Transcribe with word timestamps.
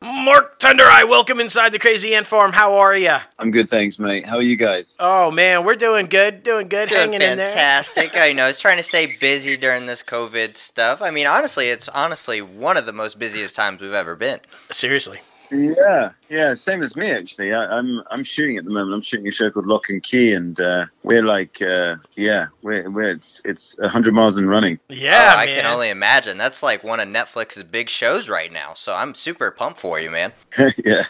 Mark 0.00 0.60
Tonderai 0.60 1.08
welcome 1.08 1.40
inside 1.40 1.72
the 1.72 1.78
Crazy 1.78 2.14
Ant 2.14 2.24
Farm. 2.24 2.52
How 2.52 2.76
are 2.76 2.96
you? 2.96 3.16
I'm 3.36 3.50
good, 3.50 3.68
thanks, 3.68 3.98
mate. 3.98 4.24
How 4.24 4.36
are 4.36 4.42
you 4.42 4.54
guys? 4.54 4.94
Oh 5.00 5.32
man, 5.32 5.64
we're 5.64 5.74
doing 5.74 6.06
good, 6.06 6.44
doing 6.44 6.68
good, 6.68 6.88
Doing 6.88 7.00
hanging 7.00 7.14
in 7.22 7.36
there. 7.36 7.48
fantastic. 7.48 8.12
I 8.14 8.32
know. 8.32 8.46
It's 8.46 8.60
trying 8.60 8.76
to 8.76 8.82
stay 8.84 9.16
busy 9.18 9.56
during 9.56 9.86
this 9.86 10.04
COVID 10.04 10.56
stuff. 10.56 11.02
I 11.02 11.10
mean, 11.10 11.26
honestly, 11.26 11.66
it's 11.68 11.88
honestly 11.88 12.40
one 12.40 12.76
of 12.76 12.86
the 12.86 12.92
most 12.92 13.18
busiest 13.18 13.56
times 13.56 13.80
we've 13.80 13.92
ever 13.92 14.14
been. 14.14 14.38
Seriously. 14.70 15.18
Yeah, 15.50 16.12
yeah, 16.28 16.54
same 16.54 16.82
as 16.82 16.96
me 16.96 17.10
actually. 17.10 17.52
I, 17.52 17.64
I'm 17.66 18.02
I'm 18.10 18.24
shooting 18.24 18.58
at 18.58 18.64
the 18.64 18.70
moment. 18.70 18.94
I'm 18.94 19.02
shooting 19.02 19.26
a 19.28 19.32
show 19.32 19.50
called 19.50 19.66
Lock 19.66 19.88
and 19.88 20.02
Key, 20.02 20.34
and 20.34 20.58
uh, 20.60 20.86
we're 21.02 21.22
like, 21.22 21.60
uh, 21.62 21.96
yeah, 22.16 22.48
we're 22.62 22.90
we're 22.90 23.10
it's 23.10 23.40
it's 23.44 23.76
hundred 23.84 24.14
miles 24.14 24.36
and 24.36 24.48
running. 24.48 24.78
Yeah, 24.88 25.34
oh, 25.34 25.38
I 25.38 25.46
can 25.46 25.66
only 25.66 25.90
imagine. 25.90 26.36
That's 26.38 26.62
like 26.62 26.84
one 26.84 27.00
of 27.00 27.08
Netflix's 27.08 27.62
big 27.62 27.88
shows 27.88 28.28
right 28.28 28.52
now. 28.52 28.74
So 28.74 28.94
I'm 28.94 29.14
super 29.14 29.50
pumped 29.50 29.80
for 29.80 29.98
you, 29.98 30.10
man. 30.10 30.32
yeah, 30.58 31.04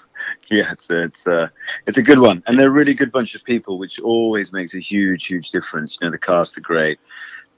yeah, 0.51 0.73
it's 0.73 0.89
a, 0.91 1.05
it's 1.05 1.27
a 1.27 1.51
it's 1.87 1.99
a 1.99 2.03
good 2.03 2.21
one, 2.21 2.43
and 2.47 2.59
they're 2.59 2.69
a 2.69 2.71
really 2.71 2.95
good 2.95 3.11
bunch 3.11 3.35
of 3.35 3.43
people, 3.45 3.79
which 3.79 3.99
always 4.01 4.53
makes 4.53 4.75
a 4.75 4.81
huge 4.81 5.27
huge 5.27 5.51
difference. 5.51 5.99
You 6.01 6.07
know, 6.07 6.13
the 6.13 6.19
cast 6.19 6.57
are 6.59 6.63
great. 6.63 6.99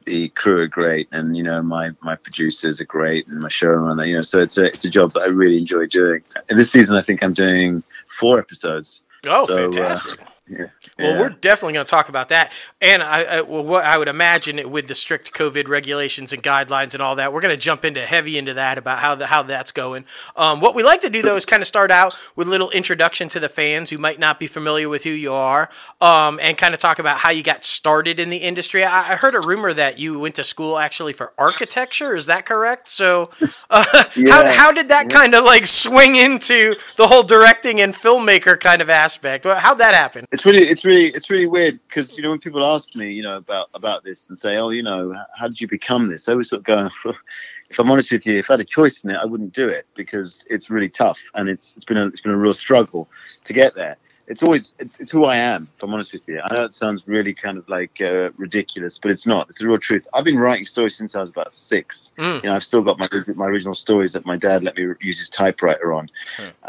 The 0.06 0.28
crew 0.30 0.62
are 0.62 0.66
great, 0.66 1.08
and 1.12 1.36
you 1.36 1.42
know 1.42 1.62
my 1.62 1.90
my 2.00 2.16
producers 2.16 2.80
are 2.80 2.86
great, 2.86 3.26
and 3.28 3.40
my 3.40 3.48
showrunner. 3.48 4.08
You 4.08 4.16
know, 4.16 4.22
so 4.22 4.40
it's 4.40 4.56
a 4.58 4.64
it's 4.64 4.84
a 4.84 4.90
job 4.90 5.12
that 5.12 5.20
I 5.20 5.26
really 5.26 5.58
enjoy 5.58 5.86
doing. 5.86 6.22
And 6.48 6.58
this 6.58 6.72
season, 6.72 6.96
I 6.96 7.02
think 7.02 7.22
I'm 7.22 7.34
doing 7.34 7.82
four 8.18 8.38
episodes. 8.38 9.02
Oh, 9.26 9.46
So, 9.46 9.68
uh, 9.68 9.72
fantastic. 9.72 10.20
Yeah. 10.50 10.66
Well, 10.98 11.12
yeah. 11.12 11.20
we're 11.20 11.28
definitely 11.30 11.74
going 11.74 11.86
to 11.86 11.90
talk 11.90 12.08
about 12.08 12.28
that, 12.30 12.52
and 12.80 13.04
I, 13.04 13.22
I 13.22 13.40
well, 13.42 13.62
what 13.64 13.84
I 13.84 13.96
would 13.96 14.08
imagine 14.08 14.58
it, 14.58 14.68
with 14.68 14.88
the 14.88 14.96
strict 14.96 15.32
COVID 15.32 15.68
regulations 15.68 16.32
and 16.32 16.42
guidelines 16.42 16.92
and 16.92 17.00
all 17.00 17.14
that, 17.16 17.32
we're 17.32 17.40
going 17.40 17.54
to 17.54 17.60
jump 17.60 17.84
into 17.84 18.00
heavy 18.04 18.36
into 18.36 18.54
that 18.54 18.76
about 18.76 18.98
how 18.98 19.14
the, 19.14 19.26
how 19.26 19.44
that's 19.44 19.70
going. 19.70 20.04
Um, 20.34 20.60
what 20.60 20.74
we 20.74 20.82
like 20.82 21.02
to 21.02 21.08
do 21.10 21.22
though 21.22 21.36
is 21.36 21.46
kind 21.46 21.62
of 21.62 21.68
start 21.68 21.92
out 21.92 22.14
with 22.34 22.48
a 22.48 22.50
little 22.50 22.68
introduction 22.70 23.28
to 23.28 23.38
the 23.38 23.48
fans 23.48 23.90
who 23.90 23.98
might 23.98 24.18
not 24.18 24.40
be 24.40 24.48
familiar 24.48 24.88
with 24.88 25.04
who 25.04 25.10
you 25.10 25.32
are, 25.32 25.70
um, 26.00 26.40
and 26.42 26.58
kind 26.58 26.74
of 26.74 26.80
talk 26.80 26.98
about 26.98 27.18
how 27.18 27.30
you 27.30 27.44
got 27.44 27.64
started 27.64 28.18
in 28.18 28.28
the 28.28 28.38
industry. 28.38 28.82
I, 28.84 29.12
I 29.12 29.16
heard 29.16 29.36
a 29.36 29.40
rumor 29.40 29.72
that 29.72 30.00
you 30.00 30.18
went 30.18 30.34
to 30.34 30.44
school 30.44 30.78
actually 30.78 31.12
for 31.12 31.32
architecture. 31.38 32.16
Is 32.16 32.26
that 32.26 32.44
correct? 32.44 32.88
So, 32.88 33.30
uh, 33.70 33.84
how 33.92 34.08
Yeah. 34.16 34.52
how 34.52 34.72
did 34.72 34.88
that 34.88 35.08
kind 35.10 35.34
of 35.36 35.44
like 35.44 35.68
swing 35.68 36.16
into 36.16 36.74
the 36.96 37.06
whole 37.06 37.22
directing 37.22 37.80
and 37.80 37.94
filmmaker 37.94 38.58
kind 38.58 38.82
of 38.82 38.90
aspect? 38.90 39.44
How'd 39.44 39.78
that 39.78 39.94
happen? 39.94 40.26
it's 40.32 40.39
really 40.44 40.66
it's 40.66 40.84
really 40.84 41.06
it's 41.06 41.30
really 41.30 41.46
weird 41.46 41.80
because 41.88 42.16
you 42.16 42.22
know 42.22 42.30
when 42.30 42.38
people 42.38 42.64
ask 42.64 42.94
me 42.94 43.12
you 43.12 43.22
know 43.22 43.36
about 43.36 43.68
about 43.74 44.04
this 44.04 44.28
and 44.28 44.38
say 44.38 44.56
oh 44.56 44.70
you 44.70 44.82
know 44.82 45.14
how 45.36 45.48
did 45.48 45.60
you 45.60 45.68
become 45.68 46.08
this? 46.08 46.28
I 46.28 46.32
always 46.32 46.50
sort 46.50 46.60
of 46.60 46.64
go 46.64 46.88
if 47.70 47.78
i'm 47.78 47.90
honest 47.90 48.10
with 48.10 48.26
you 48.26 48.36
if 48.36 48.50
i 48.50 48.54
had 48.54 48.60
a 48.60 48.64
choice 48.64 49.02
in 49.04 49.10
it 49.10 49.16
i 49.16 49.24
wouldn't 49.24 49.52
do 49.52 49.68
it 49.68 49.86
because 49.94 50.44
it's 50.48 50.70
really 50.70 50.88
tough 50.88 51.18
and 51.34 51.48
it's 51.48 51.74
it's 51.76 51.84
been 51.84 51.96
a 51.96 52.06
it's 52.06 52.20
been 52.20 52.32
a 52.32 52.36
real 52.36 52.54
struggle 52.54 53.08
to 53.44 53.52
get 53.52 53.74
there 53.74 53.96
it's 54.30 54.42
always 54.42 54.72
it's, 54.78 54.98
it's 55.00 55.10
who 55.10 55.24
i 55.24 55.36
am 55.36 55.68
if 55.76 55.82
i'm 55.82 55.92
honest 55.92 56.12
with 56.12 56.22
you 56.26 56.40
i 56.40 56.54
know 56.54 56.64
it 56.64 56.72
sounds 56.72 57.02
really 57.06 57.34
kind 57.34 57.58
of 57.58 57.68
like 57.68 58.00
uh, 58.00 58.30
ridiculous 58.36 58.98
but 58.98 59.10
it's 59.10 59.26
not 59.26 59.48
it's 59.50 59.58
the 59.58 59.66
real 59.66 59.78
truth 59.78 60.06
i've 60.14 60.24
been 60.24 60.38
writing 60.38 60.64
stories 60.64 60.96
since 60.96 61.14
i 61.14 61.20
was 61.20 61.30
about 61.30 61.52
six 61.52 62.12
Mm. 62.16 62.42
you 62.42 62.48
know 62.48 62.56
i've 62.56 62.62
still 62.64 62.82
got 62.82 62.98
my 62.98 63.08
my 63.34 63.46
original 63.46 63.74
stories 63.74 64.12
that 64.12 64.24
my 64.24 64.36
dad 64.36 64.62
let 64.62 64.76
me 64.76 64.84
use 65.00 65.18
his 65.18 65.28
typewriter 65.28 65.92
on 65.92 66.08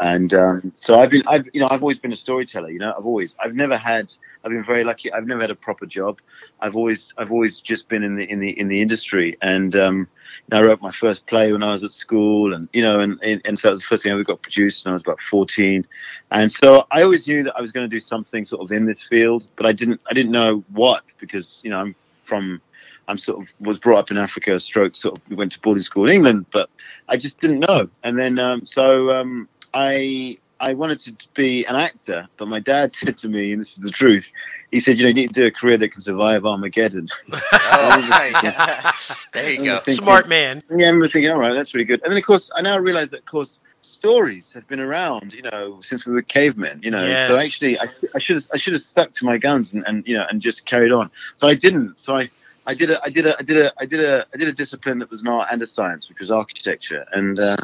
and 0.00 0.34
um, 0.34 0.72
so 0.74 0.98
I've 0.98 1.10
been, 1.10 1.22
I've, 1.26 1.48
you 1.52 1.60
know, 1.60 1.68
I've 1.70 1.82
always 1.82 1.98
been 1.98 2.12
a 2.12 2.16
storyteller. 2.16 2.70
You 2.70 2.78
know, 2.80 2.94
I've 2.96 3.06
always, 3.06 3.36
I've 3.38 3.54
never 3.54 3.76
had, 3.76 4.12
I've 4.44 4.50
been 4.50 4.64
very 4.64 4.84
lucky. 4.84 5.12
I've 5.12 5.26
never 5.26 5.40
had 5.42 5.50
a 5.50 5.54
proper 5.54 5.86
job. 5.86 6.18
I've 6.60 6.74
always, 6.74 7.14
I've 7.18 7.30
always 7.30 7.60
just 7.60 7.88
been 7.88 8.02
in 8.02 8.16
the 8.16 8.24
in 8.24 8.40
the 8.40 8.50
in 8.58 8.68
the 8.68 8.80
industry. 8.82 9.36
And 9.42 9.76
um, 9.76 10.08
I 10.52 10.62
wrote 10.62 10.82
my 10.82 10.90
first 10.90 11.26
play 11.26 11.52
when 11.52 11.62
I 11.62 11.72
was 11.72 11.84
at 11.84 11.92
school, 11.92 12.52
and 12.52 12.68
you 12.72 12.82
know, 12.82 13.00
and 13.00 13.18
and, 13.22 13.40
and 13.44 13.58
so 13.58 13.68
that 13.68 13.72
was 13.72 13.80
the 13.80 13.86
first 13.86 14.02
thing 14.02 14.12
I 14.12 14.14
ever 14.14 14.24
got 14.24 14.42
produced 14.42 14.84
when 14.84 14.92
I 14.92 14.94
was 14.94 15.02
about 15.02 15.20
fourteen. 15.30 15.86
And 16.30 16.50
so 16.50 16.86
I 16.90 17.02
always 17.02 17.26
knew 17.26 17.42
that 17.44 17.56
I 17.56 17.60
was 17.60 17.72
going 17.72 17.88
to 17.88 17.94
do 17.94 18.00
something 18.00 18.44
sort 18.44 18.62
of 18.62 18.72
in 18.72 18.86
this 18.86 19.02
field, 19.02 19.46
but 19.56 19.66
I 19.66 19.72
didn't, 19.72 20.00
I 20.10 20.14
didn't 20.14 20.32
know 20.32 20.64
what 20.72 21.04
because 21.18 21.60
you 21.64 21.70
know 21.70 21.78
I'm 21.78 21.94
from. 22.22 22.60
I'm 23.08 23.18
sort 23.18 23.42
of 23.42 23.52
was 23.60 23.80
brought 23.80 23.98
up 23.98 24.10
in 24.12 24.16
Africa, 24.16 24.60
stroke 24.60 24.94
sort 24.94 25.18
of 25.18 25.36
went 25.36 25.52
to 25.52 25.60
boarding 25.60 25.82
school 25.82 26.06
in 26.06 26.14
England, 26.14 26.46
but 26.52 26.70
I 27.08 27.16
just 27.16 27.40
didn't 27.40 27.58
know. 27.58 27.88
And 28.04 28.16
then 28.16 28.38
um, 28.38 28.64
so 28.64 29.10
um, 29.10 29.48
I 29.74 30.38
I 30.62 30.74
wanted 30.74 31.00
to 31.00 31.12
be 31.34 31.64
an 31.66 31.74
actor, 31.74 32.28
but 32.36 32.46
my 32.46 32.60
dad 32.60 32.92
said 33.00 33.16
to 33.18 33.28
me, 33.28 33.52
and 33.52 33.60
this 33.60 33.72
is 33.72 33.78
the 33.80 33.90
truth, 33.90 34.26
he 34.70 34.78
said, 34.80 34.96
you 34.96 35.02
know, 35.02 35.08
you 35.08 35.14
need 35.14 35.34
to 35.34 35.40
do 35.40 35.46
a 35.46 35.50
career 35.50 35.76
that 35.76 35.88
can 35.88 36.00
survive 36.00 36.46
Armageddon. 36.46 37.08
Oh, 37.74 38.08
right. 38.10 38.94
there 39.34 39.50
you 39.50 39.56
go. 39.64 39.76
Thinking- 39.78 39.94
Smart 39.94 40.28
man. 40.28 40.62
Yeah, 40.70 40.74
I 40.74 40.88
remember 40.90 41.08
thinking, 41.08 41.30
all 41.32 41.38
right, 41.38 41.52
that's 41.54 41.74
really 41.74 41.84
good. 41.84 42.00
And 42.04 42.12
then, 42.12 42.16
of 42.18 42.24
course, 42.24 42.50
I 42.56 42.62
now 42.62 42.78
realize 42.78 43.10
that, 43.10 43.20
of 43.20 43.24
course, 43.26 43.58
stories 43.80 44.52
have 44.52 44.66
been 44.68 44.78
around, 44.78 45.34
you 45.34 45.42
know, 45.42 45.80
since 45.82 46.06
we 46.06 46.12
were 46.12 46.22
cavemen, 46.22 46.80
you 46.82 46.90
know. 46.92 47.04
Yes. 47.04 47.32
So 47.34 47.40
actually, 47.40 47.78
I, 47.80 47.86
I 48.14 48.18
should 48.20 48.36
have, 48.36 48.46
I 48.52 48.56
should 48.56 48.74
have 48.74 48.82
stuck 48.82 49.12
to 49.14 49.24
my 49.24 49.38
guns 49.38 49.72
and, 49.72 49.84
and, 49.88 50.06
you 50.06 50.16
know, 50.16 50.26
and 50.30 50.40
just 50.40 50.64
carried 50.64 50.92
on. 50.92 51.10
But 51.40 51.48
I 51.48 51.54
didn't. 51.54 51.98
So 51.98 52.16
I, 52.16 52.30
I 52.66 52.74
did 52.74 52.90
a, 52.92 53.02
I 53.02 53.10
did 53.10 53.26
a, 53.26 53.36
I 53.38 53.42
did 53.42 53.56
a, 53.58 53.72
I 53.80 53.86
did 53.86 54.00
a, 54.00 54.26
I 54.32 54.36
did 54.36 54.46
a 54.48 54.52
discipline 54.52 55.00
that 55.00 55.10
was 55.10 55.22
an 55.22 55.28
art 55.28 55.48
and 55.50 55.60
a 55.60 55.66
science, 55.66 56.08
which 56.08 56.20
was 56.20 56.30
architecture, 56.30 57.04
and 57.12 57.40
uh, 57.40 57.56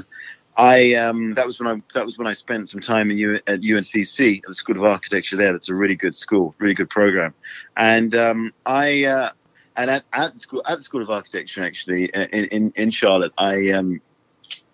I, 0.58 0.94
um, 0.94 1.34
that 1.34 1.46
was 1.46 1.60
when 1.60 1.68
I, 1.68 1.82
that 1.94 2.04
was 2.04 2.18
when 2.18 2.26
I 2.26 2.32
spent 2.32 2.68
some 2.68 2.80
time 2.80 3.12
in 3.12 3.18
U, 3.18 3.36
at 3.46 3.60
UNCC, 3.60 4.38
at 4.38 4.48
the 4.48 4.54
School 4.54 4.76
of 4.76 4.84
Architecture 4.84 5.36
there. 5.36 5.52
That's 5.52 5.68
a 5.68 5.74
really 5.74 5.94
good 5.94 6.16
school, 6.16 6.54
really 6.58 6.74
good 6.74 6.90
program, 6.90 7.34
and 7.76 8.14
um, 8.14 8.52
I. 8.66 9.04
Uh, 9.04 9.30
and 9.76 9.90
at, 9.90 10.02
at 10.12 10.34
the 10.34 10.40
school 10.40 10.62
at 10.66 10.78
the 10.78 10.82
School 10.82 11.02
of 11.02 11.08
Architecture, 11.10 11.62
actually, 11.62 12.12
uh, 12.12 12.26
in 12.32 12.46
in, 12.46 12.72
in 12.74 12.90
Charlotte, 12.90 13.32
I 13.38 13.70
um, 13.70 14.00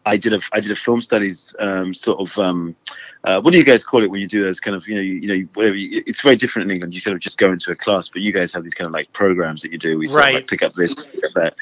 I 0.07 0.17
did 0.17 0.33
a 0.33 0.41
I 0.53 0.61
did 0.61 0.71
a 0.71 0.77
film 0.77 1.03
studies 1.03 1.55
um, 1.59 1.93
sort 1.93 2.21
of 2.21 2.39
um, 2.39 2.75
uh, 3.25 3.41
what 3.41 3.53
do 3.53 3.59
you 3.59 3.65
guys 3.65 3.83
call 3.83 4.05
it 4.05 4.11
when 4.11 4.21
you 4.21 4.29
do 4.29 4.45
those 4.45 4.61
kind 4.61 4.77
of 4.77 4.87
you 4.87 4.95
know 4.95 5.01
you, 5.01 5.15
you 5.15 5.29
know 5.29 5.49
whatever 5.55 5.77
you, 5.77 6.03
it's 6.07 6.21
very 6.21 6.37
different 6.37 6.71
in 6.71 6.75
England. 6.75 6.95
You 6.95 7.01
kind 7.03 7.15
of 7.15 7.21
just 7.21 7.39
go 7.39 7.51
into 7.53 7.71
a 7.73 7.77
class, 7.77 8.09
but 8.09 8.21
you 8.23 8.33
guys 8.33 8.53
have 8.53 8.63
these 8.65 8.75
kind 8.75 8.87
of 8.87 8.93
like 8.93 9.13
programs 9.13 9.63
that 9.63 9.73
you 9.73 9.79
do. 9.79 9.99
We 9.99 10.09
sort 10.09 10.21
of 10.29 10.35
like 10.35 10.47
pick 10.47 10.63
up 10.63 10.75
this, 10.75 10.95
pick 10.95 11.25
up 11.25 11.33
that, 11.35 11.55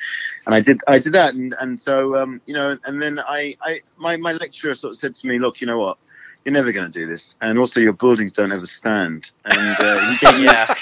and 0.47 0.55
I 0.55 0.61
did 0.61 0.81
I 0.89 0.99
did 0.99 1.13
that, 1.13 1.35
and 1.35 1.55
and 1.61 1.81
so 1.81 2.17
um, 2.17 2.41
you 2.47 2.55
know, 2.55 2.77
and 2.85 3.01
then 3.01 3.21
I 3.21 3.57
I 3.63 3.81
my 3.97 4.17
my 4.17 4.33
lecturer 4.33 4.75
sort 4.75 4.91
of 4.93 4.97
said 4.99 5.15
to 5.17 5.27
me, 5.27 5.39
look, 5.39 5.61
you 5.61 5.67
know 5.67 5.79
what. 5.79 5.99
You're 6.45 6.53
never 6.55 6.73
going 6.73 6.91
to 6.91 6.99
do 6.99 7.07
this, 7.07 7.37
and 7.41 7.57
also 7.57 7.79
your 7.79 7.93
buildings 7.93 8.33
don't 8.33 8.51
ever 8.51 8.67
stand. 8.67 9.31
And 9.45 9.77
uh, 9.79 10.11
he 10.11 10.27
gave 10.27 10.35
me 10.41 10.45
Yeah. 10.47 10.75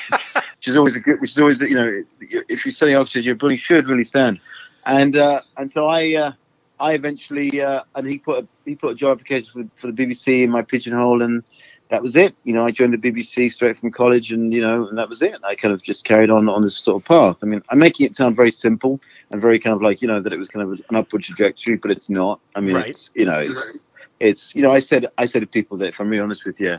which 0.56 0.68
is 0.68 0.74
always 0.74 0.96
a 0.96 1.00
good, 1.00 1.20
which 1.20 1.32
is 1.32 1.38
always 1.38 1.60
you 1.60 1.74
know, 1.74 2.02
if 2.48 2.64
you're 2.64 2.72
studying 2.72 2.96
architecture, 2.96 3.26
your 3.26 3.34
building 3.34 3.58
should 3.58 3.86
really 3.86 4.04
stand. 4.04 4.40
And 4.86 5.16
uh, 5.16 5.42
and 5.58 5.70
so 5.70 5.86
I 5.86 6.14
uh, 6.14 6.32
I 6.80 6.94
eventually 6.94 7.60
uh, 7.60 7.82
and 7.94 8.06
he 8.06 8.18
put 8.18 8.44
a, 8.44 8.48
he 8.64 8.74
put 8.74 8.92
a 8.92 8.94
job 8.94 9.18
application 9.18 9.50
for 9.52 9.58
the, 9.62 9.70
for 9.76 9.86
the 9.88 9.92
BBC 9.92 10.42
in 10.44 10.50
my 10.50 10.62
pigeonhole, 10.62 11.22
and 11.22 11.42
that 11.90 12.02
was 12.02 12.16
it. 12.16 12.34
You 12.44 12.54
know, 12.54 12.64
I 12.64 12.70
joined 12.70 12.94
the 12.94 12.98
BBC 12.98 13.52
straight 13.52 13.78
from 13.78 13.90
college, 13.90 14.32
and 14.32 14.52
you 14.52 14.60
know, 14.60 14.88
and 14.88 14.96
that 14.98 15.08
was 15.08 15.22
it. 15.22 15.36
I 15.44 15.54
kind 15.54 15.74
of 15.74 15.82
just 15.82 16.04
carried 16.04 16.30
on 16.30 16.48
on 16.48 16.62
this 16.62 16.76
sort 16.78 17.02
of 17.02 17.06
path. 17.06 17.38
I 17.42 17.46
mean, 17.46 17.62
I'm 17.68 17.78
making 17.78 18.06
it 18.06 18.16
sound 18.16 18.34
very 18.34 18.50
simple 18.50 19.00
and 19.30 19.40
very 19.40 19.58
kind 19.58 19.74
of 19.74 19.82
like 19.82 20.00
you 20.00 20.08
know 20.08 20.20
that 20.20 20.32
it 20.32 20.38
was 20.38 20.48
kind 20.48 20.64
of 20.64 20.80
an 20.88 20.96
upward 20.96 21.22
trajectory, 21.22 21.76
but 21.76 21.90
it's 21.90 22.08
not. 22.08 22.40
I 22.54 22.60
mean, 22.60 22.76
Right. 22.76 22.88
it's 22.88 23.10
you 23.14 23.26
know, 23.26 23.40
it's 23.40 23.76
it's 24.18 24.54
you 24.54 24.62
know, 24.62 24.70
I 24.70 24.78
said 24.80 25.06
I 25.18 25.26
said 25.26 25.40
to 25.40 25.46
people 25.46 25.76
that 25.78 25.88
if 25.88 26.00
I'm 26.00 26.08
really 26.08 26.22
honest 26.22 26.44
with 26.46 26.60
you, 26.60 26.78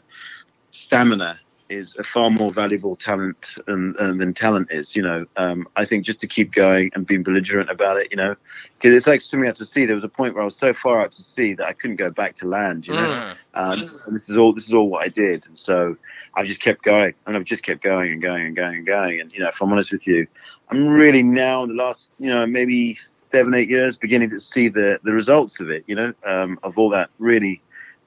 stamina 0.71 1.39
is 1.71 1.95
a 1.97 2.03
far 2.03 2.29
more 2.29 2.51
valuable 2.51 2.95
talent 2.95 3.55
um, 3.67 3.95
um, 3.99 4.17
than 4.17 4.33
talent 4.33 4.67
is. 4.71 4.95
You 4.95 5.03
know, 5.03 5.25
um, 5.37 5.67
I 5.75 5.85
think 5.85 6.05
just 6.05 6.19
to 6.21 6.27
keep 6.27 6.51
going 6.51 6.91
and 6.93 7.05
being 7.07 7.23
belligerent 7.23 7.69
about 7.69 7.97
it. 7.97 8.09
You 8.11 8.17
know, 8.17 8.35
because 8.77 8.95
it's 8.95 9.07
like 9.07 9.21
swimming 9.21 9.49
out 9.49 9.55
to 9.55 9.65
sea. 9.65 9.85
There 9.85 9.95
was 9.95 10.03
a 10.03 10.09
point 10.09 10.33
where 10.33 10.41
I 10.41 10.45
was 10.45 10.55
so 10.57 10.73
far 10.73 11.01
out 11.01 11.11
to 11.11 11.21
sea 11.21 11.53
that 11.55 11.65
I 11.65 11.73
couldn't 11.73 11.97
go 11.97 12.11
back 12.11 12.35
to 12.37 12.47
land. 12.47 12.87
You 12.87 12.93
know, 12.95 13.11
Mm. 13.11 13.35
um, 13.55 13.79
and 14.07 14.15
this 14.15 14.29
is 14.29 14.37
all 14.37 14.53
this 14.53 14.67
is 14.67 14.73
all 14.73 14.89
what 14.89 15.03
I 15.03 15.09
did, 15.09 15.47
and 15.47 15.57
so 15.57 15.95
I 16.35 16.43
just 16.45 16.61
kept 16.61 16.83
going, 16.83 17.13
and 17.25 17.35
I've 17.35 17.43
just 17.45 17.63
kept 17.63 17.81
going 17.83 18.11
and 18.11 18.21
going 18.21 18.45
and 18.45 18.55
going 18.55 18.77
and 18.77 18.85
going. 18.85 19.19
And 19.19 19.31
you 19.33 19.39
know, 19.39 19.49
if 19.49 19.61
I'm 19.61 19.71
honest 19.71 19.91
with 19.91 20.07
you, 20.07 20.27
I'm 20.69 20.87
really 20.87 21.23
now 21.23 21.63
in 21.63 21.69
the 21.69 21.75
last 21.75 22.07
you 22.19 22.29
know 22.29 22.45
maybe 22.45 22.95
seven 22.95 23.53
eight 23.53 23.69
years 23.69 23.97
beginning 23.97 24.29
to 24.31 24.39
see 24.39 24.67
the 24.69 24.99
the 25.03 25.13
results 25.13 25.59
of 25.61 25.69
it. 25.69 25.83
You 25.87 25.95
know, 25.95 26.13
um, 26.25 26.59
of 26.63 26.77
all 26.77 26.89
that 26.91 27.09
really 27.19 27.61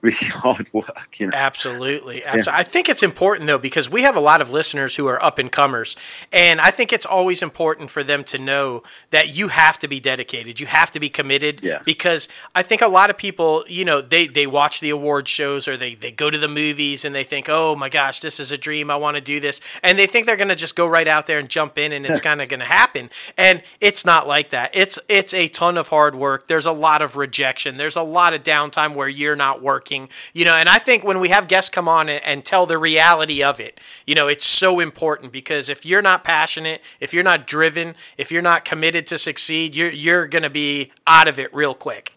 really 0.05 0.17
hard 0.31 0.73
work. 0.73 1.09
You 1.19 1.27
know. 1.29 1.33
Absolutely. 1.35 2.25
Absolutely. 2.25 2.53
I 2.53 2.63
think 2.63 2.89
it's 2.89 3.03
important 3.03 3.47
though 3.47 3.59
because 3.59 3.91
we 3.91 4.03
have 4.03 4.17
a 4.17 4.21
lot 4.21 4.41
of 4.41 4.51
listeners 4.51 4.97
who 4.97 5.07
are 5.07 5.23
up 5.23 5.39
and 5.39 5.51
comers, 5.51 5.97
and 6.33 6.61
I 6.61 6.71
think 6.71 6.93
it's 6.93 7.07
always 7.07 7.43
important 7.43 7.91
for 7.91 8.05
them 8.05 8.23
to 8.25 8.39
know 8.39 8.83
that 9.11 9.37
you 9.37 9.49
have 9.49 9.79
to 9.81 9.89
be 9.89 10.01
dedicated. 10.01 10.61
You 10.61 10.67
have 10.67 10.91
to 10.93 11.01
be 11.01 11.09
committed. 11.09 11.61
Yeah. 11.63 11.81
Because 11.85 12.29
I 12.55 12.63
think 12.63 12.83
a 12.83 12.89
lot 12.89 13.11
of 13.11 13.17
people, 13.17 13.65
you 13.69 13.85
know, 13.85 14.01
they 14.01 14.27
they 14.27 14.47
watch 14.47 14.81
the 14.81 14.91
award 14.91 15.27
shows 15.27 15.67
or 15.67 15.77
they 15.77 15.95
they 15.95 16.13
go 16.13 16.31
to 16.31 16.39
the 16.39 16.49
movies 16.49 17.05
and 17.05 17.15
they 17.15 17.25
think, 17.25 17.49
oh 17.49 17.75
my 17.75 17.89
gosh, 17.89 18.21
this 18.21 18.39
is 18.39 18.53
a 18.53 18.59
dream. 18.59 18.91
I 18.91 18.97
want 18.97 19.17
to 19.17 19.23
do 19.23 19.41
this, 19.41 19.61
and 19.83 19.99
they 19.99 20.07
think 20.07 20.27
they're 20.27 20.37
going 20.37 20.49
to 20.49 20.55
just 20.55 20.77
go 20.77 20.87
right 20.87 21.09
out 21.09 21.27
there 21.27 21.39
and 21.39 21.49
jump 21.49 21.79
in 21.79 21.93
and 21.93 22.05
it's 22.05 22.21
kind 22.21 22.43
of 22.43 22.49
going 22.49 22.61
to 22.61 22.67
happen. 22.67 23.11
And 23.37 23.63
it's 23.81 24.05
not 24.05 24.27
like 24.27 24.51
that. 24.51 24.71
It's 24.75 24.99
it's 25.09 25.33
a 25.33 25.49
ton 25.49 25.79
of 25.79 25.89
hard 25.89 26.15
work. 26.15 26.47
There's 26.47 26.67
a 26.67 26.73
lot 26.73 27.01
of 27.01 27.17
rejection. 27.17 27.77
There's 27.77 27.97
a 27.97 28.03
lot 28.03 28.35
of 28.35 28.43
downtime 28.43 28.95
where 28.95 29.09
you're 29.09 29.37
not 29.37 29.63
working 29.63 29.94
you 30.33 30.45
know, 30.45 30.55
and 30.55 30.69
I 30.69 30.79
think 30.79 31.05
when 31.05 31.21
we 31.21 31.29
have 31.29 31.49
guests 31.49 31.71
come 31.71 31.89
on 31.89 32.09
and, 32.09 32.23
and 32.25 32.45
tell 32.45 32.67
the 32.67 32.79
reality 32.79 33.43
of 33.43 33.61
it, 33.61 33.81
you 34.07 34.15
know, 34.15 34.29
it's 34.29 34.47
so 34.47 34.81
important 34.81 35.33
because 35.33 35.69
if 35.69 35.85
you're 35.87 36.03
not 36.03 36.25
passionate, 36.25 36.81
if 37.01 37.13
you're 37.15 37.25
not 37.25 37.47
driven, 37.47 37.95
if 38.19 38.31
you're 38.31 38.43
not 38.43 38.65
committed 38.65 39.07
to 39.09 39.19
succeed, 39.19 39.75
you're 39.75 39.91
you're 39.91 40.27
going 40.27 40.43
to 40.43 40.51
be 40.51 40.93
out 41.07 41.29
of 41.29 41.39
it 41.39 41.53
real 41.55 41.75
quick. 41.75 42.13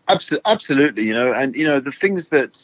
Absolutely, 0.46 1.04
you 1.04 1.14
know, 1.14 1.34
and 1.34 1.56
you 1.56 1.66
know 1.66 1.80
the 1.80 1.92
things 1.92 2.30
that 2.30 2.58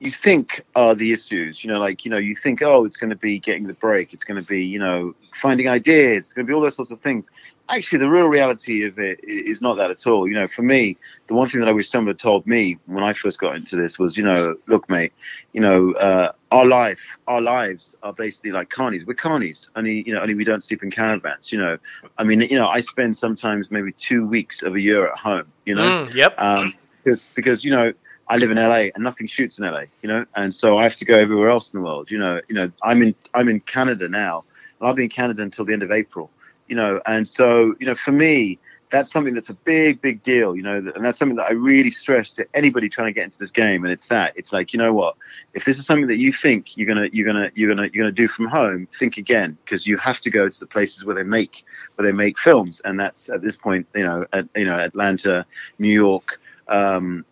you 0.00 0.10
think 0.10 0.64
are 0.74 0.94
the 0.94 1.12
issues. 1.12 1.64
You 1.64 1.72
know, 1.72 1.80
like 1.80 2.04
you 2.04 2.10
know, 2.10 2.18
you 2.18 2.34
think, 2.34 2.62
oh, 2.62 2.84
it's 2.84 2.96
going 2.96 3.10
to 3.10 3.16
be 3.16 3.38
getting 3.38 3.66
the 3.66 3.74
break. 3.74 4.14
It's 4.14 4.24
going 4.24 4.40
to 4.42 4.48
be, 4.48 4.64
you 4.64 4.78
know, 4.78 5.14
finding 5.40 5.68
ideas. 5.68 6.24
It's 6.24 6.32
going 6.32 6.46
to 6.46 6.50
be 6.50 6.54
all 6.54 6.60
those 6.60 6.76
sorts 6.76 6.90
of 6.90 7.00
things. 7.00 7.28
Actually, 7.70 7.98
the 7.98 8.08
real 8.08 8.26
reality 8.26 8.84
of 8.84 8.98
it 8.98 9.20
is 9.22 9.60
not 9.60 9.76
that 9.76 9.90
at 9.90 10.06
all. 10.06 10.26
You 10.26 10.34
know, 10.34 10.48
for 10.48 10.62
me, 10.62 10.96
the 11.26 11.34
one 11.34 11.48
thing 11.48 11.60
that 11.60 11.68
I 11.68 11.72
wish 11.72 11.90
someone 11.90 12.08
had 12.08 12.18
told 12.18 12.46
me 12.46 12.78
when 12.86 13.04
I 13.04 13.12
first 13.12 13.38
got 13.38 13.56
into 13.56 13.76
this 13.76 13.98
was, 13.98 14.16
you 14.16 14.24
know, 14.24 14.56
look, 14.66 14.88
mate, 14.88 15.12
you 15.52 15.60
know, 15.60 15.92
uh, 15.92 16.32
our 16.50 16.64
life, 16.64 17.00
our 17.26 17.40
lives 17.40 17.94
are 18.02 18.12
basically 18.12 18.52
like 18.52 18.70
carnies. 18.70 19.06
We're 19.06 19.14
carnies. 19.14 19.68
Only, 19.76 20.02
you 20.06 20.14
know, 20.14 20.20
only 20.20 20.34
we 20.34 20.44
don't 20.44 20.64
sleep 20.64 20.82
in 20.82 20.90
caravans. 20.90 21.52
You 21.52 21.58
know, 21.58 21.78
I 22.16 22.24
mean, 22.24 22.40
you 22.40 22.56
know, 22.56 22.68
I 22.68 22.80
spend 22.80 23.16
sometimes 23.16 23.70
maybe 23.70 23.92
two 23.92 24.26
weeks 24.26 24.62
of 24.62 24.74
a 24.74 24.80
year 24.80 25.06
at 25.06 25.18
home. 25.18 25.52
You 25.66 25.74
know, 25.74 26.06
mm, 26.06 26.14
yep. 26.14 26.34
Um, 26.38 26.74
because 27.08 27.30
because 27.34 27.64
you 27.64 27.70
know 27.70 27.92
I 28.28 28.36
live 28.36 28.50
in 28.50 28.56
LA 28.56 28.90
and 28.94 29.02
nothing 29.02 29.26
shoots 29.26 29.58
in 29.58 29.64
LA, 29.64 29.84
you 30.02 30.08
know, 30.08 30.24
and 30.34 30.54
so 30.54 30.78
I 30.78 30.84
have 30.84 30.96
to 30.96 31.04
go 31.04 31.14
everywhere 31.14 31.48
else 31.48 31.72
in 31.72 31.78
the 31.78 31.84
world. 31.84 32.10
You 32.10 32.18
know, 32.18 32.40
you 32.48 32.54
know, 32.54 32.70
I'm 32.82 33.02
in 33.02 33.14
I'm 33.34 33.48
in 33.48 33.60
Canada 33.60 34.08
now, 34.08 34.44
and 34.78 34.88
I'll 34.88 34.94
be 34.94 35.04
in 35.04 35.08
Canada 35.08 35.42
until 35.42 35.64
the 35.64 35.72
end 35.72 35.82
of 35.82 35.90
April. 35.90 36.30
You 36.68 36.76
know, 36.76 37.00
and 37.06 37.26
so 37.26 37.74
you 37.78 37.86
know, 37.86 37.94
for 37.94 38.12
me, 38.12 38.58
that's 38.90 39.12
something 39.12 39.34
that's 39.34 39.50
a 39.50 39.54
big, 39.54 40.00
big 40.00 40.22
deal. 40.22 40.56
You 40.56 40.62
know, 40.62 40.76
and 40.76 41.04
that's 41.04 41.18
something 41.18 41.36
that 41.36 41.48
I 41.48 41.52
really 41.52 41.90
stress 41.90 42.30
to 42.32 42.46
anybody 42.54 42.88
trying 42.88 43.08
to 43.08 43.12
get 43.12 43.24
into 43.24 43.38
this 43.38 43.50
game. 43.50 43.84
And 43.84 43.92
it's 43.92 44.08
that 44.08 44.32
it's 44.36 44.52
like, 44.52 44.72
you 44.72 44.78
know 44.78 44.92
what, 44.92 45.16
if 45.54 45.64
this 45.64 45.78
is 45.78 45.86
something 45.86 46.08
that 46.08 46.18
you 46.18 46.32
think 46.32 46.76
you're 46.76 46.86
gonna 46.86 47.08
you're 47.12 47.26
gonna 47.26 47.50
you're 47.54 47.74
gonna 47.74 47.90
you're 47.92 48.04
gonna 48.04 48.12
do 48.12 48.28
from 48.28 48.46
home, 48.46 48.88
think 48.98 49.16
again 49.16 49.56
because 49.64 49.86
you 49.86 49.96
have 49.98 50.20
to 50.20 50.30
go 50.30 50.48
to 50.48 50.60
the 50.60 50.66
places 50.66 51.04
where 51.04 51.14
they 51.14 51.22
make 51.22 51.64
where 51.96 52.06
they 52.06 52.16
make 52.16 52.38
films, 52.38 52.80
and 52.84 52.98
that's 52.98 53.28
at 53.28 53.42
this 53.42 53.56
point, 53.56 53.86
you 53.94 54.04
know, 54.04 54.24
at, 54.32 54.46
you 54.56 54.64
know, 54.64 54.78
Atlanta, 54.78 55.44
New 55.78 55.92
York. 55.92 56.40
Um, 56.68 57.24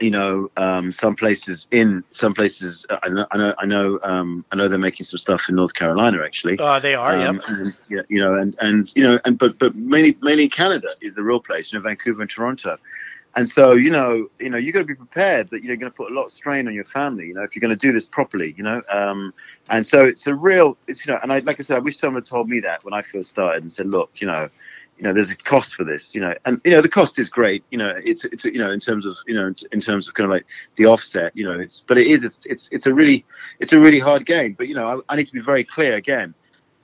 you 0.00 0.10
know, 0.10 0.50
um, 0.56 0.92
some 0.92 1.16
places 1.16 1.66
in 1.70 2.04
some 2.12 2.34
places. 2.34 2.86
Uh, 2.88 2.98
I 3.02 3.08
know, 3.08 3.26
I 3.30 3.38
know, 3.38 3.54
I 3.58 3.66
know, 3.66 3.98
um, 4.02 4.44
I 4.52 4.56
know 4.56 4.68
they're 4.68 4.78
making 4.78 5.06
some 5.06 5.18
stuff 5.18 5.42
in 5.48 5.56
North 5.56 5.74
Carolina 5.74 6.22
actually. 6.24 6.56
Oh, 6.58 6.80
they 6.80 6.94
are. 6.94 7.12
Um, 7.12 7.36
yep. 7.36 7.44
And, 7.48 7.76
yeah, 7.88 8.00
you 8.08 8.20
know, 8.20 8.34
and 8.34 8.56
and 8.60 8.92
you 8.94 9.02
know, 9.02 9.18
and 9.24 9.38
but 9.38 9.58
but 9.58 9.74
mainly 9.74 10.16
mainly 10.22 10.48
Canada 10.48 10.88
is 11.00 11.14
the 11.14 11.22
real 11.22 11.40
place. 11.40 11.72
You 11.72 11.78
know, 11.78 11.82
Vancouver 11.82 12.22
and 12.22 12.30
Toronto. 12.30 12.78
And 13.36 13.48
so, 13.48 13.74
you 13.74 13.90
know, 13.90 14.28
you 14.40 14.50
know, 14.50 14.56
you 14.56 14.72
got 14.72 14.80
to 14.80 14.84
be 14.84 14.94
prepared 14.94 15.50
that 15.50 15.62
you're 15.62 15.76
going 15.76 15.92
to 15.92 15.96
put 15.96 16.10
a 16.10 16.14
lot 16.14 16.24
of 16.24 16.32
strain 16.32 16.66
on 16.66 16.74
your 16.74 16.84
family. 16.84 17.26
You 17.26 17.34
know, 17.34 17.42
if 17.42 17.54
you're 17.54 17.60
going 17.60 17.76
to 17.76 17.76
do 17.76 17.92
this 17.92 18.04
properly. 18.04 18.54
You 18.56 18.64
know, 18.64 18.82
um, 18.90 19.32
and 19.68 19.86
so 19.86 20.04
it's 20.04 20.26
a 20.26 20.34
real, 20.34 20.76
it's 20.88 21.06
you 21.06 21.12
know, 21.12 21.20
and 21.22 21.32
I 21.32 21.40
like 21.40 21.60
I 21.60 21.62
said, 21.62 21.76
I 21.76 21.80
wish 21.80 21.98
someone 21.98 22.22
had 22.22 22.28
told 22.28 22.48
me 22.48 22.60
that 22.60 22.84
when 22.84 22.94
I 22.94 23.02
first 23.02 23.30
started 23.30 23.62
and 23.62 23.72
said, 23.72 23.86
look, 23.86 24.10
you 24.16 24.26
know, 24.26 24.48
you 24.98 25.04
know, 25.04 25.12
there's 25.12 25.30
a 25.30 25.36
cost 25.36 25.76
for 25.76 25.84
this, 25.84 26.12
you 26.14 26.20
know, 26.20 26.34
and 26.44 26.60
you 26.64 26.72
know 26.72 26.82
the 26.82 26.88
cost 26.88 27.20
is 27.20 27.28
great, 27.28 27.62
you 27.70 27.78
know, 27.78 27.94
it's 28.04 28.24
it's 28.26 28.44
you 28.44 28.58
know 28.58 28.70
in 28.70 28.80
terms 28.80 29.06
of 29.06 29.14
you 29.28 29.34
know 29.34 29.54
in 29.70 29.80
terms 29.80 30.08
of 30.08 30.14
kind 30.14 30.24
of 30.24 30.30
like 30.30 30.44
the 30.76 30.86
offset, 30.86 31.30
you 31.36 31.44
know, 31.44 31.58
it's 31.58 31.84
but 31.86 31.98
it 31.98 32.08
is 32.08 32.24
it's 32.24 32.44
it's 32.46 32.68
it's 32.72 32.86
a 32.86 32.92
really 32.92 33.24
it's 33.60 33.72
a 33.72 33.78
really 33.78 34.00
hard 34.00 34.26
game, 34.26 34.54
but 34.58 34.66
you 34.66 34.74
know 34.74 35.02
I, 35.08 35.12
I 35.12 35.16
need 35.16 35.26
to 35.26 35.32
be 35.32 35.40
very 35.40 35.62
clear 35.62 35.94
again, 35.94 36.34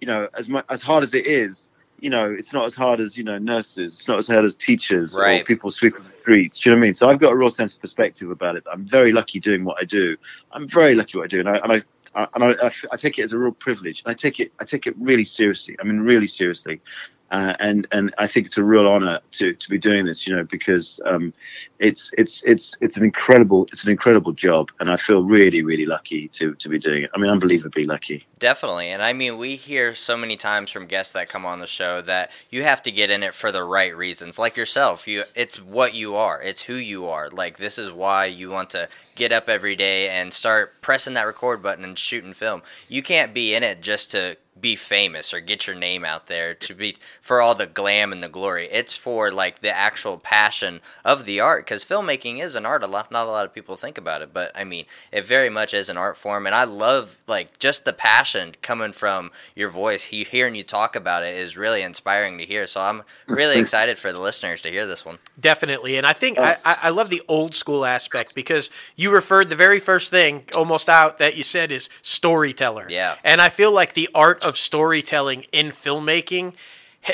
you 0.00 0.06
know, 0.06 0.28
as 0.38 0.48
much 0.48 0.64
as 0.68 0.80
hard 0.80 1.02
as 1.02 1.12
it 1.12 1.26
is, 1.26 1.70
you 1.98 2.08
know, 2.08 2.32
it's 2.32 2.52
not 2.52 2.66
as 2.66 2.74
hard 2.76 3.00
as 3.00 3.18
you 3.18 3.24
know 3.24 3.38
nurses, 3.38 3.94
it's 3.94 4.08
not 4.08 4.18
as 4.18 4.28
hard 4.28 4.44
as 4.44 4.54
teachers 4.54 5.16
right. 5.18 5.42
or 5.42 5.44
people 5.44 5.72
sweeping 5.72 6.04
the 6.04 6.10
streets. 6.20 6.60
Do 6.60 6.70
you 6.70 6.76
know 6.76 6.78
what 6.78 6.84
I 6.84 6.86
mean? 6.86 6.94
So 6.94 7.10
I've 7.10 7.18
got 7.18 7.32
a 7.32 7.36
real 7.36 7.50
sense 7.50 7.74
of 7.74 7.80
perspective 7.80 8.30
about 8.30 8.54
it. 8.54 8.62
I'm 8.72 8.86
very 8.86 9.10
lucky 9.10 9.40
doing 9.40 9.64
what 9.64 9.78
I 9.80 9.84
do. 9.84 10.16
I'm 10.52 10.68
very 10.68 10.94
lucky 10.94 11.18
what 11.18 11.24
I 11.24 11.28
do, 11.28 11.40
and 11.40 11.48
I 11.48 11.56
and 11.58 11.72
I. 11.72 11.82
and 12.14 12.44
I, 12.44 12.70
I 12.92 12.96
take 12.96 13.18
it 13.18 13.22
as 13.22 13.32
a 13.32 13.38
real 13.38 13.50
privilege. 13.50 14.00
And 14.04 14.12
I 14.12 14.14
take 14.14 14.38
it, 14.38 14.52
I 14.60 14.64
take 14.64 14.86
it 14.86 14.94
really 14.98 15.24
seriously. 15.24 15.76
I 15.80 15.82
mean, 15.82 15.98
really 15.98 16.28
seriously. 16.28 16.80
Uh, 17.30 17.54
and 17.58 17.86
and 17.90 18.14
I 18.18 18.28
think 18.28 18.46
it's 18.46 18.58
a 18.58 18.62
real 18.62 18.86
honor 18.86 19.18
to, 19.32 19.54
to 19.54 19.68
be 19.70 19.78
doing 19.78 20.04
this, 20.04 20.26
you 20.26 20.36
know, 20.36 20.44
because 20.44 21.00
um, 21.06 21.32
it's 21.78 22.12
it's 22.18 22.42
it's 22.44 22.76
it's 22.80 22.96
an 22.96 23.04
incredible 23.04 23.66
it's 23.72 23.84
an 23.84 23.90
incredible 23.90 24.32
job, 24.32 24.70
and 24.78 24.90
I 24.90 24.96
feel 24.96 25.22
really 25.22 25.62
really 25.62 25.86
lucky 25.86 26.28
to 26.28 26.54
to 26.54 26.68
be 26.68 26.78
doing 26.78 27.04
it. 27.04 27.10
I 27.14 27.18
mean, 27.18 27.30
unbelievably 27.30 27.86
lucky. 27.86 28.26
Definitely, 28.38 28.88
and 28.90 29.02
I 29.02 29.14
mean, 29.14 29.38
we 29.38 29.56
hear 29.56 29.94
so 29.94 30.16
many 30.16 30.36
times 30.36 30.70
from 30.70 30.86
guests 30.86 31.12
that 31.14 31.28
come 31.28 31.46
on 31.46 31.60
the 31.60 31.66
show 31.66 32.02
that 32.02 32.30
you 32.50 32.62
have 32.62 32.82
to 32.82 32.92
get 32.92 33.10
in 33.10 33.22
it 33.22 33.34
for 33.34 33.50
the 33.50 33.64
right 33.64 33.96
reasons, 33.96 34.38
like 34.38 34.56
yourself. 34.56 35.08
You, 35.08 35.24
it's 35.34 35.60
what 35.60 35.94
you 35.94 36.14
are, 36.14 36.40
it's 36.42 36.64
who 36.64 36.74
you 36.74 37.06
are. 37.06 37.30
Like 37.30 37.56
this 37.56 37.78
is 37.78 37.90
why 37.90 38.26
you 38.26 38.50
want 38.50 38.70
to 38.70 38.88
get 39.14 39.32
up 39.32 39.48
every 39.48 39.76
day 39.76 40.08
and 40.08 40.32
start 40.32 40.80
pressing 40.80 41.14
that 41.14 41.26
record 41.26 41.62
button 41.62 41.84
and 41.84 41.98
shooting 41.98 42.32
film. 42.32 42.62
You 42.88 43.02
can't 43.02 43.34
be 43.34 43.54
in 43.54 43.62
it 43.62 43.80
just 43.80 44.10
to 44.12 44.36
be 44.60 44.76
famous 44.76 45.34
or 45.34 45.40
get 45.40 45.66
your 45.66 45.74
name 45.74 46.04
out 46.04 46.26
there 46.26 46.54
to 46.54 46.74
be 46.74 46.96
for 47.20 47.40
all 47.40 47.54
the 47.54 47.66
glam 47.66 48.12
and 48.12 48.22
the 48.22 48.28
glory. 48.28 48.66
It's 48.70 48.96
for 48.96 49.30
like 49.30 49.60
the 49.60 49.76
actual 49.76 50.16
passion 50.16 50.80
of 51.04 51.24
the 51.24 51.40
art 51.40 51.64
because 51.64 51.84
filmmaking 51.84 52.40
is 52.40 52.54
an 52.54 52.64
art. 52.64 52.82
A 52.82 52.86
lot, 52.86 53.10
not 53.10 53.26
a 53.26 53.30
lot 53.30 53.46
of 53.46 53.54
people 53.54 53.76
think 53.76 53.98
about 53.98 54.22
it, 54.22 54.32
but 54.32 54.52
I 54.54 54.64
mean, 54.64 54.86
it 55.10 55.26
very 55.26 55.50
much 55.50 55.74
is 55.74 55.88
an 55.88 55.96
art 55.96 56.16
form, 56.16 56.46
and 56.46 56.54
I 56.54 56.64
love 56.64 57.18
like 57.26 57.58
just 57.58 57.84
the 57.84 57.92
passion 57.92 58.54
coming 58.62 58.92
from 58.92 59.32
your 59.54 59.68
voice. 59.68 60.04
He, 60.04 60.24
hearing 60.24 60.54
you 60.54 60.62
talk 60.62 60.94
about 60.94 61.24
it 61.24 61.34
is 61.34 61.56
really 61.56 61.82
inspiring 61.82 62.38
to 62.38 62.44
hear. 62.44 62.66
So 62.66 62.80
I'm 62.80 63.02
really 63.26 63.58
excited 63.60 63.98
for 63.98 64.12
the 64.12 64.20
listeners 64.20 64.62
to 64.62 64.70
hear 64.70 64.86
this 64.86 65.04
one. 65.04 65.18
Definitely, 65.38 65.96
and 65.96 66.06
I 66.06 66.12
think 66.12 66.38
oh. 66.38 66.42
I, 66.64 66.78
I 66.84 66.88
love 66.90 67.10
the 67.10 67.22
old 67.28 67.54
school 67.54 67.84
aspect 67.84 68.34
because 68.34 68.70
you 68.94 69.03
referred 69.10 69.48
the 69.48 69.56
very 69.56 69.80
first 69.80 70.10
thing 70.10 70.44
almost 70.54 70.88
out 70.88 71.18
that 71.18 71.36
you 71.36 71.42
said 71.42 71.72
is 71.72 71.88
storyteller. 72.02 72.86
Yeah, 72.88 73.16
and 73.24 73.40
I 73.40 73.48
feel 73.48 73.72
like 73.72 73.94
the 73.94 74.08
art 74.14 74.42
of 74.42 74.56
storytelling 74.56 75.46
in 75.52 75.68
filmmaking 75.68 76.54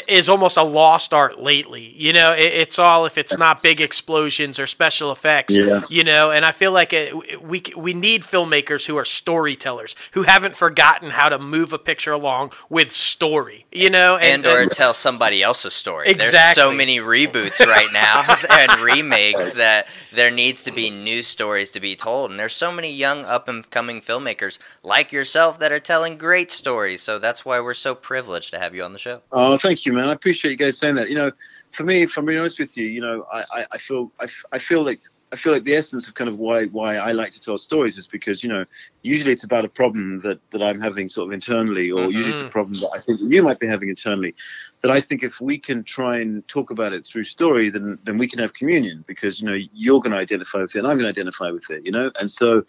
is 0.09 0.29
almost 0.29 0.57
a 0.57 0.63
lost 0.63 1.13
art 1.13 1.41
lately. 1.41 1.95
You 1.97 2.13
know, 2.13 2.33
it, 2.33 2.53
it's 2.53 2.79
all 2.79 3.07
if 3.07 3.19
it's 3.19 3.37
not 3.37 3.63
big 3.63 3.81
explosions 3.81 4.59
or 4.59 4.67
special 4.67 5.11
effects. 5.11 5.57
Yeah. 5.57 5.83
You 5.89 6.05
know, 6.05 6.31
and 6.31 6.45
I 6.45 6.53
feel 6.53 6.73
like 6.73 6.93
it, 6.93 7.43
we 7.43 7.63
we 7.77 7.95
need 7.95 8.23
filmmakers 8.23 8.87
who 8.87 8.97
are 8.97 9.05
storytellers 9.05 9.97
who 10.13 10.23
haven't 10.23 10.57
forgotten 10.57 11.11
how 11.11 11.29
to 11.29 11.39
move 11.39 11.73
a 11.73 11.79
picture 11.79 12.13
along 12.13 12.53
with 12.69 12.91
story. 12.91 13.67
You 13.73 13.91
know, 13.91 14.17
and, 14.17 14.45
and 14.45 14.47
or 14.47 14.63
and, 14.63 14.71
tell 14.71 14.95
somebody 14.95 15.43
else's 15.43 15.75
story. 15.75 16.09
Exactly. 16.09 16.39
There's 16.39 16.55
so 16.55 16.73
many 16.73 16.99
reboots 16.99 17.65
right 17.65 17.89
now 17.93 18.23
and 18.51 18.81
remakes 18.81 19.53
that 19.53 19.89
there 20.13 20.31
needs 20.31 20.65
to 20.65 20.73
be 20.73 20.91
new 20.91 21.23
stories 21.23 21.71
to 21.71 21.81
be 21.81 21.97
told, 21.97 22.31
and 22.31 22.39
there's 22.39 22.55
so 22.55 22.73
many 22.73 22.93
young 22.93 23.25
up 23.25 23.49
and 23.49 23.69
coming 23.71 24.01
filmmakers 24.01 24.59
like 24.83 25.13
yourself 25.13 25.59
that 25.59 25.73
are 25.73 25.81
telling 25.81 26.17
great 26.17 26.51
stories. 26.51 27.03
So 27.03 27.19
that's 27.19 27.45
why 27.45 27.61
we're 27.61 27.75
so 27.75 27.95
privileged 27.95 28.51
to 28.53 28.59
have 28.59 28.75
you 28.75 28.83
on 28.83 28.93
the 28.93 28.99
show. 28.99 29.23
Oh, 29.33 29.59
thank 29.59 29.80
you, 29.87 29.93
man. 29.93 30.09
I 30.09 30.13
appreciate 30.13 30.53
you 30.53 30.57
guys 30.57 30.79
saying 30.79 30.95
that. 30.97 31.09
You 31.09 31.17
know, 31.17 31.33
for 31.73 31.85
me, 31.85 32.03
if 32.03 32.17
I'm 32.17 32.25
being 32.25 32.39
honest 32.39 32.59
with 32.59 32.77
you, 32.77 32.87
you 32.87 33.01
know, 33.01 33.27
I, 33.33 33.45
I, 33.53 33.67
I 33.73 33.79
feel 33.79 34.13
I, 34.21 34.29
I 34.53 34.59
feel 34.59 34.85
like 34.85 35.01
I 35.33 35.37
feel 35.37 35.53
like 35.53 35.63
the 35.63 35.75
essence 35.75 36.09
of 36.09 36.15
kind 36.15 36.29
of 36.29 36.39
why 36.39 36.67
why 36.67 36.97
I 36.97 37.13
like 37.13 37.31
to 37.33 37.41
tell 37.41 37.57
stories 37.57 37.97
is 37.97 38.09
because 38.09 38.43
you 38.43 38.49
know 38.49 38.65
usually 39.03 39.33
it's 39.33 39.45
about 39.45 39.65
a 39.65 39.69
problem 39.69 40.21
that 40.23 40.41
that 40.51 40.61
I'm 40.61 40.81
having 40.81 41.09
sort 41.09 41.29
of 41.29 41.33
internally, 41.33 41.91
or 41.91 42.01
mm-hmm. 42.01 42.11
usually 42.11 42.35
it's 42.35 42.43
a 42.43 42.49
problem 42.49 42.79
that 42.81 42.91
I 42.93 43.01
think 43.01 43.21
you 43.23 43.43
might 43.43 43.61
be 43.61 43.69
having 43.69 43.89
internally. 43.89 44.35
That 44.83 44.91
I 44.91 45.01
think 45.01 45.23
if 45.23 45.41
we 45.41 45.57
can 45.59 45.85
try 45.85 46.19
and 46.19 46.47
talk 46.49 46.71
about 46.71 46.93
it 46.93 47.07
through 47.07 47.25
story, 47.25 47.71
then 47.71 47.99
then 48.03 48.19
we 48.19 48.27
can 48.27 48.41
have 48.41 48.55
communion 48.55 49.05
because 49.07 49.41
you 49.41 49.47
know 49.47 49.57
you're 49.73 50.01
going 50.01 50.13
to 50.13 50.19
identify 50.19 50.63
with 50.63 50.75
it, 50.75 50.81
and 50.81 50.89
I'm 50.89 50.99
going 50.99 51.13
to 51.13 51.21
identify 51.21 51.51
with 51.51 51.71
it, 51.71 51.87
you 51.87 51.93
know. 51.93 52.11
And 52.19 52.29
so, 52.29 52.65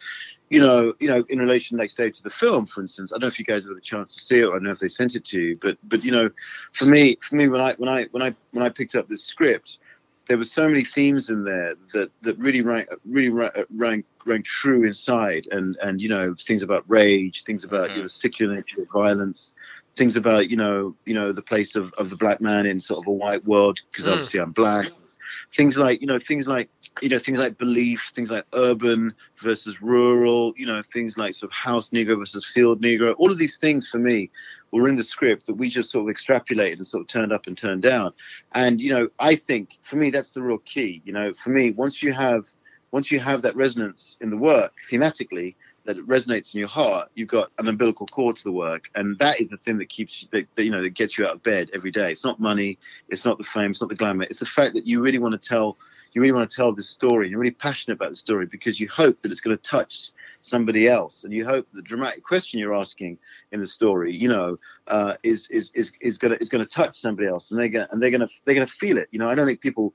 you 0.49 0.59
know, 0.59 0.93
you 0.99 1.07
know, 1.07 1.25
in 1.29 1.39
relation, 1.39 1.79
like 1.79 1.89
say 1.89 2.11
to 2.11 2.23
the 2.23 2.29
film, 2.29 2.67
for 2.67 2.81
instance, 2.81 3.11
I 3.11 3.15
don't 3.15 3.21
know 3.21 3.27
if 3.27 3.39
you 3.39 3.45
guys 3.45 3.63
have 3.63 3.71
had 3.71 3.77
the 3.77 3.81
chance 3.81 4.13
to 4.13 4.21
see 4.21 4.39
it, 4.39 4.45
or 4.45 4.51
I 4.51 4.55
don't 4.57 4.63
know 4.63 4.71
if 4.71 4.79
they 4.79 4.87
sent 4.87 5.15
it 5.15 5.25
to 5.25 5.41
you, 5.41 5.57
but 5.59 5.79
but 5.83 6.03
you 6.03 6.11
know, 6.11 6.29
for 6.73 6.85
me, 6.85 7.17
for 7.27 7.35
me, 7.37 7.47
when 7.47 7.61
I 7.61 7.73
when 7.73 7.89
I 7.89 8.05
when 8.11 8.21
I 8.21 8.35
when 8.51 8.63
I 8.63 8.69
picked 8.69 8.93
up 8.93 9.07
this 9.07 9.23
script 9.23 9.79
there 10.31 10.37
were 10.37 10.45
so 10.45 10.65
many 10.65 10.85
themes 10.85 11.29
in 11.29 11.43
there 11.43 11.75
that 11.91 12.09
that 12.21 12.37
really 12.37 12.61
rang 12.61 12.85
really 13.03 13.27
rang 13.69 14.01
rang 14.25 14.43
true 14.43 14.85
inside 14.85 15.45
and 15.51 15.75
and 15.81 15.99
you 15.99 16.07
know 16.07 16.33
things 16.47 16.63
about 16.63 16.85
rage 16.87 17.43
things 17.43 17.65
about 17.65 17.87
mm-hmm. 17.87 17.95
you 17.95 17.97
know, 17.97 18.03
the 18.03 18.09
secular 18.09 18.55
nature 18.55 18.81
of 18.81 18.87
violence 18.93 19.53
things 19.97 20.15
about 20.15 20.49
you 20.49 20.55
know 20.55 20.95
you 21.05 21.13
know 21.13 21.33
the 21.33 21.41
place 21.41 21.75
of, 21.75 21.91
of 21.97 22.09
the 22.09 22.15
black 22.15 22.39
man 22.39 22.65
in 22.65 22.79
sort 22.79 23.03
of 23.03 23.07
a 23.07 23.11
white 23.11 23.43
world 23.43 23.81
because 23.91 24.05
mm. 24.07 24.11
obviously 24.13 24.39
I'm 24.39 24.53
black 24.53 24.85
things 25.53 25.75
like 25.77 25.99
you 25.99 26.07
know 26.07 26.17
things 26.17 26.47
like 26.47 26.69
you 27.01 27.09
know 27.09 27.19
things 27.19 27.37
like 27.37 27.57
belief 27.57 28.11
things 28.15 28.31
like 28.31 28.45
urban 28.53 29.13
versus 29.43 29.81
rural 29.81 30.53
you 30.55 30.65
know 30.65 30.81
things 30.93 31.17
like 31.17 31.33
sort 31.33 31.51
of 31.51 31.55
house 31.55 31.89
negro 31.89 32.17
versus 32.17 32.49
field 32.53 32.81
negro 32.81 33.13
all 33.17 33.31
of 33.31 33.37
these 33.37 33.57
things 33.57 33.85
for 33.85 33.97
me 33.97 34.29
were 34.79 34.87
in 34.87 34.95
the 34.95 35.03
script 35.03 35.47
that 35.47 35.55
we 35.55 35.69
just 35.69 35.91
sort 35.91 36.09
of 36.09 36.15
extrapolated 36.15 36.77
and 36.77 36.87
sort 36.87 37.01
of 37.01 37.07
turned 37.07 37.31
up 37.31 37.47
and 37.47 37.57
turned 37.57 37.81
down. 37.81 38.13
And 38.53 38.79
you 38.79 38.91
know 38.91 39.09
i 39.19 39.35
think 39.35 39.77
for 39.83 39.95
me 39.97 40.09
that's 40.11 40.31
the 40.31 40.41
real 40.41 40.59
key. 40.59 41.01
You 41.05 41.13
know 41.13 41.33
for 41.43 41.49
me 41.49 41.71
once 41.71 42.01
you 42.01 42.13
have 42.13 42.45
once 42.91 43.11
you 43.11 43.19
have 43.19 43.41
that 43.41 43.55
resonance 43.55 44.17
in 44.21 44.29
the 44.29 44.37
work 44.37 44.73
thematically 44.91 45.55
that 45.85 45.97
it 45.97 46.07
resonates 46.07 46.53
in 46.53 46.59
your 46.59 46.69
heart, 46.69 47.09
you've 47.15 47.27
got 47.27 47.51
an 47.57 47.67
umbilical 47.67 48.05
cord 48.05 48.35
to 48.35 48.43
the 48.43 48.51
work, 48.51 48.89
and 48.95 49.17
that 49.17 49.41
is 49.41 49.49
the 49.49 49.57
thing 49.57 49.77
that 49.79 49.89
keeps 49.89 50.27
that, 50.31 50.45
that, 50.55 50.63
you 50.63 50.71
know 50.71 50.81
that 50.81 50.93
gets 50.93 51.17
you 51.17 51.25
out 51.25 51.35
of 51.35 51.43
bed 51.43 51.71
every 51.73 51.91
day. 51.91 52.11
It's 52.11 52.23
not 52.23 52.39
money, 52.39 52.77
it's 53.09 53.25
not 53.25 53.37
the 53.37 53.43
fame, 53.43 53.71
it's 53.71 53.81
not 53.81 53.89
the 53.89 53.95
glamour. 53.95 54.25
It's 54.29 54.39
the 54.39 54.45
fact 54.45 54.75
that 54.75 54.85
you 54.85 55.01
really 55.01 55.19
want 55.19 55.41
to 55.41 55.49
tell 55.49 55.77
you 56.13 56.21
really 56.21 56.33
want 56.33 56.49
to 56.49 56.55
tell 56.55 56.73
this 56.73 56.89
story, 56.89 57.25
and 57.25 57.31
you're 57.31 57.39
really 57.39 57.51
passionate 57.51 57.95
about 57.95 58.11
the 58.11 58.17
story 58.17 58.45
because 58.45 58.79
you 58.79 58.87
hope 58.89 59.21
that 59.21 59.31
it's 59.31 59.41
going 59.41 59.57
to 59.57 59.63
touch 59.63 60.11
somebody 60.41 60.87
else, 60.87 61.23
and 61.23 61.33
you 61.33 61.45
hope 61.45 61.67
the 61.73 61.81
dramatic 61.81 62.23
question 62.23 62.59
you're 62.59 62.75
asking 62.75 63.17
in 63.51 63.59
the 63.59 63.65
story, 63.67 64.15
you 64.15 64.27
know, 64.27 64.57
uh, 64.87 65.15
is 65.23 65.47
is 65.49 65.71
is 65.73 65.91
is 66.01 66.17
gonna 66.17 66.37
is 66.41 66.49
gonna 66.49 66.65
touch 66.65 66.97
somebody 66.99 67.27
else, 67.27 67.51
and 67.51 67.59
they're 67.59 67.69
gonna 67.69 67.87
and 67.91 68.01
they're 68.01 68.11
gonna 68.11 68.29
they're 68.45 68.55
gonna 68.55 68.67
feel 68.67 68.97
it. 68.97 69.07
You 69.11 69.19
know, 69.19 69.29
I 69.29 69.35
don't 69.35 69.45
think 69.47 69.61
people 69.61 69.93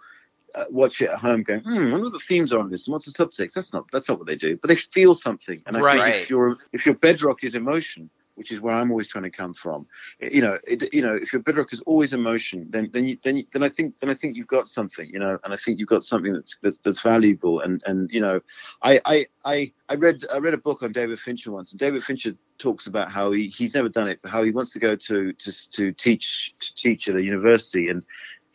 uh, 0.54 0.64
watch 0.70 1.00
it 1.02 1.10
at 1.10 1.18
home 1.18 1.42
going, 1.42 1.60
hmm, 1.60 1.68
I 1.88 1.90
wonder 1.92 2.04
what 2.04 2.12
the 2.12 2.18
themes 2.20 2.52
are 2.52 2.58
on 2.58 2.70
this 2.70 2.86
and 2.86 2.92
what's 2.92 3.10
the 3.12 3.24
subtext. 3.24 3.52
That's 3.52 3.72
not 3.72 3.84
that's 3.92 4.08
not 4.08 4.18
what 4.18 4.26
they 4.26 4.36
do, 4.36 4.56
but 4.56 4.68
they 4.68 4.76
feel 4.76 5.14
something. 5.14 5.62
And 5.66 5.76
I 5.76 5.82
Right. 5.82 6.04
think 6.04 6.22
if 6.22 6.30
your 6.30 6.58
if 6.72 6.86
your 6.86 6.94
bedrock 6.94 7.44
is 7.44 7.54
emotion, 7.54 8.10
which 8.36 8.52
is 8.52 8.60
where 8.60 8.74
I'm 8.74 8.90
always 8.90 9.08
trying 9.08 9.24
to 9.24 9.30
come 9.30 9.52
from, 9.52 9.86
eh, 10.20 10.28
you 10.32 10.40
know, 10.40 10.58
it, 10.66 10.92
you 10.94 11.02
know, 11.02 11.14
if 11.14 11.32
your 11.32 11.42
bedrock 11.42 11.72
is 11.72 11.80
always 11.82 12.12
emotion, 12.12 12.66
then 12.70 12.90
then 12.92 13.06
you, 13.06 13.18
then 13.24 13.36
you, 13.38 13.46
then 13.52 13.62
I 13.62 13.68
think 13.68 13.94
then 14.00 14.10
I 14.10 14.14
think 14.14 14.36
you've 14.36 14.46
got 14.46 14.68
something, 14.68 15.10
you 15.12 15.18
know, 15.18 15.38
and 15.44 15.52
I 15.52 15.56
think 15.56 15.78
you've 15.78 15.88
got 15.88 16.04
something 16.04 16.32
that's 16.32 16.56
that's, 16.62 16.78
that's 16.78 17.02
valuable. 17.02 17.60
And 17.60 17.82
and 17.86 18.10
you 18.10 18.20
know, 18.20 18.40
I 18.82 19.00
I 19.04 19.26
I 19.44 19.72
I 19.88 19.94
read 19.94 20.24
I 20.32 20.38
read 20.38 20.54
a 20.54 20.58
book 20.58 20.82
on 20.82 20.92
David 20.92 21.18
Fincher 21.18 21.50
once, 21.50 21.72
and 21.72 21.80
David 21.80 22.04
Fincher 22.04 22.32
talks 22.58 22.86
about 22.86 23.10
how 23.10 23.32
he, 23.32 23.48
he's 23.48 23.74
never 23.74 23.88
done 23.88 24.08
it, 24.08 24.20
but 24.22 24.30
how 24.30 24.42
he 24.42 24.50
wants 24.50 24.72
to 24.72 24.78
go 24.78 24.96
to 24.96 25.32
to 25.32 25.70
to 25.72 25.92
teach 25.92 26.54
to 26.60 26.74
teach 26.74 27.08
at 27.08 27.16
a 27.16 27.22
university 27.22 27.88
and 27.88 28.04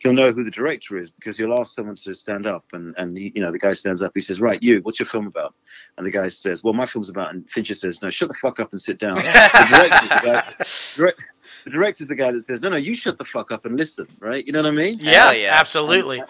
he'll 0.02 0.12
know 0.12 0.32
who 0.32 0.44
the 0.44 0.50
director 0.50 0.98
is 0.98 1.10
because 1.10 1.38
he'll 1.38 1.54
ask 1.58 1.74
someone 1.74 1.96
to 1.96 2.14
stand 2.14 2.46
up 2.46 2.64
and 2.72 2.94
and 2.98 3.16
he, 3.16 3.32
you 3.34 3.42
know 3.42 3.52
the 3.52 3.58
guy 3.58 3.72
stands 3.72 4.02
up 4.02 4.12
he 4.14 4.20
says 4.20 4.40
right 4.40 4.62
you 4.62 4.80
what's 4.82 4.98
your 4.98 5.06
film 5.06 5.26
about? 5.26 5.54
And 5.96 6.06
the 6.06 6.10
guy 6.10 6.28
says 6.28 6.62
well 6.62 6.74
my 6.74 6.86
film's 6.86 7.08
about 7.08 7.32
and 7.34 7.48
fincher 7.48 7.74
says 7.74 8.02
no 8.02 8.10
shut 8.10 8.28
the 8.28 8.34
fuck 8.34 8.60
up 8.60 8.72
and 8.72 8.80
sit 8.80 8.98
down. 8.98 9.16
The 9.62 9.68
director's 9.70 10.08
the 10.08 10.20
guy, 10.24 10.54
direct, 10.96 11.20
the 11.64 11.70
director's 11.70 12.08
the 12.08 12.14
guy 12.14 12.32
that 12.32 12.44
says 12.44 12.60
no 12.62 12.68
no 12.68 12.76
you 12.76 12.94
shut 12.94 13.18
the 13.18 13.24
fuck 13.24 13.50
up 13.50 13.64
and 13.64 13.76
listen 13.76 14.06
right? 14.20 14.46
You 14.46 14.52
know 14.52 14.62
what 14.62 14.68
i 14.68 14.74
mean? 14.74 14.98
Yeah, 15.00 15.24
Hell 15.24 15.34
yeah. 15.34 15.54
absolutely. 15.58 16.22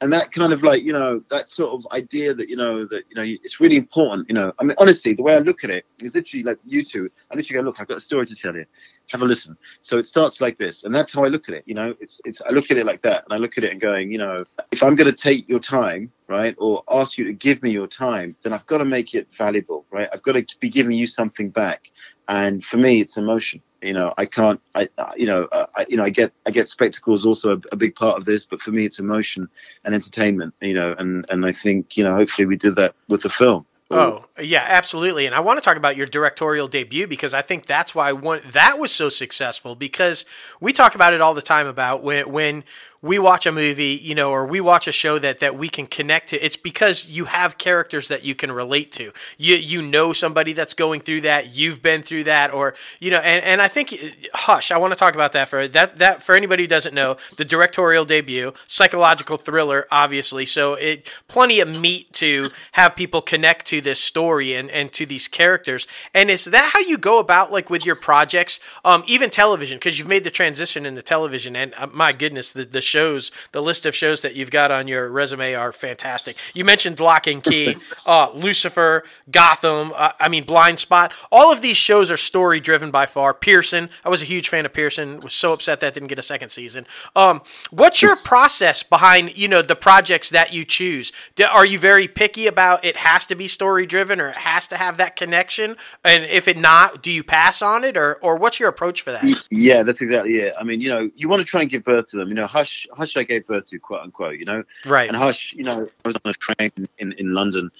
and 0.00 0.12
that 0.12 0.32
kind 0.32 0.52
of 0.52 0.62
like 0.62 0.82
you 0.82 0.92
know 0.92 1.22
that 1.30 1.48
sort 1.48 1.72
of 1.72 1.86
idea 1.92 2.34
that 2.34 2.48
you 2.48 2.56
know 2.56 2.84
that 2.86 3.04
you 3.08 3.16
know 3.16 3.22
it's 3.22 3.60
really 3.60 3.76
important 3.76 4.28
you 4.28 4.34
know. 4.34 4.52
I 4.58 4.64
mean 4.64 4.76
honestly 4.78 5.14
the 5.14 5.22
way 5.22 5.34
i 5.34 5.38
look 5.38 5.64
at 5.64 5.70
it 5.70 5.84
is 6.00 6.14
literally 6.14 6.42
like 6.42 6.58
you 6.64 6.84
two 6.84 7.10
i 7.30 7.34
literally 7.34 7.62
go 7.62 7.64
look 7.66 7.80
i've 7.80 7.88
got 7.88 7.98
a 7.98 8.00
story 8.00 8.26
to 8.26 8.34
tell 8.36 8.54
you. 8.54 8.64
Have 9.08 9.20
a 9.20 9.26
listen. 9.26 9.58
So 9.82 9.98
it 9.98 10.06
starts 10.06 10.40
like 10.40 10.58
this 10.58 10.84
and 10.84 10.94
that's 10.94 11.12
how 11.12 11.24
i 11.24 11.28
look 11.28 11.48
at 11.48 11.54
it 11.54 11.64
you 11.66 11.74
know. 11.74 11.94
It's 12.00 12.20
it's 12.24 12.40
i 12.42 12.50
look 12.50 12.70
at 12.70 12.76
it 12.76 12.86
like 12.86 13.02
that 13.02 13.24
and 13.24 13.32
i 13.32 13.36
look 13.36 13.58
at 13.58 13.64
it 13.64 13.72
and 13.72 13.80
going 13.80 14.10
you 14.10 14.18
know 14.18 14.44
if 14.70 14.82
i'm 14.82 14.94
going 14.94 15.10
to 15.10 15.16
take 15.16 15.48
your 15.48 15.60
time 15.60 16.10
right 16.28 16.54
or 16.58 16.82
ask 16.90 17.18
you 17.18 17.24
to 17.24 17.32
give 17.32 17.62
me 17.62 17.70
your 17.70 17.86
time 17.86 18.34
then 18.42 18.52
i've 18.52 18.66
got 18.66 18.78
to 18.78 18.84
make 18.84 19.14
it 19.14 19.28
valuable 19.36 19.82
right? 19.92 20.08
I've 20.12 20.22
got 20.22 20.32
to 20.32 20.44
be 20.58 20.68
giving 20.68 20.96
you 20.96 21.06
something 21.06 21.50
back. 21.50 21.90
And 22.28 22.64
for 22.64 22.78
me 22.78 23.00
it's 23.00 23.16
emotion 23.16 23.62
you 23.82 23.92
know 23.92 24.14
i 24.16 24.24
can't 24.24 24.60
i 24.74 24.88
you 25.16 25.26
know 25.26 25.44
uh, 25.52 25.66
I, 25.76 25.84
you 25.88 25.96
know 25.96 26.04
i 26.04 26.10
get 26.10 26.32
i 26.46 26.50
get 26.50 26.68
spectacles 26.68 27.26
also 27.26 27.56
a, 27.56 27.60
a 27.72 27.76
big 27.76 27.94
part 27.94 28.16
of 28.16 28.24
this 28.24 28.46
but 28.46 28.60
for 28.62 28.70
me 28.70 28.86
it's 28.86 28.98
emotion 28.98 29.48
and 29.84 29.94
entertainment 29.94 30.54
you 30.60 30.74
know 30.74 30.94
and 30.98 31.26
and 31.30 31.44
i 31.44 31.52
think 31.52 31.96
you 31.96 32.04
know 32.04 32.14
hopefully 32.14 32.46
we 32.46 32.56
did 32.56 32.76
that 32.76 32.94
with 33.08 33.22
the 33.22 33.28
film 33.30 33.66
Oh, 33.94 34.24
yeah, 34.40 34.64
absolutely. 34.66 35.26
And 35.26 35.34
I 35.34 35.40
want 35.40 35.58
to 35.58 35.60
talk 35.62 35.76
about 35.76 35.96
your 35.96 36.06
directorial 36.06 36.66
debut 36.66 37.06
because 37.06 37.34
I 37.34 37.42
think 37.42 37.66
that's 37.66 37.94
why 37.94 38.10
one 38.12 38.40
that 38.52 38.78
was 38.78 38.90
so 38.90 39.10
successful 39.10 39.74
because 39.74 40.24
we 40.60 40.72
talk 40.72 40.94
about 40.94 41.12
it 41.12 41.20
all 41.20 41.34
the 41.34 41.42
time 41.42 41.66
about 41.66 42.02
when 42.02 42.30
when 42.30 42.64
we 43.02 43.18
watch 43.18 43.46
a 43.46 43.52
movie, 43.52 43.98
you 44.00 44.14
know, 44.14 44.30
or 44.30 44.46
we 44.46 44.60
watch 44.60 44.86
a 44.86 44.92
show 44.92 45.18
that 45.18 45.40
that 45.40 45.58
we 45.58 45.68
can 45.68 45.86
connect 45.86 46.28
to. 46.30 46.42
It's 46.42 46.56
because 46.56 47.10
you 47.10 47.26
have 47.26 47.58
characters 47.58 48.08
that 48.08 48.24
you 48.24 48.34
can 48.34 48.50
relate 48.50 48.92
to. 48.92 49.12
You 49.36 49.56
you 49.56 49.82
know 49.82 50.14
somebody 50.14 50.54
that's 50.54 50.72
going 50.72 51.00
through 51.00 51.22
that, 51.22 51.54
you've 51.54 51.82
been 51.82 52.02
through 52.02 52.24
that 52.24 52.50
or 52.54 52.74
you 52.98 53.10
know, 53.10 53.18
and, 53.18 53.44
and 53.44 53.60
I 53.60 53.68
think 53.68 53.94
Hush, 54.32 54.70
I 54.70 54.78
want 54.78 54.94
to 54.94 54.98
talk 54.98 55.14
about 55.14 55.32
that 55.32 55.50
for 55.50 55.68
that 55.68 55.98
that 55.98 56.22
for 56.22 56.34
anybody 56.34 56.62
who 56.62 56.68
doesn't 56.68 56.94
know, 56.94 57.18
the 57.36 57.44
directorial 57.44 58.06
debut, 58.06 58.54
psychological 58.66 59.36
thriller 59.36 59.86
obviously. 59.90 60.46
So 60.46 60.74
it 60.74 61.12
plenty 61.28 61.60
of 61.60 61.68
meat 61.68 62.10
to 62.14 62.48
have 62.72 62.96
people 62.96 63.20
connect 63.20 63.66
to 63.66 63.81
this 63.82 64.00
story 64.00 64.54
and, 64.54 64.70
and 64.70 64.92
to 64.92 65.04
these 65.04 65.28
characters. 65.28 65.86
And 66.14 66.30
is 66.30 66.44
that 66.46 66.70
how 66.72 66.80
you 66.80 66.96
go 66.96 67.18
about 67.18 67.52
like 67.52 67.68
with 67.68 67.84
your 67.84 67.96
projects, 67.96 68.60
um, 68.84 69.04
even 69.06 69.30
television? 69.30 69.76
Because 69.76 69.98
you've 69.98 70.08
made 70.08 70.24
the 70.24 70.30
transition 70.30 70.86
into 70.86 71.02
television, 71.02 71.56
and 71.56 71.74
uh, 71.76 71.88
my 71.92 72.12
goodness, 72.12 72.52
the, 72.52 72.64
the 72.64 72.80
shows, 72.80 73.30
the 73.52 73.62
list 73.62 73.86
of 73.86 73.94
shows 73.94 74.22
that 74.22 74.34
you've 74.34 74.50
got 74.50 74.70
on 74.70 74.88
your 74.88 75.10
resume 75.10 75.54
are 75.54 75.72
fantastic. 75.72 76.36
You 76.54 76.64
mentioned 76.64 77.00
Lock 77.00 77.26
and 77.26 77.42
Key, 77.42 77.76
uh, 78.06 78.30
Lucifer, 78.34 79.04
Gotham. 79.30 79.92
Uh, 79.94 80.12
I 80.20 80.28
mean, 80.28 80.44
Blind 80.44 80.78
Spot. 80.78 81.12
All 81.30 81.52
of 81.52 81.60
these 81.60 81.76
shows 81.76 82.10
are 82.10 82.16
story 82.16 82.60
driven 82.60 82.90
by 82.90 83.06
far. 83.06 83.34
Pearson. 83.34 83.90
I 84.04 84.08
was 84.08 84.22
a 84.22 84.26
huge 84.26 84.48
fan 84.48 84.66
of 84.66 84.72
Pearson. 84.72 85.20
Was 85.20 85.32
so 85.32 85.52
upset 85.52 85.80
that 85.80 85.94
didn't 85.94 86.08
get 86.08 86.18
a 86.18 86.22
second 86.22 86.50
season. 86.50 86.86
Um, 87.16 87.42
what's 87.70 88.02
your 88.02 88.16
process 88.24 88.82
behind 88.82 89.36
you 89.36 89.48
know 89.48 89.62
the 89.62 89.76
projects 89.76 90.30
that 90.30 90.52
you 90.52 90.64
choose? 90.64 91.12
Do, 91.34 91.44
are 91.44 91.66
you 91.66 91.78
very 91.78 92.08
picky 92.08 92.46
about 92.46 92.84
it 92.84 92.96
has 92.96 93.26
to 93.26 93.34
be 93.34 93.48
story 93.48 93.71
driven 93.80 94.20
or 94.20 94.28
it 94.28 94.36
has 94.36 94.68
to 94.68 94.76
have 94.76 94.96
that 94.98 95.16
connection? 95.16 95.76
And 96.04 96.24
if 96.24 96.46
it 96.48 96.56
not, 96.56 97.02
do 97.02 97.10
you 97.10 97.22
pass 97.24 97.62
on 97.62 97.84
it 97.84 97.96
or 97.96 98.14
or 98.16 98.36
what's 98.36 98.60
your 98.60 98.68
approach 98.68 99.02
for 99.02 99.12
that? 99.12 99.22
yeah 99.50 99.82
that's 99.82 100.00
exactly 100.00 100.36
it 100.38 100.52
i 100.58 100.64
mean 100.64 100.80
you 100.80 100.88
know 100.88 101.10
you 101.14 101.28
want 101.28 101.40
to 101.40 101.44
try 101.44 101.60
and 101.60 101.70
give 101.70 101.84
birth 101.84 102.06
to 102.08 102.16
them 102.16 102.28
you 102.28 102.34
know 102.34 102.46
hush 102.46 102.86
hush 102.92 103.16
i 103.16 103.22
gave 103.22 103.46
birth 103.46 103.64
to 103.66 103.78
quote 103.78 104.00
unquote 104.02 104.38
you 104.38 104.44
know 104.44 104.62
Right. 104.86 105.08
and 105.08 105.16
hush 105.16 105.52
you 105.54 105.62
know 105.64 105.88
i 106.04 106.08
was 106.08 106.16
on 106.24 106.30
a 106.30 106.34
train 106.34 106.70
in 106.98 107.12
in 107.12 107.32
london 107.34 107.70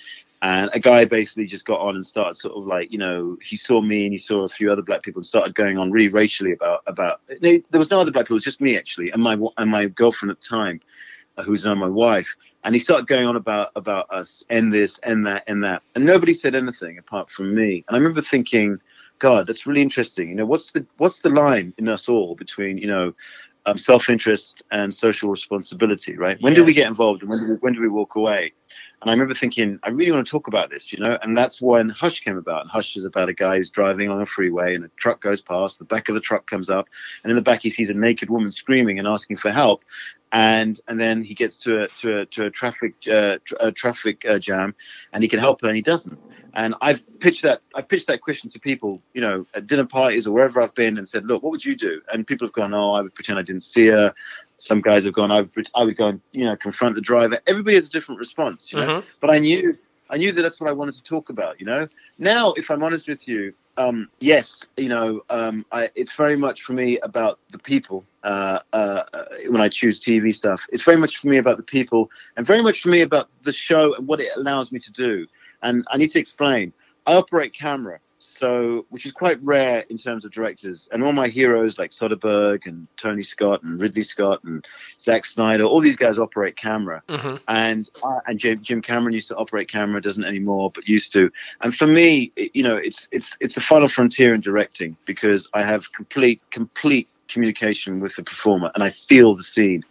and 0.43 0.71
a 0.75 0.81
guy 0.81 1.05
basically 1.05 1.47
just 1.47 1.65
got 1.67 1.81
on 1.81 1.95
and 1.95 2.05
started 2.07 2.37
sort 2.37 2.57
of 2.57 2.65
like 2.67 2.93
you 2.93 2.99
know 2.99 3.37
he 3.43 3.57
saw 3.57 3.81
me 3.81 4.05
and 4.05 4.13
he 4.13 4.19
saw 4.19 4.45
a 4.45 4.49
few 4.49 4.71
other 4.71 4.83
black 4.83 5.03
people 5.03 5.21
and 5.21 5.27
started 5.27 5.55
going 5.55 5.79
on 5.79 5.91
really 5.91 6.09
racially 6.09 6.53
about 6.53 6.83
about 6.87 7.21
there 7.41 7.61
was 7.75 7.91
no 7.91 8.01
other 8.01 8.13
black 8.13 8.25
people 8.27 8.35
it 8.37 8.39
was 8.39 8.45
just 8.45 8.61
me 8.61 8.77
actually 8.77 9.11
and 9.11 9.23
my 9.23 9.37
and 9.59 9.71
my 9.71 9.87
girlfriend 9.87 10.31
at 10.31 10.41
the 10.41 10.47
time 10.47 10.81
who's 11.45 11.65
now 11.65 11.75
my 11.75 11.89
wife. 11.89 12.35
And 12.65 12.75
he 12.75 12.79
started 12.79 13.07
going 13.07 13.27
on 13.27 13.37
about 13.37 13.71
about 13.75 14.11
us 14.11 14.45
and 14.51 14.73
this 14.73 14.99
and 15.03 15.27
that 15.27 15.45
and 15.47 15.65
that. 15.65 15.83
And 15.95 16.05
nobody 16.05 16.35
said 16.35 16.55
anything 16.55 16.99
apart 16.99 17.31
from 17.31 17.55
me. 17.55 17.85
And 17.89 17.97
i 17.97 17.99
remember 17.99 18.23
thinking 18.23 18.79
god 19.19 19.47
that's 19.47 19.67
really 19.67 19.83
interesting. 19.83 20.29
You 20.29 20.35
know 20.37 20.47
what's 20.47 20.73
the 20.73 20.87
what's 20.99 21.21
the 21.21 21.31
line 21.31 21.75
in 21.79 21.89
us 21.89 22.09
all 22.09 22.35
between 22.35 22.79
you 22.79 22.87
know 22.87 23.15
um, 23.65 23.79
self-interest 23.79 24.63
and 24.73 24.93
social 24.93 25.31
responsibility 25.31 26.17
right? 26.17 26.41
When 26.41 26.55
do 26.55 26.65
we 26.65 26.75
get 26.75 26.89
involved 26.89 27.23
and 27.23 27.31
when 27.31 27.41
do 27.41 27.49
we, 27.49 27.55
when 27.57 27.73
do 27.73 27.81
we 27.81 27.89
walk 27.89 28.17
away 28.17 28.53
and 29.03 29.11
I 29.11 29.15
remember 29.15 29.35
thinking, 29.35 29.81
I 29.83 29.89
really 29.89 30.13
want 30.13 30.25
to 30.25 30.31
talk 30.31 30.47
about 30.47 30.71
this, 30.71 30.93
you 30.93 31.01
know, 31.01 31.19
and 31.23 31.37
that's 31.37 31.61
when 31.61 31.89
Hush 31.89 32.21
came 32.21 32.37
about. 32.37 32.63
And 32.63 32.71
Hush 32.71 32.97
is 32.97 33.05
about 33.05 33.29
a 33.29 33.35
guy 33.35 33.57
who's 33.57 33.69
driving 33.69 34.09
on 34.09 34.23
a 34.23 34.27
freeway 34.27 34.77
and 34.77 34.85
a 34.85 34.91
truck 34.97 35.21
goes 35.21 35.43
past, 35.43 35.81
the 35.81 35.85
back 35.85 36.09
of 36.09 36.15
the 36.15 36.21
truck 36.21 36.49
comes 36.49 36.71
up, 36.71 36.87
and 37.25 37.31
in 37.31 37.37
the 37.37 37.43
back 37.43 37.63
he 37.63 37.71
sees 37.71 37.91
a 37.91 37.95
naked 37.95 38.31
woman 38.31 38.53
screaming 38.53 39.01
and 39.01 39.09
asking 39.09 39.39
for 39.39 39.51
help. 39.51 39.83
And 40.31 40.81
and 40.87 41.01
then 41.01 41.23
he 41.23 41.35
gets 41.35 41.57
to 41.65 41.83
a 41.83 41.89
to 41.89 42.21
a, 42.21 42.27
to 42.27 42.47
a 42.47 42.51
traffic 42.51 42.95
uh, 43.11 43.39
a 43.59 43.73
traffic 43.73 44.25
uh, 44.25 44.39
jam, 44.39 44.75
and 45.13 45.23
he 45.23 45.29
can 45.29 45.41
help 45.41 45.61
her, 45.63 45.67
and 45.67 45.77
he 45.77 45.83
doesn't. 45.83 46.19
And 46.55 46.75
I've 46.81 47.05
pitched 47.21 47.43
that 47.43 47.61
I 47.75 47.83
pitched 47.83 48.07
that 48.07 48.21
question 48.21 48.49
to 48.51 48.61
people, 48.61 49.03
you 49.13 49.21
know, 49.21 49.47
at 49.55 49.67
dinner 49.67 49.87
parties 49.87 50.27
or 50.27 50.33
wherever 50.33 50.63
I've 50.63 50.75
been, 50.75 50.97
and 50.97 51.09
said, 51.09 51.27
look, 51.27 51.43
what 51.43 51.51
would 51.51 51.65
you 51.65 51.77
do? 51.77 52.01
And 52.11 52.27
people 52.27 52.47
have 52.47 52.55
gone, 52.55 52.73
oh, 52.73 52.93
I 52.93 53.03
would 53.03 53.15
pretend 53.15 53.39
I 53.39 53.43
didn't 53.43 53.65
see 53.65 53.89
her. 53.89 54.15
Some 54.63 54.81
guys 54.81 55.05
have 55.05 55.15
gone, 55.15 55.33
I 55.33 55.41
would, 55.43 55.71
I 55.75 55.83
would 55.85 55.97
go 55.97 56.07
and 56.07 56.21
you 56.31 56.45
know 56.45 56.57
confront 56.57 56.95
the 56.95 57.01
driver. 57.01 57.41
Everybody 57.49 57.75
has 57.75 57.89
a 57.89 57.91
different 57.91 58.21
response, 58.21 58.73
you 58.73 58.79
know. 58.79 58.87
Mhm. 58.87 59.05
But 59.21 59.31
I 59.31 59.39
knew 59.41 59.77
I 60.09 60.19
knew 60.19 60.31
that 60.31 60.43
that's 60.43 60.61
what 60.61 60.71
I 60.71 60.73
wanted 60.73 60.95
to 60.95 61.03
talk 61.03 61.31
about, 61.31 61.59
you 61.59 61.67
know. 61.67 61.89
Now, 62.19 62.53
if 62.53 62.71
I'm 62.71 62.83
honest 62.85 63.09
with 63.09 63.27
you, 63.27 63.55
um, 63.77 64.09
yes, 64.21 64.65
you 64.77 64.89
know, 64.89 65.23
um, 65.31 65.65
I, 65.73 65.91
it's 65.97 66.15
very 66.15 66.37
much 66.37 66.63
for 66.63 66.75
me 66.75 66.99
about 67.01 67.41
the 67.51 67.59
people. 67.59 68.05
Uh, 68.23 68.61
uh, 68.73 69.03
uh, 69.15 69.25
when 69.49 69.61
I 69.61 69.69
choose 69.69 69.99
TV 69.99 70.33
stuff, 70.33 70.65
it's 70.71 70.85
very 70.85 70.99
much 70.99 71.17
for 71.19 71.29
me 71.29 71.39
about 71.39 71.57
the 71.57 71.63
people, 71.65 72.11
and 72.37 72.47
very 72.47 72.63
much 72.63 72.83
for 72.83 72.91
me 72.91 73.01
about 73.01 73.31
the 73.43 73.53
show 73.53 73.95
and 73.95 74.07
what 74.07 74.21
it 74.21 74.29
allows 74.37 74.71
me 74.71 74.79
to 74.79 74.93
do. 74.93 75.27
And 75.63 75.85
I 75.91 75.97
need 75.97 76.11
to 76.11 76.21
explain. 76.21 76.73
I 77.07 77.15
operate 77.15 77.53
camera, 77.53 77.99
so 78.23 78.87
which 78.91 79.05
is 79.05 79.13
quite 79.13 79.43
rare 79.43 79.85
in 79.91 79.99
terms 79.99 80.25
of 80.25 80.31
directors. 80.31 80.89
And 80.93 81.03
all 81.03 81.13
my 81.13 81.29
heroes 81.29 81.79
like 81.79 81.91
Soderbergh 81.91 82.67
and 82.67 82.87
Tony 82.97 83.23
Scott 83.23 83.63
and 83.63 83.81
Ridley 83.81 84.03
Scott 84.03 84.45
and 84.45 84.65
Zack 85.01 85.25
Snyder, 85.25 85.65
all 85.65 85.81
these 85.81 85.97
guys 85.97 86.19
operate 86.19 86.57
camera 86.57 87.03
hmm 87.09 87.37
and 87.49 87.91
and 88.27 88.39
Jim, 88.39 88.63
Jim 88.63 88.81
Cameron 88.81 89.13
used 89.13 89.29
to 89.29 89.37
operate 89.37 89.69
camera, 89.69 90.01
doesn't 90.01 90.25
anymore, 90.25 90.71
but 90.73 90.89
used 90.89 91.13
to. 91.15 91.31
And 91.63 91.75
for 91.75 91.87
me, 91.87 92.33
it, 92.37 92.53
you 92.55 92.63
know, 92.63 92.77
it's 92.77 93.09
it's 93.11 93.37
it's 93.41 93.55
the 93.55 93.61
final 93.61 93.89
frontier 93.89 94.35
in 94.35 94.41
directing 94.41 94.97
because 95.05 95.49
I 95.53 95.63
have 95.65 95.93
complete 95.93 96.41
complete 96.51 97.09
communication 97.29 98.01
with 98.01 98.15
the 98.17 98.23
performer 98.23 98.71
and 98.75 98.85
I 98.85 98.91
feel 98.91 99.35
the 99.35 99.43
scene. 99.43 99.83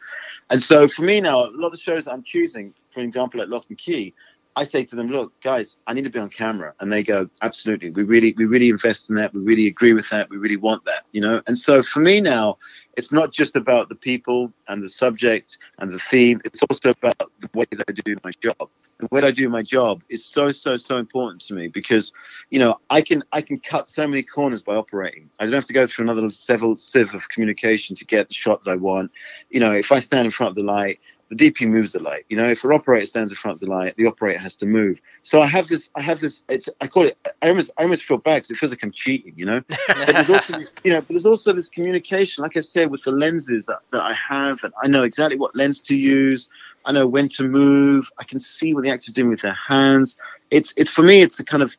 And 0.49 0.61
so 0.61 0.87
for 0.87 1.01
me 1.01 1.21
now, 1.21 1.45
a 1.45 1.51
lot 1.51 1.67
of 1.67 1.71
the 1.71 1.77
shows 1.77 2.05
that 2.05 2.11
I'm 2.11 2.23
choosing, 2.23 2.73
for 2.91 2.99
example, 2.99 3.41
at 3.41 3.49
Lock 3.49 3.65
and 3.69 3.77
Key, 3.77 4.13
I 4.55 4.65
say 4.65 4.83
to 4.83 4.95
them, 4.95 5.07
look, 5.07 5.39
guys, 5.41 5.77
I 5.87 5.93
need 5.93 6.03
to 6.03 6.09
be 6.09 6.19
on 6.19 6.29
camera. 6.29 6.73
And 6.79 6.91
they 6.91 7.03
go, 7.03 7.29
absolutely. 7.41 7.89
We 7.89 8.03
really, 8.03 8.33
we 8.37 8.45
really 8.45 8.69
invest 8.69 9.09
in 9.09 9.15
that. 9.15 9.33
We 9.33 9.41
really 9.41 9.67
agree 9.67 9.93
with 9.93 10.09
that. 10.09 10.29
We 10.29 10.37
really 10.37 10.57
want 10.57 10.83
that, 10.85 11.05
you 11.11 11.21
know? 11.21 11.41
And 11.47 11.57
so 11.57 11.83
for 11.83 11.99
me 11.99 12.19
now, 12.19 12.57
it's 12.97 13.11
not 13.11 13.31
just 13.31 13.55
about 13.55 13.89
the 13.89 13.95
people 13.95 14.51
and 14.67 14.83
the 14.83 14.89
subject 14.89 15.57
and 15.79 15.91
the 15.91 15.99
theme. 15.99 16.41
It's 16.43 16.61
also 16.63 16.89
about 16.89 17.31
the 17.39 17.49
way 17.53 17.65
that 17.71 17.85
I 17.87 17.93
do 17.93 18.15
my 18.23 18.31
job. 18.41 18.69
The 18.99 19.07
way 19.09 19.21
I 19.23 19.31
do 19.31 19.49
my 19.49 19.63
job 19.63 20.03
is 20.09 20.23
so, 20.23 20.51
so, 20.51 20.77
so 20.77 20.97
important 20.97 21.41
to 21.43 21.55
me 21.55 21.69
because, 21.69 22.11
you 22.51 22.59
know, 22.59 22.79
I 22.89 23.01
can, 23.01 23.23
I 23.31 23.41
can 23.41 23.59
cut 23.59 23.87
so 23.87 24.05
many 24.07 24.21
corners 24.21 24.61
by 24.61 24.75
operating. 24.75 25.29
I 25.39 25.45
don't 25.45 25.53
have 25.53 25.65
to 25.65 25.73
go 25.73 25.87
through 25.87 26.05
another 26.05 26.29
several 26.29 26.75
sieve 26.75 27.13
of 27.15 27.27
communication 27.29 27.95
to 27.95 28.05
get 28.05 28.27
the 28.27 28.35
shot 28.35 28.63
that 28.63 28.71
I 28.71 28.75
want. 28.75 29.11
You 29.49 29.59
know, 29.59 29.71
if 29.71 29.91
I 29.91 29.99
stand 29.99 30.25
in 30.25 30.31
front 30.31 30.51
of 30.51 30.55
the 30.55 30.69
light, 30.69 30.99
the 31.31 31.49
DP 31.49 31.65
moves 31.65 31.93
the 31.93 31.99
light. 31.99 32.25
You 32.27 32.35
know, 32.35 32.49
if 32.49 32.61
an 32.65 32.73
operator 32.73 33.05
stands 33.05 33.31
in 33.31 33.37
front 33.37 33.55
of 33.55 33.61
the 33.61 33.73
light, 33.73 33.95
the 33.95 34.05
operator 34.05 34.37
has 34.37 34.53
to 34.57 34.65
move. 34.65 34.99
So 35.23 35.41
I 35.41 35.47
have 35.47 35.69
this, 35.69 35.89
I 35.95 36.01
have 36.01 36.19
this. 36.19 36.43
It's 36.49 36.67
I 36.81 36.87
call 36.87 37.05
it. 37.05 37.17
I 37.41 37.47
almost, 37.47 37.71
I 37.77 37.83
almost 37.83 38.03
feel 38.03 38.17
bad 38.17 38.35
because 38.35 38.51
it 38.51 38.57
feels 38.57 38.71
like 38.73 38.83
I'm 38.83 38.91
cheating. 38.91 39.33
You 39.37 39.45
know, 39.45 39.61
but 39.87 40.07
there's 40.07 40.29
also, 40.29 40.59
this, 40.59 40.69
you 40.83 40.91
know, 40.91 40.99
but 40.99 41.07
there's 41.07 41.25
also 41.25 41.53
this 41.53 41.69
communication. 41.69 42.41
Like 42.41 42.57
I 42.57 42.59
said, 42.59 42.91
with 42.91 43.03
the 43.03 43.11
lenses 43.11 43.65
that, 43.67 43.79
that 43.93 44.03
I 44.03 44.13
have, 44.13 44.61
and 44.65 44.73
I 44.83 44.87
know 44.87 45.03
exactly 45.03 45.37
what 45.37 45.55
lens 45.55 45.79
to 45.81 45.95
use. 45.95 46.49
I 46.83 46.91
know 46.91 47.07
when 47.07 47.29
to 47.29 47.43
move. 47.43 48.09
I 48.19 48.25
can 48.25 48.39
see 48.39 48.73
what 48.73 48.83
the 48.83 48.89
actor's 48.89 49.13
doing 49.13 49.29
with 49.29 49.41
their 49.41 49.57
hands. 49.67 50.17
It's, 50.49 50.73
it's 50.75 50.91
for 50.91 51.03
me, 51.03 51.21
it's 51.21 51.39
a 51.39 51.45
kind 51.45 51.63
of, 51.63 51.73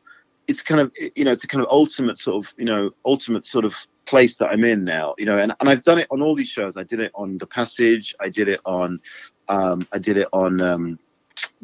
it's 0.47 0.63
kind 0.63 0.81
of, 0.81 0.91
you 1.15 1.23
know, 1.25 1.31
it's 1.31 1.43
a 1.43 1.47
kind 1.47 1.61
of 1.61 1.67
ultimate 1.69 2.17
sort 2.17 2.43
of, 2.43 2.53
you 2.57 2.65
know, 2.65 2.89
ultimate 3.05 3.45
sort 3.45 3.65
of 3.65 3.75
place 4.05 4.37
that 4.37 4.47
I'm 4.47 4.63
in 4.63 4.83
now, 4.83 5.15
you 5.17 5.25
know, 5.25 5.37
and, 5.37 5.53
and 5.59 5.69
I've 5.69 5.83
done 5.83 5.99
it 5.99 6.07
on 6.11 6.21
all 6.21 6.35
these 6.35 6.49
shows. 6.49 6.77
I 6.77 6.83
did 6.83 6.99
it 6.99 7.11
on 7.15 7.37
The 7.37 7.47
Passage. 7.47 8.15
I 8.19 8.29
did 8.29 8.47
it 8.47 8.59
on, 8.65 8.99
um, 9.49 9.87
I 9.91 9.97
did 9.97 10.17
it 10.17 10.27
on 10.33 10.61
um, 10.61 10.99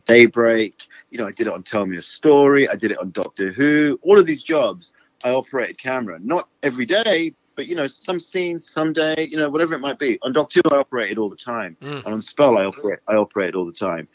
Daybreak. 0.05 0.75
You 1.11 1.17
know, 1.17 1.27
I 1.27 1.31
did 1.31 1.47
it 1.47 1.53
on 1.53 1.63
Tell 1.63 1.85
Me 1.85 1.97
a 1.97 2.01
Story. 2.01 2.69
I 2.69 2.75
did 2.75 2.91
it 2.91 2.99
on 2.99 3.11
Doctor 3.11 3.51
Who. 3.51 3.99
All 4.01 4.19
of 4.19 4.25
these 4.25 4.43
jobs, 4.43 4.91
I 5.23 5.31
operated 5.31 5.77
camera. 5.77 6.19
Not 6.21 6.47
every 6.63 6.85
day, 6.85 7.33
but 7.55 7.67
you 7.67 7.75
know, 7.75 7.87
some 7.87 8.19
scenes, 8.19 8.69
someday, 8.69 9.27
you 9.27 9.37
know, 9.37 9.49
whatever 9.49 9.73
it 9.73 9.79
might 9.79 9.99
be. 9.99 10.19
On 10.21 10.31
Doctor 10.31 10.61
Who, 10.63 10.75
I 10.75 10.79
operated 10.79 11.17
all 11.17 11.29
the 11.29 11.35
time, 11.35 11.75
mm. 11.81 12.05
and 12.05 12.07
on 12.07 12.21
Spell, 12.21 12.57
I 12.57 12.65
operate, 12.65 12.99
I 13.07 13.15
operate 13.15 13.55
all 13.55 13.65
the 13.65 13.73
time. 13.73 14.07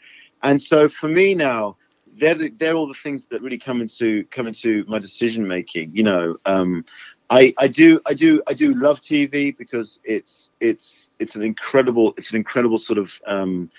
And 0.43 0.61
so 0.61 0.89
for 0.89 1.07
me 1.07 1.35
now, 1.35 1.77
they're 2.17 2.35
the, 2.35 2.49
they're 2.49 2.75
all 2.75 2.87
the 2.87 2.95
things 3.03 3.25
that 3.29 3.41
really 3.41 3.57
come 3.57 3.81
into 3.81 4.23
come 4.31 4.47
into 4.47 4.85
my 4.87 4.99
decision 4.99 5.47
making. 5.47 5.95
You 5.95 6.03
know, 6.03 6.37
um, 6.45 6.85
I, 7.29 7.53
I 7.57 7.67
do 7.67 7.99
I 8.05 8.13
do 8.13 8.41
I 8.47 8.53
do 8.53 8.73
love 8.75 9.01
TV 9.01 9.57
because 9.57 9.99
it's 10.03 10.51
it's 10.59 11.09
it's 11.19 11.35
an 11.35 11.41
incredible 11.41 12.13
it's 12.17 12.29
an 12.29 12.37
incredible 12.37 12.77
sort 12.77 12.99
of 12.99 13.19
um, 13.25 13.69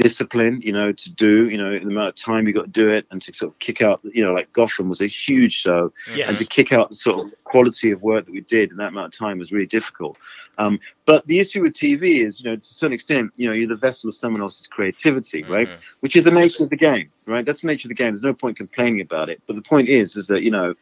discipline, 0.00 0.60
you 0.62 0.72
know, 0.72 0.92
to 0.92 1.10
do, 1.10 1.48
you 1.50 1.58
know, 1.58 1.78
the 1.78 1.86
amount 1.86 2.08
of 2.08 2.14
time 2.14 2.46
you 2.46 2.54
got 2.54 2.64
to 2.64 2.70
do 2.70 2.88
it 2.88 3.06
and 3.10 3.20
to 3.20 3.34
sort 3.34 3.52
of 3.52 3.58
kick 3.58 3.82
out, 3.82 4.00
you 4.02 4.24
know, 4.24 4.32
like 4.32 4.50
Gotham 4.52 4.88
was 4.88 5.00
a 5.00 5.06
huge 5.06 5.52
show. 5.52 5.92
Yes. 6.14 6.28
And 6.28 6.38
to 6.38 6.46
kick 6.46 6.72
out 6.72 6.88
the 6.88 6.96
sort 6.96 7.26
of 7.26 7.44
quality 7.44 7.90
of 7.90 8.00
work 8.02 8.24
that 8.24 8.32
we 8.32 8.40
did 8.40 8.70
in 8.70 8.78
that 8.78 8.88
amount 8.88 9.12
of 9.12 9.18
time 9.18 9.38
was 9.38 9.52
really 9.52 9.66
difficult. 9.66 10.18
Um, 10.56 10.80
but 11.04 11.26
the 11.26 11.38
issue 11.38 11.60
with 11.62 11.74
TV 11.74 12.24
is, 12.24 12.40
you 12.40 12.48
know, 12.48 12.56
to 12.56 12.60
a 12.60 12.64
certain 12.64 12.94
extent, 12.94 13.32
you 13.36 13.46
know, 13.46 13.52
you're 13.52 13.68
the 13.68 13.76
vessel 13.76 14.08
of 14.08 14.16
someone 14.16 14.40
else's 14.40 14.66
creativity, 14.66 15.42
right? 15.44 15.68
Mm-hmm. 15.68 15.80
Which 16.00 16.16
is 16.16 16.24
the 16.24 16.30
nature 16.30 16.64
of 16.64 16.70
the 16.70 16.76
game, 16.76 17.10
right? 17.26 17.44
That's 17.44 17.60
the 17.60 17.66
nature 17.66 17.86
of 17.86 17.90
the 17.90 17.94
game. 17.94 18.12
There's 18.12 18.22
no 18.22 18.34
point 18.34 18.56
complaining 18.56 19.02
about 19.02 19.28
it. 19.28 19.42
But 19.46 19.56
the 19.56 19.62
point 19.62 19.88
is, 19.88 20.16
is 20.16 20.26
that, 20.28 20.42
you 20.42 20.50
know, 20.50 20.74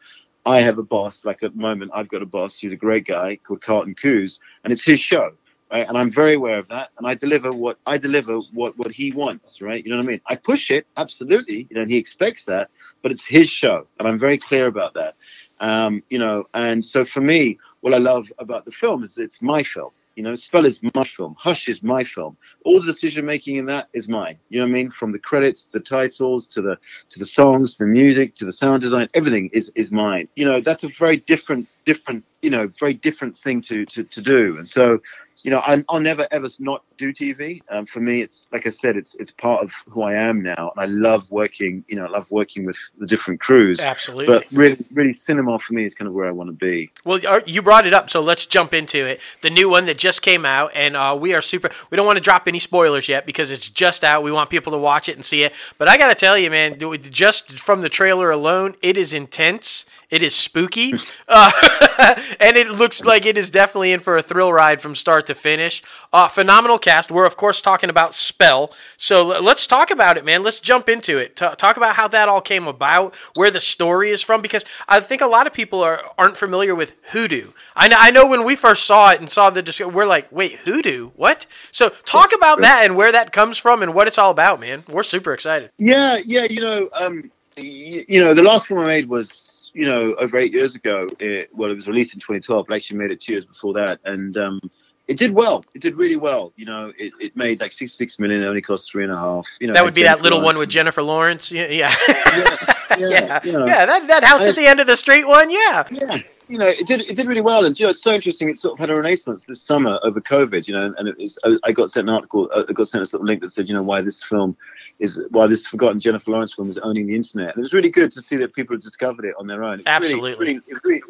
I 0.45 0.61
have 0.61 0.77
a 0.77 0.83
boss, 0.83 1.25
like 1.25 1.43
at 1.43 1.53
the 1.55 1.61
moment, 1.61 1.91
I've 1.93 2.09
got 2.09 2.21
a 2.21 2.25
boss 2.25 2.59
who's 2.59 2.73
a 2.73 2.77
great 2.77 3.05
guy 3.05 3.37
called 3.45 3.61
Carlton 3.61 3.95
Cuse, 3.95 4.39
and 4.63 4.73
it's 4.73 4.83
his 4.85 4.99
show 4.99 5.31
right? 5.71 5.87
And 5.87 5.97
I'm 5.97 6.11
very 6.11 6.35
aware 6.35 6.59
of 6.59 6.67
that, 6.69 6.89
and 6.97 7.07
I 7.07 7.15
deliver 7.15 7.51
what 7.51 7.77
I 7.85 7.97
deliver 7.97 8.39
what 8.53 8.77
what 8.77 8.91
he 8.91 9.11
wants, 9.11 9.61
right? 9.61 9.83
You 9.83 9.91
know 9.91 9.97
what 9.97 10.03
I 10.03 10.07
mean? 10.07 10.21
I 10.27 10.35
push 10.35 10.71
it 10.71 10.87
absolutely, 10.97 11.67
you 11.69 11.75
know, 11.75 11.81
and 11.81 11.91
he 11.91 11.97
expects 11.97 12.45
that, 12.45 12.69
but 13.01 13.11
it's 13.11 13.25
his 13.25 13.49
show, 13.49 13.87
and 13.99 14.07
I'm 14.07 14.19
very 14.19 14.37
clear 14.37 14.67
about 14.67 14.93
that. 14.95 15.15
Um, 15.59 16.03
you 16.09 16.19
know, 16.19 16.45
and 16.53 16.83
so 16.83 17.05
for 17.05 17.21
me, 17.21 17.57
what 17.81 17.93
I 17.93 17.97
love 17.97 18.27
about 18.39 18.65
the 18.65 18.71
film 18.71 19.03
is 19.03 19.17
it's 19.17 19.41
my 19.41 19.63
film. 19.63 19.91
You 20.19 20.23
know, 20.23 20.35
Spell 20.35 20.65
is 20.65 20.81
my 20.93 21.03
film. 21.05 21.33
Hush 21.39 21.69
is 21.69 21.81
my 21.81 22.03
film. 22.03 22.35
All 22.65 22.81
the 22.81 22.91
decision 22.91 23.25
making 23.25 23.55
in 23.55 23.65
that 23.67 23.87
is 23.93 24.09
mine. 24.09 24.37
You 24.49 24.59
know 24.59 24.65
what 24.65 24.71
I 24.71 24.73
mean? 24.73 24.91
From 24.91 25.13
the 25.13 25.17
credits, 25.17 25.67
the 25.71 25.79
titles, 25.79 26.45
to 26.49 26.61
the 26.61 26.77
to 27.11 27.19
the 27.19 27.25
songs, 27.25 27.77
the 27.77 27.85
music, 27.85 28.35
to 28.35 28.43
the 28.43 28.51
sound 28.51 28.81
design, 28.81 29.07
everything 29.13 29.49
is 29.53 29.71
is 29.75 29.93
mine. 29.93 30.27
You 30.35 30.43
know, 30.43 30.59
that's 30.59 30.83
a 30.83 30.89
very 30.99 31.15
different 31.15 31.69
different 31.89 32.23
you 32.41 32.49
know 32.49 32.69
very 32.79 32.93
different 32.93 33.37
thing 33.37 33.61
to 33.69 33.85
to, 33.85 34.03
to 34.03 34.21
do. 34.21 34.57
And 34.57 34.67
so 34.67 34.99
you 35.43 35.51
know, 35.51 35.59
i 35.59 35.81
will 35.89 35.99
never 35.99 36.27
ever 36.31 36.49
not 36.59 36.83
do 36.97 37.13
TV. 37.13 37.61
Um, 37.69 37.85
for 37.85 37.99
me, 37.99 38.21
it's 38.21 38.47
like 38.51 38.67
I 38.67 38.71
said, 38.71 38.97
it's 38.97 39.15
it's 39.15 39.31
part 39.31 39.63
of 39.63 39.71
who 39.87 40.01
I 40.01 40.13
am 40.15 40.41
now, 40.41 40.71
and 40.75 40.79
I 40.79 40.85
love 40.85 41.29
working. 41.31 41.83
You 41.87 41.95
know, 41.95 42.05
I 42.05 42.09
love 42.09 42.29
working 42.29 42.65
with 42.65 42.77
the 42.97 43.07
different 43.07 43.39
crews. 43.39 43.79
Absolutely. 43.79 44.27
But 44.27 44.45
really, 44.51 44.85
really, 44.91 45.13
cinema 45.13 45.57
for 45.59 45.73
me 45.73 45.85
is 45.85 45.95
kind 45.95 46.07
of 46.07 46.13
where 46.13 46.27
I 46.27 46.31
want 46.31 46.49
to 46.49 46.53
be. 46.53 46.91
Well, 47.05 47.19
you 47.45 47.61
brought 47.61 47.85
it 47.85 47.93
up, 47.93 48.09
so 48.09 48.21
let's 48.21 48.45
jump 48.45 48.73
into 48.73 49.05
it. 49.05 49.21
The 49.41 49.49
new 49.49 49.69
one 49.69 49.85
that 49.85 49.97
just 49.97 50.21
came 50.21 50.45
out, 50.45 50.71
and 50.75 50.95
uh, 50.95 51.17
we 51.19 51.33
are 51.33 51.41
super. 51.41 51.69
We 51.89 51.95
don't 51.95 52.05
want 52.05 52.17
to 52.17 52.23
drop 52.23 52.47
any 52.47 52.59
spoilers 52.59 53.07
yet 53.07 53.25
because 53.25 53.51
it's 53.51 53.69
just 53.69 54.03
out. 54.03 54.23
We 54.23 54.31
want 54.31 54.49
people 54.49 54.71
to 54.73 54.77
watch 54.77 55.07
it 55.07 55.15
and 55.15 55.23
see 55.23 55.43
it. 55.43 55.53
But 55.77 55.87
I 55.87 55.97
got 55.97 56.07
to 56.07 56.15
tell 56.15 56.37
you, 56.37 56.49
man, 56.49 56.77
just 57.09 57.59
from 57.59 57.81
the 57.81 57.89
trailer 57.89 58.29
alone, 58.29 58.75
it 58.81 58.97
is 58.97 59.13
intense. 59.13 59.85
It 60.09 60.23
is 60.23 60.35
spooky, 60.35 60.93
uh, 61.27 61.51
and 62.39 62.57
it 62.57 62.69
looks 62.69 63.05
like 63.05 63.25
it 63.25 63.37
is 63.37 63.51
definitely 63.51 63.91
in 63.91 63.99
for 63.99 64.17
a 64.17 64.23
thrill 64.23 64.51
ride 64.51 64.81
from 64.81 64.95
start 64.95 65.27
to 65.27 65.35
finish. 65.35 65.83
Uh, 66.11 66.27
phenomenal 66.27 66.79
cast. 66.79 67.11
We're 67.11 67.25
of 67.25 67.37
course 67.37 67.61
talking 67.61 67.89
about 67.89 68.15
Spell, 68.15 68.73
so 68.97 69.25
let's 69.39 69.67
talk 69.67 69.91
about 69.91 70.17
it, 70.17 70.25
man. 70.25 70.41
Let's 70.41 70.59
jump 70.59 70.89
into 70.89 71.17
it. 71.17 71.35
T- 71.35 71.45
talk 71.57 71.77
about 71.77 71.95
how 71.95 72.07
that 72.07 72.27
all 72.27 72.41
came 72.41 72.67
about, 72.67 73.15
where 73.35 73.51
the 73.51 73.59
story 73.59 74.09
is 74.09 74.21
from, 74.21 74.41
because 74.41 74.65
I 74.87 74.99
think 74.99 75.21
a 75.21 75.27
lot 75.27 75.45
of 75.45 75.53
people 75.53 75.81
are 75.81 76.01
aren't 76.17 76.37
familiar 76.37 76.73
with 76.73 76.93
Hoodoo. 77.11 77.51
I 77.75 77.87
know, 77.87 77.97
I 77.99 78.09
know 78.09 78.27
when 78.27 78.43
we 78.43 78.55
first 78.55 78.85
saw 78.85 79.11
it 79.11 79.19
and 79.19 79.29
saw 79.29 79.49
the 79.49 79.61
description, 79.61 79.93
we're 79.93 80.07
like, 80.07 80.31
wait, 80.31 80.53
Hoodoo, 80.59 81.11
what? 81.15 81.45
So 81.71 81.89
talk 81.89 82.31
about 82.35 82.61
that 82.61 82.81
and 82.83 82.95
where 82.95 83.11
that 83.11 83.31
comes 83.31 83.57
from 83.57 83.83
and 83.83 83.93
what 83.93 84.07
it's 84.07 84.17
all 84.17 84.31
about, 84.31 84.59
man. 84.59 84.83
We're 84.89 85.03
super 85.03 85.33
excited. 85.33 85.69
Yeah, 85.77 86.17
yeah. 86.25 86.45
You 86.45 86.61
know, 86.61 86.89
um, 86.93 87.31
you 87.55 88.19
know, 88.19 88.33
the 88.33 88.41
last 88.41 88.67
film 88.67 88.79
I 88.79 88.87
made 88.87 89.09
was 89.09 89.58
you 89.79 89.85
know, 89.85 90.13
over 90.15 90.37
eight 90.37 90.51
years 90.51 90.75
ago. 90.75 91.07
It, 91.19 91.49
well, 91.55 91.71
it 91.71 91.75
was 91.75 91.87
released 91.87 92.13
in 92.13 92.19
2012. 92.19 92.65
I 92.69 92.75
actually 92.75 92.97
made 92.97 93.11
it 93.11 93.21
two 93.21 93.31
years 93.31 93.45
before 93.45 93.73
that, 93.75 94.01
and 94.03 94.35
um, 94.35 94.59
it 95.07 95.17
did 95.17 95.33
well. 95.33 95.63
It 95.73 95.81
did 95.81 95.95
really 95.95 96.17
well. 96.17 96.51
You 96.57 96.65
know, 96.65 96.91
it, 96.97 97.13
it 97.21 97.37
made 97.37 97.61
like 97.61 97.71
66 97.71 98.19
million. 98.19 98.43
It 98.43 98.45
only 98.45 98.61
cost 98.61 98.91
three 98.91 99.05
and 99.05 99.13
a 99.13 99.15
half. 99.15 99.47
You 99.61 99.67
know, 99.67 99.73
that 99.73 99.85
would 99.85 99.93
be 99.93 100.03
that 100.03 100.21
little 100.21 100.39
Lawrence. 100.39 100.55
one 100.55 100.59
with 100.59 100.69
Jennifer 100.69 101.01
Lawrence. 101.01 101.49
Yeah, 101.49 101.69
yeah, 101.69 101.95
yeah. 102.09 102.57
Yeah, 102.89 102.97
yeah, 102.97 103.39
you 103.45 103.51
know. 103.53 103.65
yeah 103.65 103.85
that, 103.85 104.07
that 104.09 104.25
house 104.25 104.45
at 104.47 104.57
the 104.57 104.67
end 104.67 104.81
of 104.81 104.87
the 104.87 104.97
street 104.97 105.25
one. 105.25 105.49
Yeah, 105.49 105.87
yeah 105.89 106.17
you 106.49 106.57
know, 106.57 106.67
it 106.67 106.87
did 106.87 107.01
it 107.01 107.15
did 107.15 107.27
really 107.27 107.41
well, 107.41 107.63
and 107.63 107.79
you 107.79 107.85
know, 107.85 107.91
it's 107.91 108.01
so 108.01 108.11
interesting. 108.11 108.49
It 108.49 108.59
sort 108.59 108.73
of 108.73 108.79
had 108.79 108.89
a 108.89 108.95
renaissance 108.95 109.45
this 109.45 109.61
summer 109.61 109.99
over 110.01 110.19
COVID. 110.19 110.67
You 110.67 110.73
know, 110.73 110.93
and 110.97 111.07
it 111.07 111.15
was 111.15 111.37
I 111.63 111.71
got 111.71 111.91
sent 111.91 112.09
an 112.09 112.15
article, 112.15 112.49
uh, 112.51 112.63
I 112.67 112.73
got 112.73 112.87
sent 112.87 113.03
a 113.03 113.05
sort 113.05 113.21
of 113.21 113.27
link 113.27 113.41
that 113.41 113.51
said, 113.51 113.67
you 113.67 113.75
know, 113.75 113.83
why 113.83 114.01
this 114.01 114.23
film 114.23 114.57
is 114.97 115.21
why 115.29 115.45
this 115.45 115.67
forgotten 115.67 115.99
Jennifer 115.99 116.31
Lawrence 116.31 116.55
film 116.55 116.69
is 116.69 116.79
owning 116.79 117.05
the 117.05 117.15
internet. 117.15 117.49
And 117.49 117.59
it 117.59 117.61
was 117.61 117.73
really 117.73 117.89
good 117.89 118.11
to 118.13 118.21
see 118.23 118.35
that 118.37 118.53
people 118.53 118.73
had 118.73 118.81
discovered 118.81 119.25
it 119.25 119.35
on 119.37 119.45
their 119.45 119.63
own. 119.63 119.83
Absolutely, 119.85 120.31
really, 120.31 120.61
it 120.67 120.73
was 120.73 120.81
really, 120.83 121.01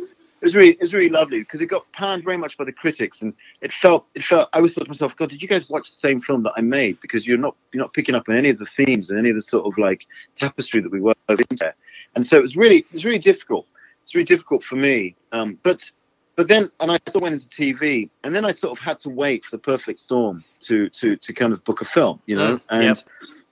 it 0.41 0.45
was 0.45 0.55
really, 0.55 0.71
it 0.71 0.81
was 0.81 0.93
really 0.93 1.09
lovely 1.09 1.39
because 1.39 1.61
it 1.61 1.67
got 1.67 1.89
panned 1.93 2.25
very 2.25 2.37
much 2.37 2.57
by 2.57 2.65
the 2.65 2.73
critics, 2.73 3.21
and 3.21 3.33
it 3.61 3.71
felt, 3.71 4.07
it 4.15 4.23
felt. 4.23 4.49
I 4.51 4.57
always 4.57 4.73
thought 4.73 4.83
to 4.83 4.89
myself, 4.89 5.15
God, 5.15 5.29
did 5.29 5.41
you 5.41 5.47
guys 5.47 5.69
watch 5.69 5.89
the 5.89 5.95
same 5.95 6.19
film 6.19 6.41
that 6.41 6.53
I 6.57 6.61
made? 6.61 6.99
Because 6.99 7.25
you're 7.25 7.37
not, 7.37 7.55
you're 7.71 7.81
not 7.81 7.93
picking 7.93 8.13
up 8.13 8.27
on 8.27 8.35
any 8.35 8.49
of 8.49 8.59
the 8.59 8.65
themes 8.65 9.09
and 9.09 9.17
any 9.17 9.29
of 9.29 9.37
the 9.37 9.41
sort 9.41 9.65
of 9.65 9.77
like 9.77 10.05
tapestry 10.35 10.81
that 10.81 10.91
we 10.91 10.99
wove 10.99 11.15
in 11.29 11.57
there. 11.57 11.75
And 12.15 12.25
so 12.25 12.35
it 12.35 12.41
was 12.41 12.57
really, 12.57 12.79
it 12.79 12.91
was 12.91 13.05
really 13.05 13.19
difficult 13.19 13.65
it's 14.09 14.15
really 14.15 14.25
difficult 14.25 14.63
for 14.63 14.75
me. 14.75 15.15
Um, 15.31 15.59
but 15.61 15.91
but 16.35 16.47
then 16.47 16.71
and 16.79 16.91
I 16.91 16.95
of 16.95 17.21
went 17.21 17.33
into 17.33 17.47
TV, 17.47 18.09
and 18.23 18.33
then 18.33 18.43
I 18.43 18.51
sort 18.51 18.71
of 18.71 18.83
had 18.83 18.99
to 19.01 19.09
wait 19.09 19.45
for 19.45 19.55
the 19.55 19.61
perfect 19.61 19.99
storm 19.99 20.43
to 20.61 20.89
to 20.89 21.15
to 21.15 21.31
kind 21.31 21.53
of 21.53 21.63
book 21.63 21.81
a 21.81 21.85
film, 21.85 22.19
you 22.25 22.35
know, 22.35 22.57
mm, 22.57 22.61
and. 22.69 22.83
Yep. 22.83 22.97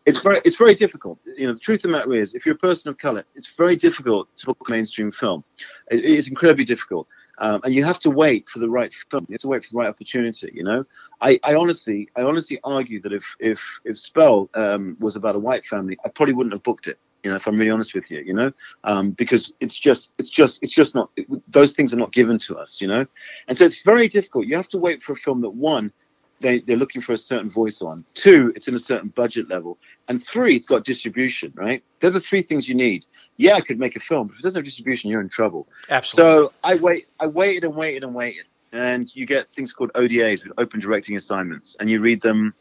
It's 0.08 0.22
very, 0.22 0.40
it's 0.46 0.56
very 0.56 0.74
difficult. 0.74 1.20
You 1.36 1.48
know, 1.48 1.54
the 1.54 1.60
truth 1.60 1.84
of 1.84 1.92
the 1.92 1.98
matter 1.98 2.14
is, 2.14 2.34
if 2.34 2.46
you're 2.46 2.56
a 2.56 2.58
person 2.58 2.90
of 2.90 2.98
color, 2.98 3.26
it's 3.36 3.54
very 3.58 3.76
difficult 3.76 4.30
to 4.38 4.46
book 4.46 4.70
a 4.70 4.72
mainstream 4.72 5.12
film. 5.12 5.44
It 5.92 6.06
is 6.06 6.30
incredibly 6.30 6.64
difficult. 6.64 7.10
Um, 7.40 7.60
and 7.66 7.74
you 7.74 7.84
have 7.84 8.00
to 8.00 8.10
wait 8.10 8.48
for 8.48 8.60
the 8.60 8.70
right 8.70 8.90
film. 9.12 9.26
You 9.28 9.34
have 9.34 9.42
to 9.42 9.50
wait 9.50 9.66
for 9.66 9.72
the 9.74 9.80
right 9.80 9.90
opportunity. 9.90 10.50
You 10.54 10.64
know, 10.64 10.86
I, 11.20 11.42
I 11.44 11.56
honestly, 11.56 12.08
I 12.16 12.22
honestly 12.22 12.58
argue 12.64 13.02
that 13.02 13.12
if 13.12 13.26
if 13.42 13.60
if 13.84 13.98
Spell 13.98 14.50
um, 14.54 14.96
was 15.02 15.18
about 15.18 15.36
a 15.36 15.40
white 15.40 15.66
family, 15.66 15.98
I 16.06 16.08
probably 16.08 16.36
wouldn't 16.36 16.54
have 16.54 16.64
booked 16.64 16.88
it 16.88 16.98
you 17.24 17.30
know 17.30 17.36
if 17.36 17.48
i'm 17.48 17.58
really 17.58 17.72
honest 17.72 17.94
with 17.94 18.10
you 18.12 18.20
you 18.20 18.34
know? 18.34 18.52
Um, 18.84 19.12
because 19.12 19.52
it's 19.60 19.78
just 19.78 20.12
it's 20.18 20.30
just 20.30 20.62
it's 20.62 20.74
just 20.74 20.96
not 20.96 21.10
it, 21.16 21.28
those 21.52 21.74
things 21.74 21.94
are 21.94 21.98
not 21.98 22.12
given 22.12 22.38
to 22.40 22.58
us 22.58 22.82
you 22.82 22.88
know? 22.88 23.06
And 23.48 23.58
so 23.58 23.66
it's 23.66 23.82
very 23.84 24.08
difficult. 24.08 24.48
You 24.48 24.56
have 24.56 24.68
to 24.70 24.78
wait 24.78 25.02
for 25.04 25.14
a 25.14 25.16
film 25.16 25.42
that 25.42 25.52
one 25.52 25.92
they, 26.40 26.60
they're 26.60 26.78
looking 26.78 27.02
for 27.02 27.14
a 27.14 27.18
certain 27.18 27.50
voice 27.50 27.82
on. 27.82 28.06
Two 28.14 28.54
it's 28.56 28.68
in 28.68 28.76
a 28.76 28.80
certain 28.80 29.10
budget 29.10 29.50
level. 29.50 29.80
And 30.08 30.24
three 30.24 30.56
it's 30.56 30.68
got 30.68 30.86
distribution 30.86 31.52
right? 31.56 31.84
They're 32.00 32.12
the 32.12 32.20
three 32.20 32.42
things 32.42 32.68
you 32.70 32.76
need. 32.76 33.06
Yeah 33.38 33.56
i 33.56 33.62
could 33.62 33.80
make 33.80 33.96
a 33.96 34.00
film 34.00 34.28
but 34.28 34.34
if 34.34 34.40
it 34.40 34.44
doesn't 34.44 34.60
have 34.60 34.66
distribution 34.66 35.10
you're 35.10 35.22
in 35.22 35.30
trouble. 35.30 35.68
Absolutely. 35.90 36.48
So 36.48 36.54
i 36.64 36.76
wait 36.76 37.08
i 37.20 37.28
waited 37.28 37.64
and 37.64 37.76
waited 37.76 38.04
and 38.04 38.14
waited. 38.14 38.46
And 38.74 39.14
you 39.16 39.26
get 39.26 39.52
things 39.54 39.72
called 39.74 39.92
odas 39.94 40.46
open 40.58 40.80
directing 40.80 41.16
assignments. 41.16 41.78
And 41.80 41.90
you 41.90 42.02
read 42.02 42.22
them 42.22 42.54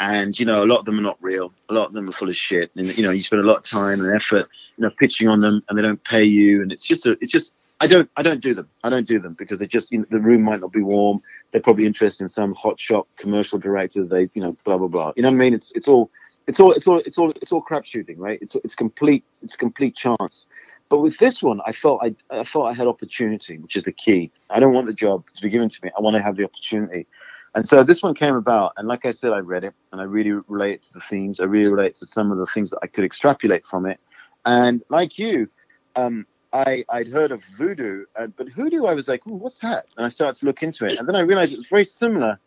and 0.00 0.40
you 0.40 0.46
know 0.46 0.64
a 0.64 0.66
lot 0.66 0.80
of 0.80 0.86
them 0.86 0.98
are 0.98 1.02
not 1.02 1.18
real. 1.20 1.52
A 1.68 1.74
lot 1.74 1.86
of 1.86 1.92
them 1.92 2.08
are 2.08 2.12
full 2.12 2.28
of 2.28 2.34
shit. 2.34 2.72
And 2.74 2.96
you 2.96 3.04
know 3.04 3.10
you 3.10 3.22
spend 3.22 3.42
a 3.42 3.46
lot 3.46 3.58
of 3.58 3.64
time 3.64 4.00
and 4.00 4.12
effort 4.14 4.48
you 4.76 4.82
know 4.82 4.90
pitching 4.98 5.28
on 5.28 5.40
them 5.40 5.62
and 5.68 5.78
they 5.78 5.82
don't 5.82 6.02
pay 6.04 6.24
you. 6.24 6.62
And 6.62 6.72
it's 6.72 6.86
just 6.86 7.06
a, 7.06 7.12
it's 7.20 7.30
just 7.30 7.52
I 7.80 7.86
don't 7.86 8.10
I 8.16 8.22
don't 8.22 8.40
do 8.40 8.54
them. 8.54 8.68
I 8.82 8.88
don't 8.88 9.06
do 9.06 9.20
them 9.20 9.34
because 9.38 9.58
they 9.58 9.66
just 9.66 9.92
you 9.92 9.98
know, 9.98 10.06
the 10.10 10.18
room 10.18 10.42
might 10.42 10.60
not 10.60 10.72
be 10.72 10.82
warm. 10.82 11.20
They're 11.52 11.60
probably 11.60 11.86
interested 11.86 12.24
in 12.24 12.28
some 12.30 12.54
hot 12.54 12.80
shot 12.80 13.06
commercial 13.18 13.58
director. 13.58 14.04
They 14.04 14.30
you 14.34 14.42
know 14.42 14.56
blah 14.64 14.78
blah 14.78 14.88
blah. 14.88 15.12
You 15.16 15.22
know 15.22 15.28
what 15.28 15.36
I 15.36 15.38
mean? 15.38 15.54
It's 15.54 15.70
it's 15.74 15.86
all 15.86 16.10
it's 16.46 16.58
all 16.58 16.72
it's 16.72 16.86
all 16.86 17.00
it's 17.00 17.18
all 17.18 17.30
it's 17.30 17.52
all 17.52 17.60
crap 17.60 17.84
shooting 17.84 18.18
right? 18.18 18.38
It's 18.40 18.56
it's 18.64 18.74
complete 18.74 19.22
it's 19.42 19.56
complete 19.56 19.94
chance. 19.96 20.46
But 20.88 21.00
with 21.00 21.18
this 21.18 21.42
one 21.42 21.60
I 21.66 21.72
felt 21.72 22.00
I 22.02 22.16
I 22.30 22.44
felt 22.44 22.66
I 22.66 22.72
had 22.72 22.86
opportunity 22.86 23.58
which 23.58 23.76
is 23.76 23.84
the 23.84 23.92
key. 23.92 24.32
I 24.48 24.60
don't 24.60 24.72
want 24.72 24.86
the 24.86 24.94
job 24.94 25.24
to 25.34 25.42
be 25.42 25.50
given 25.50 25.68
to 25.68 25.78
me. 25.82 25.90
I 25.96 26.00
want 26.00 26.16
to 26.16 26.22
have 26.22 26.36
the 26.36 26.44
opportunity 26.44 27.06
And 27.54 27.68
so 27.68 27.82
this 27.82 28.02
one 28.02 28.14
came 28.14 28.36
about, 28.36 28.74
and 28.76 28.86
like 28.86 29.04
I 29.04 29.10
said, 29.10 29.32
I 29.32 29.38
read 29.38 29.64
it, 29.64 29.74
and 29.92 30.00
I 30.00 30.04
really 30.04 30.30
relate 30.46 30.82
to 30.84 30.92
the 30.92 31.00
themes. 31.00 31.40
I 31.40 31.44
really 31.44 31.70
relate 31.70 31.96
to 31.96 32.06
some 32.06 32.30
of 32.30 32.38
the 32.38 32.46
things 32.46 32.70
that 32.70 32.78
I 32.82 32.86
could 32.86 33.04
extrapolate 33.04 33.66
from 33.66 33.86
it. 33.86 33.98
And 34.46 34.82
like 34.88 35.18
you, 35.18 35.48
um, 35.96 36.26
I 36.52 36.84
I'd 36.88 37.08
heard 37.08 37.32
of 37.32 37.42
voodoo, 37.58 38.04
uh, 38.16 38.28
but 38.28 38.48
hoodoo, 38.48 38.86
I 38.86 38.94
was 38.94 39.08
like, 39.08 39.22
what's 39.24 39.58
that? 39.58 39.86
And 39.96 40.06
I 40.06 40.08
started 40.08 40.38
to 40.40 40.46
look 40.46 40.62
into 40.62 40.86
it, 40.86 40.98
and 40.98 41.08
then 41.08 41.16
I 41.16 41.20
realized 41.20 41.52
it 41.52 41.56
was 41.56 41.66
very 41.68 41.84
similar 41.84 42.38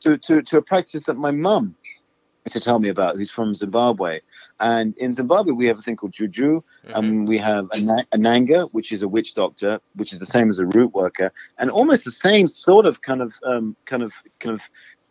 to 0.00 0.16
to, 0.18 0.42
to 0.42 0.58
a 0.58 0.62
practice 0.62 1.04
that 1.04 1.14
my 1.14 1.30
mum 1.30 1.74
used 2.46 2.54
to 2.54 2.60
tell 2.60 2.78
me 2.78 2.88
about, 2.88 3.16
who's 3.16 3.30
from 3.30 3.54
Zimbabwe. 3.54 4.20
And 4.60 4.96
in 4.96 5.12
Zimbabwe, 5.12 5.52
we 5.52 5.66
have 5.66 5.78
a 5.78 5.82
thing 5.82 5.96
called 5.96 6.12
juju, 6.12 6.62
mm-hmm. 6.62 6.94
and 6.94 7.28
we 7.28 7.38
have 7.38 7.68
a, 7.72 7.80
na- 7.80 8.04
a, 8.12 8.18
nanga, 8.18 8.62
which 8.72 8.90
is 8.90 9.02
a 9.02 9.08
witch 9.08 9.34
doctor, 9.34 9.80
which 9.96 10.12
is 10.12 10.18
the 10.18 10.26
same 10.26 10.48
as 10.48 10.58
a 10.58 10.66
root 10.66 10.94
worker, 10.94 11.30
and 11.58 11.70
almost 11.70 12.04
the 12.04 12.10
same 12.10 12.46
sort 12.46 12.86
of 12.86 13.02
kind 13.02 13.20
of 13.20 13.34
um, 13.44 13.76
kind 13.84 14.02
of 14.02 14.12
kind 14.40 14.54
of 14.54 14.62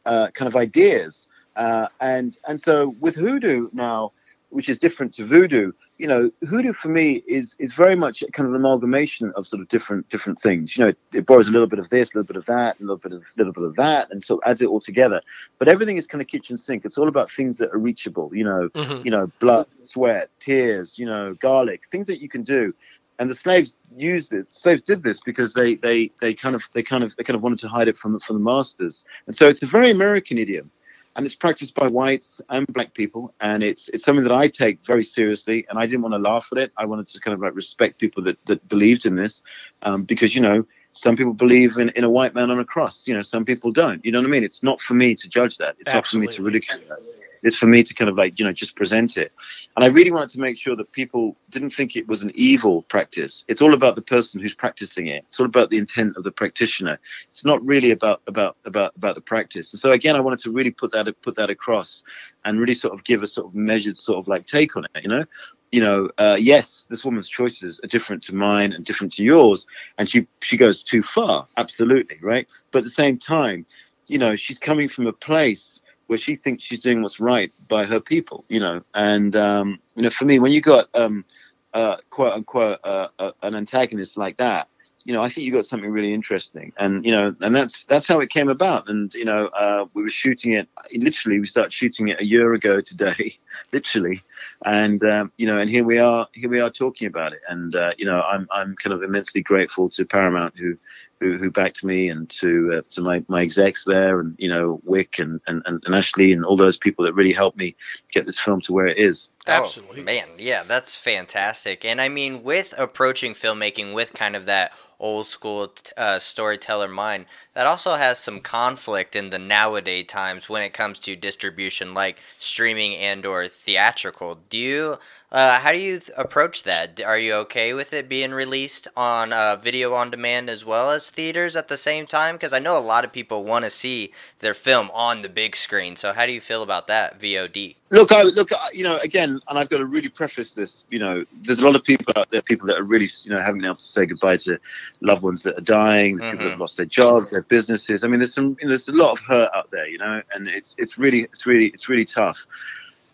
uh, 0.05 0.31
kind 0.31 0.47
of 0.47 0.55
ideas. 0.55 1.27
Uh, 1.55 1.88
and 2.01 2.38
and 2.47 2.60
so 2.60 2.95
with 2.99 3.15
hoodoo 3.15 3.69
now, 3.71 4.12
which 4.55 4.69
is 4.69 4.77
different 4.79 5.13
to 5.13 5.25
voodoo. 5.25 5.73
You 5.97 6.07
know, 6.07 6.31
hoodoo 6.49 6.71
for 6.71 6.87
me 6.87 7.21
is 7.27 7.57
is 7.59 7.73
very 7.73 7.97
much 7.97 8.23
kind 8.31 8.47
of 8.47 8.53
an 8.53 8.61
amalgamation 8.61 9.33
of 9.35 9.45
sort 9.45 9.61
of 9.61 9.67
different 9.67 10.07
different 10.07 10.39
things. 10.39 10.77
You 10.77 10.85
know, 10.85 10.89
it, 10.91 10.97
it 11.13 11.25
borrows 11.25 11.49
a 11.49 11.51
little 11.51 11.67
bit 11.67 11.77
of 11.77 11.89
this, 11.89 12.13
a 12.13 12.17
little 12.17 12.27
bit 12.27 12.37
of 12.37 12.45
that, 12.45 12.79
a 12.79 12.81
little 12.81 12.95
bit 12.95 13.11
of 13.11 13.23
little 13.37 13.51
bit 13.51 13.65
of 13.65 13.75
that, 13.75 14.09
and 14.11 14.23
so 14.23 14.39
adds 14.45 14.61
it 14.61 14.67
all 14.67 14.79
together. 14.79 15.21
But 15.59 15.67
everything 15.67 15.97
is 15.97 16.07
kind 16.07 16.21
of 16.21 16.29
kitchen 16.29 16.57
sink. 16.57 16.85
It's 16.85 16.97
all 16.97 17.09
about 17.09 17.29
things 17.29 17.57
that 17.57 17.73
are 17.73 17.77
reachable. 17.77 18.33
You 18.33 18.45
know, 18.45 18.69
mm-hmm. 18.69 19.01
you 19.03 19.11
know, 19.11 19.29
blood, 19.41 19.67
sweat, 19.77 20.29
tears. 20.39 20.97
You 20.97 21.05
know, 21.05 21.35
garlic, 21.41 21.81
things 21.91 22.07
that 22.07 22.21
you 22.21 22.29
can 22.29 22.43
do. 22.43 22.73
And 23.19 23.29
the 23.29 23.35
slaves 23.35 23.75
used 23.97 24.31
this. 24.31 24.47
Slaves 24.49 24.83
did 24.83 25.03
this 25.03 25.19
because 25.21 25.53
they, 25.53 25.75
they, 25.75 26.11
they 26.19 26.33
kind 26.33 26.55
of 26.55 26.63
they 26.73 26.83
kind 26.83 27.03
of 27.03 27.13
they 27.17 27.23
kind 27.23 27.35
of 27.35 27.43
wanted 27.43 27.59
to 27.59 27.67
hide 27.67 27.89
it 27.89 27.97
from 27.97 28.21
from 28.21 28.37
the 28.37 28.43
masters. 28.43 29.03
And 29.27 29.35
so 29.35 29.47
it's 29.47 29.63
a 29.63 29.67
very 29.67 29.91
American 29.91 30.37
idiom 30.37 30.71
and 31.15 31.25
it's 31.25 31.36
practiced 31.36 31.75
by 31.75 31.88
whites 31.88 32.41
and 32.49 32.67
black 32.67 32.93
people. 32.93 33.34
And 33.39 33.63
it's 33.63 33.89
it's 33.89 34.04
something 34.04 34.23
that 34.23 34.34
I 34.34 34.47
take 34.47 34.84
very 34.86 35.04
seriously. 35.04 35.65
And 35.69 35.80
I 35.80 35.86
didn't 35.86 36.01
want 36.01 36.13
to 36.13 36.19
laugh 36.19 36.47
at 36.51 36.58
it. 36.58 36.71
I 36.78 36.86
wanted 36.86 37.08
to 37.08 37.19
kind 37.19 37.34
of 37.34 37.41
like 37.41 37.56
respect 37.56 37.99
people 37.99 38.23
that, 38.23 38.43
that 38.45 38.67
believed 38.67 39.06
in 39.06 39.15
this. 39.15 39.41
Um, 39.84 40.04
because 40.04 40.36
you 40.36 40.41
know 40.41 40.65
some 40.91 41.15
people 41.15 41.34
believe 41.34 41.78
in, 41.78 41.89
in 41.89 42.04
a 42.04 42.10
white 42.10 42.34
man 42.34 42.51
on 42.51 42.60
a 42.60 42.65
cross. 42.65 43.08
You 43.08 43.13
know 43.13 43.21
some 43.21 43.45
people 43.45 43.71
don't. 43.71 44.04
You 44.04 44.12
know 44.12 44.19
what 44.19 44.28
I 44.28 44.30
mean? 44.30 44.43
It's 44.43 44.63
not 44.63 44.82
for 44.82 44.93
me 44.93 45.15
to 45.15 45.30
judge 45.30 45.58
that. 45.58 45.75
It's 45.80 45.89
Absolutely. 45.89 46.28
not 46.28 46.36
for 46.36 46.41
me 46.41 46.49
to 46.49 46.54
ridicule 46.54 46.89
that 46.89 47.24
it's 47.45 47.55
for 47.55 47.67
me 47.67 47.84
to 47.84 47.93
kind 47.93 48.10
of 48.10 48.17
like 48.17 48.38
you 48.39 48.45
know 48.45 48.51
just 48.51 48.75
present 48.75 49.17
it. 49.17 49.31
And 49.75 49.86
i 49.86 49.88
really 49.88 50.12
wanted 50.12 50.31
to 50.31 50.39
make 50.39 50.58
sure 50.58 50.75
that 50.75 50.91
people 50.91 51.38
didn't 51.51 51.71
think 51.71 51.95
it 51.95 52.08
was 52.08 52.23
an 52.23 52.31
evil 52.34 52.81
practice. 52.84 53.45
It's 53.47 53.62
all 53.62 53.73
about 53.73 53.95
the 53.95 54.01
person 54.01 54.41
who's 54.41 54.55
practicing 54.55 55.08
it. 55.08 55.23
It's 55.27 55.39
all 55.39 55.45
about 55.45 55.69
the 55.69 55.77
intent 55.77 56.17
of 56.17 56.23
the 56.23 56.31
practitioner. 56.31 56.99
It's 57.29 57.45
not 57.45 57.63
really 57.63 57.91
about 57.91 58.21
about 58.27 58.58
about 58.65 58.93
about 58.95 59.15
the 59.15 59.21
practice. 59.21 59.71
And 59.71 59.79
so 59.79 59.91
again 59.91 60.15
i 60.15 60.19
wanted 60.19 60.39
to 60.39 60.51
really 60.51 60.71
put 60.71 60.91
that 60.91 61.05
put 61.21 61.36
that 61.36 61.49
across 61.49 62.03
and 62.43 62.60
really 62.60 62.75
sort 62.75 62.93
of 62.93 63.03
give 63.03 63.23
a 63.23 63.27
sort 63.27 63.47
of 63.47 63.55
measured 63.55 63.97
sort 63.97 64.19
of 64.19 64.27
like 64.27 64.45
take 64.47 64.75
on 64.75 64.86
it 64.86 65.03
you 65.03 65.10
know? 65.10 65.25
You 65.71 65.81
know, 65.81 66.10
uh, 66.17 66.38
yes, 66.39 66.86
this 66.89 67.03
woman's 67.03 67.27
choices 67.27 67.81
are 67.84 67.88
different 67.88 68.23
to 68.23 68.36
mine 68.36 68.71
and 68.71 68.86
different 68.86 69.12
to 69.13 69.23
yours, 69.23 69.67
and 69.97 70.10
she 70.10 70.25
she 70.41 70.55
goes 70.55 70.81
too 70.81 71.03
far, 71.03 71.47
absolutely, 71.58 72.17
right. 72.21 72.47
But 72.71 72.79
at 72.79 72.86
the 72.86 72.91
same 72.91 73.17
time, 73.17 73.65
you 74.08 74.17
know, 74.17 74.36
she's 74.38 74.58
coming 74.58 74.88
from 74.88 75.08
a 75.08 75.12
place 75.12 75.81
where 76.07 76.19
she 76.19 76.35
thinks 76.35 76.63
she's 76.63 76.81
doing 76.81 77.01
what's 77.01 77.19
right 77.19 77.51
by 77.67 77.85
her 77.85 77.99
people, 77.99 78.45
you 78.49 78.59
know. 78.59 78.81
And 78.93 79.35
um, 79.35 79.79
you 79.95 80.03
know, 80.03 80.09
for 80.09 80.25
me, 80.25 80.39
when 80.39 80.51
you 80.51 80.61
got 80.61 80.89
um, 80.93 81.25
uh, 81.73 81.97
quote 82.09 82.33
unquote 82.33 82.79
uh, 82.83 83.07
uh, 83.19 83.31
an 83.41 83.55
antagonist 83.55 84.17
like 84.17 84.37
that, 84.37 84.67
you 85.05 85.13
know, 85.13 85.21
I 85.21 85.29
think 85.29 85.45
you 85.45 85.53
got 85.53 85.67
something 85.67 85.89
really 85.91 86.13
interesting, 86.13 86.73
and 86.77 87.05
you 87.05 87.11
know, 87.11 87.35
and 87.41 87.55
that's 87.55 87.85
that's 87.85 88.07
how 88.07 88.19
it 88.21 88.31
came 88.31 88.49
about. 88.49 88.89
And 88.89 89.13
you 89.13 89.23
know, 89.23 89.47
uh, 89.47 89.85
we 89.93 90.01
were 90.01 90.09
shooting 90.09 90.53
it. 90.53 90.67
Literally, 90.95 91.39
we 91.39 91.45
started 91.45 91.71
shooting 91.71 92.07
it 92.07 92.19
a 92.19 92.25
year 92.25 92.53
ago 92.55 92.81
today, 92.81 93.37
literally, 93.71 94.23
and 94.65 95.03
um, 95.03 95.31
you 95.37 95.45
know, 95.45 95.59
and 95.59 95.69
here 95.69 95.83
we 95.83 95.99
are, 95.99 96.27
here 96.33 96.49
we 96.49 96.59
are 96.59 96.71
talking 96.71 97.07
about 97.07 97.33
it. 97.33 97.41
And 97.49 97.75
uh, 97.75 97.91
you 97.99 98.05
know, 98.05 98.21
I'm 98.21 98.47
I'm 98.51 98.75
kind 98.77 98.93
of 98.93 99.03
immensely 99.03 99.43
grateful 99.43 99.89
to 99.89 100.05
Paramount 100.05 100.57
who 100.57 100.75
who, 101.19 101.38
who 101.38 101.49
backed 101.49 101.84
me 101.84 102.10
and 102.10 102.30
to 102.30 102.78
uh, 102.78 102.82
to 102.93 103.01
my, 103.01 103.23
my 103.28 103.41
execs 103.41 103.86
there 103.86 104.19
and 104.19 104.36
you 104.38 104.49
know 104.49 104.82
Wick 104.84 105.19
and, 105.19 105.39
and, 105.47 105.62
and 105.65 105.95
Ashley 105.95 106.34
and 106.34 106.45
all 106.45 106.58
those 106.58 106.78
people 106.78 107.06
that 107.06 107.13
really 107.13 107.34
helped 107.34 107.58
me 107.58 107.75
get 108.12 108.25
this 108.25 108.39
film 108.39 108.62
to 108.62 108.73
where 108.73 108.88
it 108.88 108.97
is. 108.97 109.30
Absolutely. 109.47 110.01
Oh, 110.01 110.04
man, 110.04 110.28
yeah, 110.38 110.63
that's 110.63 110.97
fantastic. 110.97 111.86
And 111.86 112.01
I 112.01 112.10
mean 112.10 112.43
with 112.43 112.73
approaching 112.78 113.34
filmmaking 113.34 113.93
with 113.93 114.13
kind 114.13 114.36
of 114.36 114.45
that 114.45 114.73
old 114.99 115.28
school 115.28 115.73
uh, 115.97 116.19
storyteller 116.19 116.88
mind 116.88 117.25
that 117.54 117.67
also 117.67 117.95
has 117.95 118.17
some 118.17 118.39
conflict 118.39 119.15
in 119.15 119.30
the 119.30 119.39
nowadays 119.39 120.06
times 120.08 120.47
when 120.49 120.62
it 120.62 120.73
comes 120.73 120.99
to 120.99 121.15
distribution 121.15 121.93
like 121.93 122.21
streaming 122.39 122.95
and 122.95 123.25
or 123.25 123.47
theatrical 123.47 124.39
do 124.49 124.58
you 124.58 124.97
uh, 125.31 125.59
how 125.59 125.71
do 125.71 125.79
you 125.79 125.99
th- 125.99 126.11
approach 126.17 126.63
that 126.63 127.01
are 127.01 127.17
you 127.17 127.33
okay 127.33 127.73
with 127.73 127.93
it 127.93 128.07
being 128.07 128.31
released 128.31 128.88
on 128.95 129.33
uh, 129.33 129.55
video 129.55 129.93
on 129.93 130.09
demand 130.09 130.49
as 130.49 130.63
well 130.63 130.91
as 130.91 131.09
theaters 131.09 131.55
at 131.55 131.67
the 131.67 131.77
same 131.77 132.05
time 132.05 132.35
because 132.35 132.53
i 132.53 132.59
know 132.59 132.77
a 132.77 132.79
lot 132.79 133.03
of 133.03 133.11
people 133.11 133.43
want 133.43 133.65
to 133.65 133.69
see 133.69 134.11
their 134.39 134.53
film 134.53 134.89
on 134.93 135.21
the 135.21 135.29
big 135.29 135.55
screen 135.55 135.95
so 135.95 136.13
how 136.13 136.25
do 136.25 136.31
you 136.31 136.41
feel 136.41 136.63
about 136.63 136.88
that 136.88 137.19
vod 137.19 137.75
Look, 137.91 138.11
I 138.11 138.23
look, 138.23 138.49
you 138.73 138.83
know, 138.83 138.97
again, 138.97 139.39
and 139.47 139.59
I've 139.59 139.69
got 139.69 139.77
to 139.77 139.85
really 139.85 140.09
preface 140.09 140.55
this. 140.55 140.88
You 140.89 140.97
know, 140.97 141.23
there's 141.43 141.59
a 141.59 141.65
lot 141.65 141.75
of 141.75 141.83
people 141.83 142.11
out 142.15 142.31
there, 142.31 142.41
people 142.41 142.65
that 142.67 142.77
are 142.77 142.83
really, 142.83 143.07
you 143.23 143.29
know, 143.29 143.38
haven't 143.39 143.59
been 143.59 143.65
able 143.65 143.75
to 143.75 143.81
say 143.81 144.07
goodbye 144.07 144.38
to 144.38 144.59
loved 145.01 145.21
ones 145.21 145.43
that 145.43 145.55
are 145.57 145.61
dying. 145.61 146.17
There's 146.17 146.25
mm-hmm. 146.25 146.31
people 146.31 146.45
that 146.45 146.51
have 146.51 146.59
lost 146.59 146.77
their 146.77 146.88
jobs, 146.88 147.29
their 147.29 147.43
businesses. 147.43 148.03
I 148.03 148.07
mean, 148.07 148.19
there's 148.19 148.33
some, 148.33 148.57
you 148.59 148.65
know, 148.65 148.69
there's 148.69 148.89
a 148.89 148.93
lot 148.93 149.11
of 149.11 149.19
hurt 149.19 149.51
out 149.53 149.69
there, 149.69 149.88
you 149.88 149.99
know, 149.99 150.21
and 150.33 150.47
it's 150.47 150.75
it's 150.79 150.97
really, 150.97 151.21
it's 151.21 151.45
really, 151.45 151.67
it's 151.67 151.88
really 151.88 152.05
tough. 152.05 152.45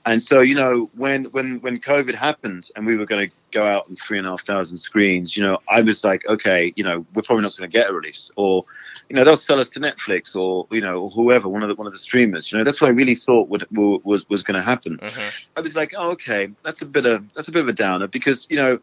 And 0.06 0.24
so, 0.24 0.42
you 0.42 0.56
know, 0.56 0.90
when 0.96 1.26
when 1.26 1.60
when 1.62 1.80
COVID 1.80 2.16
happened 2.16 2.70
and 2.76 2.86
we 2.86 2.98
were 2.98 3.06
going 3.06 3.30
to 3.30 3.36
go 3.52 3.64
out 3.64 3.88
on 3.88 3.96
three 3.98 4.18
and 4.18 4.26
a 4.26 4.32
half 4.32 4.44
thousand 4.46 4.80
screens, 4.80 5.38
you 5.38 5.44
know, 5.44 5.60
I 5.70 5.82
was 5.82 6.04
like, 6.04 6.26
okay, 6.28 6.74
you 6.76 6.84
know, 6.84 7.06
we're 7.14 7.22
probably 7.22 7.44
not 7.44 7.56
going 7.56 7.70
to 7.70 7.78
get 7.78 7.90
a 7.90 7.94
release, 7.94 8.32
or 8.36 8.64
you 9.10 9.16
know 9.16 9.24
they'll 9.24 9.38
sell 9.38 9.60
us 9.60 9.70
to 9.72 9.80
Netflix 9.80 10.36
or 10.36 10.66
you 10.72 10.82
know 10.82 11.10
whoever 11.10 11.48
one 11.48 11.62
of 11.62 11.70
the 11.70 11.76
one 11.76 11.86
of 11.86 11.94
the 11.94 12.00
streamers. 12.00 12.52
You 12.52 12.58
know 12.58 12.64
that's 12.64 12.82
what 12.82 12.88
I 12.88 12.92
really 12.92 13.16
thought 13.16 13.50
would, 13.50 13.68
was 13.72 14.28
was 14.28 14.42
going 14.42 14.56
to 14.56 14.62
happen. 14.62 14.98
Mm-hmm. 14.98 15.30
I 15.56 15.62
was 15.62 15.76
like, 15.76 15.94
oh, 15.96 16.12
okay, 16.12 16.50
that's 16.64 16.82
a 16.82 16.88
bit 16.88 17.06
of 17.06 17.32
that's 17.36 17.48
a 17.48 17.52
bit 17.52 17.62
of 17.62 17.68
a 17.68 17.74
downer 17.74 18.08
because 18.08 18.48
you 18.50 18.58
know 18.58 18.80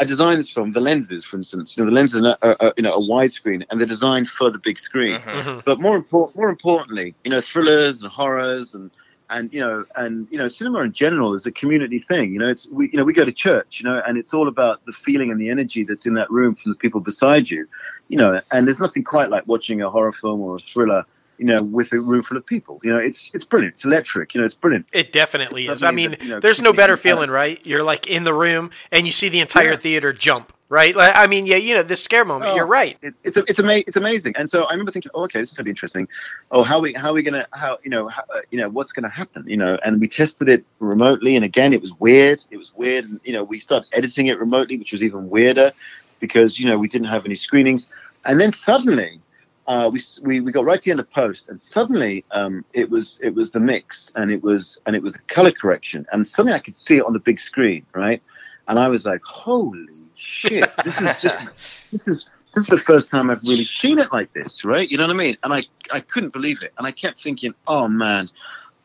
I 0.00 0.04
designed 0.04 0.38
this 0.38 0.50
film, 0.50 0.72
the 0.72 0.80
lenses, 0.80 1.26
for 1.26 1.36
instance. 1.36 1.76
You 1.76 1.84
know, 1.84 1.90
the 1.90 1.94
lenses 1.94 2.22
are, 2.24 2.38
are, 2.40 2.56
are 2.60 2.74
you 2.76 2.82
know 2.82 2.94
a 2.94 3.00
widescreen, 3.00 3.66
and 3.68 3.78
they're 3.78 3.86
designed 3.86 4.30
for 4.30 4.50
the 4.50 4.58
big 4.58 4.78
screen. 4.78 5.18
Mm-hmm. 5.18 5.48
mm-hmm. 5.48 5.60
But 5.64 5.80
more 5.80 5.96
important, 5.96 6.36
more 6.36 6.48
importantly, 6.48 7.14
you 7.24 7.30
know, 7.30 7.40
thrillers 7.40 8.02
and 8.02 8.10
horrors 8.10 8.74
and 8.74 8.90
and 9.30 9.52
you 9.52 9.60
know 9.60 9.84
and 9.96 10.28
you 10.30 10.38
know 10.38 10.48
cinema 10.48 10.80
in 10.80 10.92
general 10.92 11.34
is 11.34 11.46
a 11.46 11.52
community 11.52 11.98
thing 11.98 12.32
you 12.32 12.38
know 12.38 12.48
it's 12.48 12.68
we 12.70 12.90
you 12.90 12.98
know 12.98 13.04
we 13.04 13.12
go 13.12 13.24
to 13.24 13.32
church 13.32 13.80
you 13.80 13.88
know 13.88 14.02
and 14.06 14.18
it's 14.18 14.34
all 14.34 14.48
about 14.48 14.84
the 14.86 14.92
feeling 14.92 15.30
and 15.30 15.40
the 15.40 15.48
energy 15.48 15.84
that's 15.84 16.04
in 16.04 16.14
that 16.14 16.30
room 16.30 16.54
from 16.54 16.72
the 16.72 16.76
people 16.76 17.00
beside 17.00 17.48
you 17.48 17.66
you 18.10 18.16
know, 18.16 18.40
and 18.50 18.66
there's 18.66 18.80
nothing 18.80 19.04
quite 19.04 19.30
like 19.30 19.46
watching 19.46 19.80
a 19.80 19.88
horror 19.88 20.12
film 20.12 20.40
or 20.40 20.56
a 20.56 20.58
thriller 20.58 21.06
you 21.38 21.46
know, 21.46 21.62
with 21.62 21.90
a 21.92 21.98
room 21.98 22.22
full 22.22 22.36
of 22.36 22.44
people. 22.44 22.78
You 22.82 22.92
know, 22.92 22.98
it's 22.98 23.30
it's 23.32 23.46
brilliant. 23.46 23.76
It's 23.76 23.86
electric. 23.86 24.34
You 24.34 24.42
know, 24.42 24.46
it's 24.46 24.54
brilliant. 24.54 24.86
It 24.92 25.10
definitely 25.10 25.68
it's 25.68 25.76
is. 25.76 25.82
I 25.82 25.90
mean, 25.90 26.10
that, 26.10 26.22
you 26.22 26.28
know, 26.28 26.40
there's 26.40 26.60
no 26.60 26.74
better 26.74 26.98
feeling, 26.98 27.30
right? 27.30 27.58
You're 27.64 27.82
like 27.82 28.06
in 28.06 28.24
the 28.24 28.34
room 28.34 28.70
and 28.92 29.06
you 29.06 29.10
see 29.10 29.30
the 29.30 29.40
entire 29.40 29.70
yeah. 29.70 29.76
theater 29.76 30.12
jump. 30.12 30.52
Right, 30.70 30.94
like, 30.94 31.12
I 31.16 31.26
mean, 31.26 31.46
yeah, 31.46 31.56
you 31.56 31.74
know, 31.74 31.82
the 31.82 31.96
scare 31.96 32.24
moment. 32.24 32.52
Oh, 32.52 32.54
you're 32.54 32.64
right. 32.64 32.96
It's 33.02 33.20
it's 33.24 33.36
it's, 33.36 33.58
ama- 33.58 33.82
it's 33.88 33.96
amazing, 33.96 34.36
and 34.36 34.48
so 34.48 34.62
I 34.62 34.70
remember 34.70 34.92
thinking, 34.92 35.10
oh, 35.14 35.24
okay, 35.24 35.40
this 35.40 35.50
is 35.50 35.56
gonna 35.56 35.64
be 35.64 35.70
interesting. 35.70 36.06
Oh, 36.52 36.62
how 36.62 36.78
we 36.78 36.92
how 36.92 37.10
are 37.10 37.12
we 37.12 37.24
gonna 37.24 37.44
how 37.50 37.78
you 37.82 37.90
know 37.90 38.06
how, 38.06 38.22
uh, 38.32 38.42
you 38.52 38.58
know 38.60 38.68
what's 38.68 38.92
gonna 38.92 39.10
happen? 39.10 39.42
You 39.48 39.56
know, 39.56 39.78
and 39.84 40.00
we 40.00 40.06
tested 40.06 40.48
it 40.48 40.64
remotely, 40.78 41.34
and 41.34 41.44
again, 41.44 41.72
it 41.72 41.80
was 41.80 41.92
weird. 41.98 42.44
It 42.52 42.56
was 42.56 42.72
weird, 42.76 43.04
and 43.04 43.18
you 43.24 43.32
know, 43.32 43.42
we 43.42 43.58
started 43.58 43.88
editing 43.92 44.28
it 44.28 44.38
remotely, 44.38 44.78
which 44.78 44.92
was 44.92 45.02
even 45.02 45.28
weirder 45.28 45.72
because 46.20 46.60
you 46.60 46.68
know 46.68 46.78
we 46.78 46.86
didn't 46.86 47.08
have 47.08 47.26
any 47.26 47.34
screenings. 47.34 47.88
And 48.24 48.40
then 48.40 48.52
suddenly, 48.52 49.20
uh, 49.66 49.90
we, 49.92 50.00
we 50.22 50.38
we 50.38 50.52
got 50.52 50.64
right 50.64 50.80
to 50.80 50.84
the 50.84 50.92
end 50.92 51.00
of 51.00 51.10
post, 51.10 51.48
and 51.48 51.60
suddenly 51.60 52.24
um, 52.30 52.64
it 52.74 52.88
was 52.88 53.18
it 53.20 53.34
was 53.34 53.50
the 53.50 53.58
mix, 53.58 54.12
and 54.14 54.30
it 54.30 54.40
was 54.40 54.80
and 54.86 54.94
it 54.94 55.02
was 55.02 55.14
the 55.14 55.22
color 55.26 55.50
correction, 55.50 56.06
and 56.12 56.24
suddenly 56.24 56.54
I 56.54 56.60
could 56.60 56.76
see 56.76 56.98
it 56.98 57.04
on 57.04 57.12
the 57.12 57.18
big 57.18 57.40
screen, 57.40 57.84
right? 57.92 58.22
And 58.68 58.78
I 58.78 58.86
was 58.86 59.04
like, 59.04 59.20
holy 59.24 59.99
shit, 60.20 60.70
this 60.84 61.00
is 61.00 61.22
just, 61.22 61.90
this 61.92 62.08
is 62.08 62.26
this 62.54 62.64
is 62.64 62.70
the 62.70 62.78
first 62.78 63.10
time 63.10 63.30
I've 63.30 63.42
really 63.42 63.64
seen 63.64 63.98
it 63.98 64.12
like 64.12 64.32
this, 64.32 64.64
right? 64.64 64.90
You 64.90 64.98
know 64.98 65.06
what 65.06 65.14
I 65.14 65.18
mean? 65.18 65.36
And 65.42 65.52
I 65.52 65.64
I 65.92 66.00
couldn't 66.00 66.32
believe 66.32 66.62
it, 66.62 66.72
and 66.78 66.86
I 66.86 66.92
kept 66.92 67.22
thinking, 67.22 67.54
oh 67.66 67.88
man. 67.88 68.28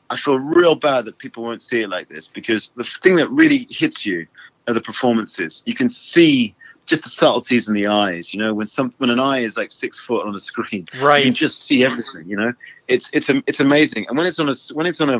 I 0.07 0.17
feel 0.17 0.37
real 0.37 0.75
bad 0.75 1.05
that 1.05 1.17
people 1.17 1.41
won't 1.41 1.63
see 1.63 1.81
it 1.81 1.89
like 1.89 2.09
this 2.09 2.27
because 2.27 2.71
the 2.75 2.83
thing 2.83 3.15
that 3.15 3.27
really 3.31 3.65
hits 3.71 4.05
you 4.05 4.27
are 4.67 4.73
the 4.75 4.79
performances. 4.79 5.63
You 5.65 5.73
can 5.73 5.89
see 5.89 6.55
just 6.85 7.03
the 7.03 7.09
subtleties 7.09 7.67
in 7.67 7.73
the 7.73 7.87
eyes. 7.87 8.33
You 8.33 8.39
know, 8.39 8.53
when 8.53 8.67
some 8.67 8.93
when 8.97 9.09
an 9.09 9.19
eye 9.19 9.39
is 9.39 9.57
like 9.57 9.71
six 9.71 9.99
foot 9.99 10.25
on 10.25 10.35
a 10.35 10.39
screen, 10.39 10.87
right, 11.01 11.19
you 11.19 11.25
can 11.25 11.33
just 11.33 11.63
see 11.63 11.83
everything. 11.83 12.27
You 12.27 12.37
know, 12.37 12.53
it's 12.87 13.09
it's 13.13 13.29
it's 13.29 13.59
amazing. 13.59 14.05
And 14.07 14.17
when 14.17 14.27
it's 14.27 14.39
on 14.39 14.49
a 14.49 14.53
when 14.73 14.85
it's 14.85 15.01
on 15.01 15.09
a 15.09 15.19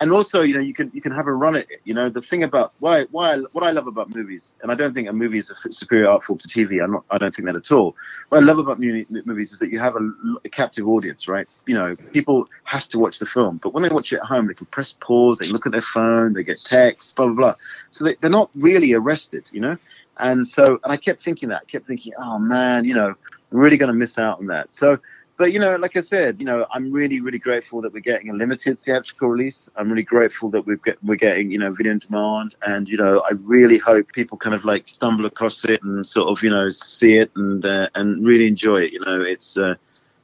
and 0.00 0.10
also, 0.10 0.42
you 0.42 0.54
know, 0.54 0.60
you 0.60 0.74
can 0.74 0.90
you 0.92 1.00
can 1.00 1.12
have 1.12 1.26
a 1.26 1.32
run 1.32 1.54
at 1.56 1.70
it. 1.70 1.80
You 1.84 1.94
know, 1.94 2.08
the 2.08 2.20
thing 2.20 2.42
about 2.42 2.72
why 2.80 3.04
why 3.12 3.38
what 3.52 3.64
I 3.64 3.70
love 3.70 3.86
about 3.86 4.14
movies, 4.14 4.54
and 4.62 4.72
I 4.72 4.74
don't 4.74 4.92
think 4.92 5.08
a 5.08 5.12
movie 5.12 5.38
is 5.38 5.50
a 5.50 5.72
superior 5.72 6.08
art 6.08 6.24
form 6.24 6.38
to 6.40 6.48
TV. 6.48 6.82
I'm 6.82 6.92
not. 6.92 7.04
I 7.10 7.18
don't 7.18 7.34
think 7.34 7.46
that 7.46 7.54
at 7.54 7.70
all. 7.70 7.94
What 8.28 8.38
I 8.38 8.40
love 8.40 8.58
about 8.58 8.78
movies 8.80 9.52
is 9.52 9.58
that 9.60 9.70
you 9.70 9.78
have 9.78 9.94
a, 9.94 10.10
a, 10.44 10.48
captive 10.48 10.88
audience, 10.88 11.28
right? 11.28 11.46
You 11.66 11.74
know, 11.74 11.96
people 12.12 12.48
have 12.64 12.88
to 12.88 12.98
watch 12.98 13.20
the 13.20 13.26
film, 13.26 13.60
but 13.62 13.72
when 13.72 13.84
they 13.84 13.88
watch 13.88 14.12
it 14.12 14.16
at 14.16 14.24
home, 14.24 14.48
they 14.48 14.54
can 14.54 14.66
press 14.66 14.94
pause, 15.00 15.38
they 15.38 15.46
look 15.46 15.64
at 15.64 15.72
their 15.72 15.82
phone, 15.82 16.32
they 16.32 16.42
get 16.42 16.60
texts, 16.60 17.12
blah 17.12 17.26
blah 17.26 17.34
blah. 17.34 17.54
So 17.90 18.04
they, 18.04 18.16
they're 18.20 18.30
not 18.30 18.50
really 18.56 18.92
arrested, 18.94 19.44
you 19.52 19.60
know. 19.60 19.76
And 20.18 20.46
so, 20.46 20.78
and 20.82 20.92
I 20.92 20.96
kept 20.96 21.22
thinking 21.22 21.48
that. 21.50 21.62
I 21.62 21.64
kept 21.66 21.86
thinking, 21.86 22.12
oh 22.18 22.38
man, 22.38 22.84
you 22.84 22.94
know, 22.94 23.14
I'm 23.52 23.58
really 23.58 23.76
going 23.76 23.92
to 23.92 23.94
miss 23.94 24.18
out 24.18 24.38
on 24.38 24.46
that. 24.48 24.72
So 24.72 24.98
but 25.36 25.52
you 25.52 25.58
know, 25.58 25.76
like 25.76 25.96
I 25.96 26.00
said, 26.00 26.38
you 26.38 26.46
know, 26.46 26.66
I'm 26.72 26.92
really, 26.92 27.20
really 27.20 27.38
grateful 27.38 27.80
that 27.82 27.92
we're 27.92 28.00
getting 28.00 28.30
a 28.30 28.34
limited 28.34 28.80
theatrical 28.80 29.28
release. 29.28 29.68
I'm 29.76 29.88
really 29.88 30.04
grateful 30.04 30.48
that 30.50 30.64
we've 30.66 30.82
get, 30.82 31.02
we're 31.02 31.16
getting, 31.16 31.50
you 31.50 31.58
know, 31.58 31.72
video 31.72 31.92
on 31.92 31.98
demand, 31.98 32.54
and 32.62 32.88
you 32.88 32.96
know, 32.96 33.20
I 33.28 33.32
really 33.42 33.78
hope 33.78 34.12
people 34.12 34.38
kind 34.38 34.54
of 34.54 34.64
like 34.64 34.86
stumble 34.86 35.26
across 35.26 35.64
it 35.64 35.82
and 35.82 36.06
sort 36.06 36.28
of, 36.28 36.42
you 36.44 36.50
know, 36.50 36.68
see 36.70 37.16
it 37.16 37.32
and 37.34 37.64
uh, 37.64 37.88
and 37.94 38.24
really 38.24 38.46
enjoy 38.46 38.82
it. 38.82 38.92
You 38.92 39.00
know, 39.00 39.22
it's 39.22 39.58
uh, 39.58 39.74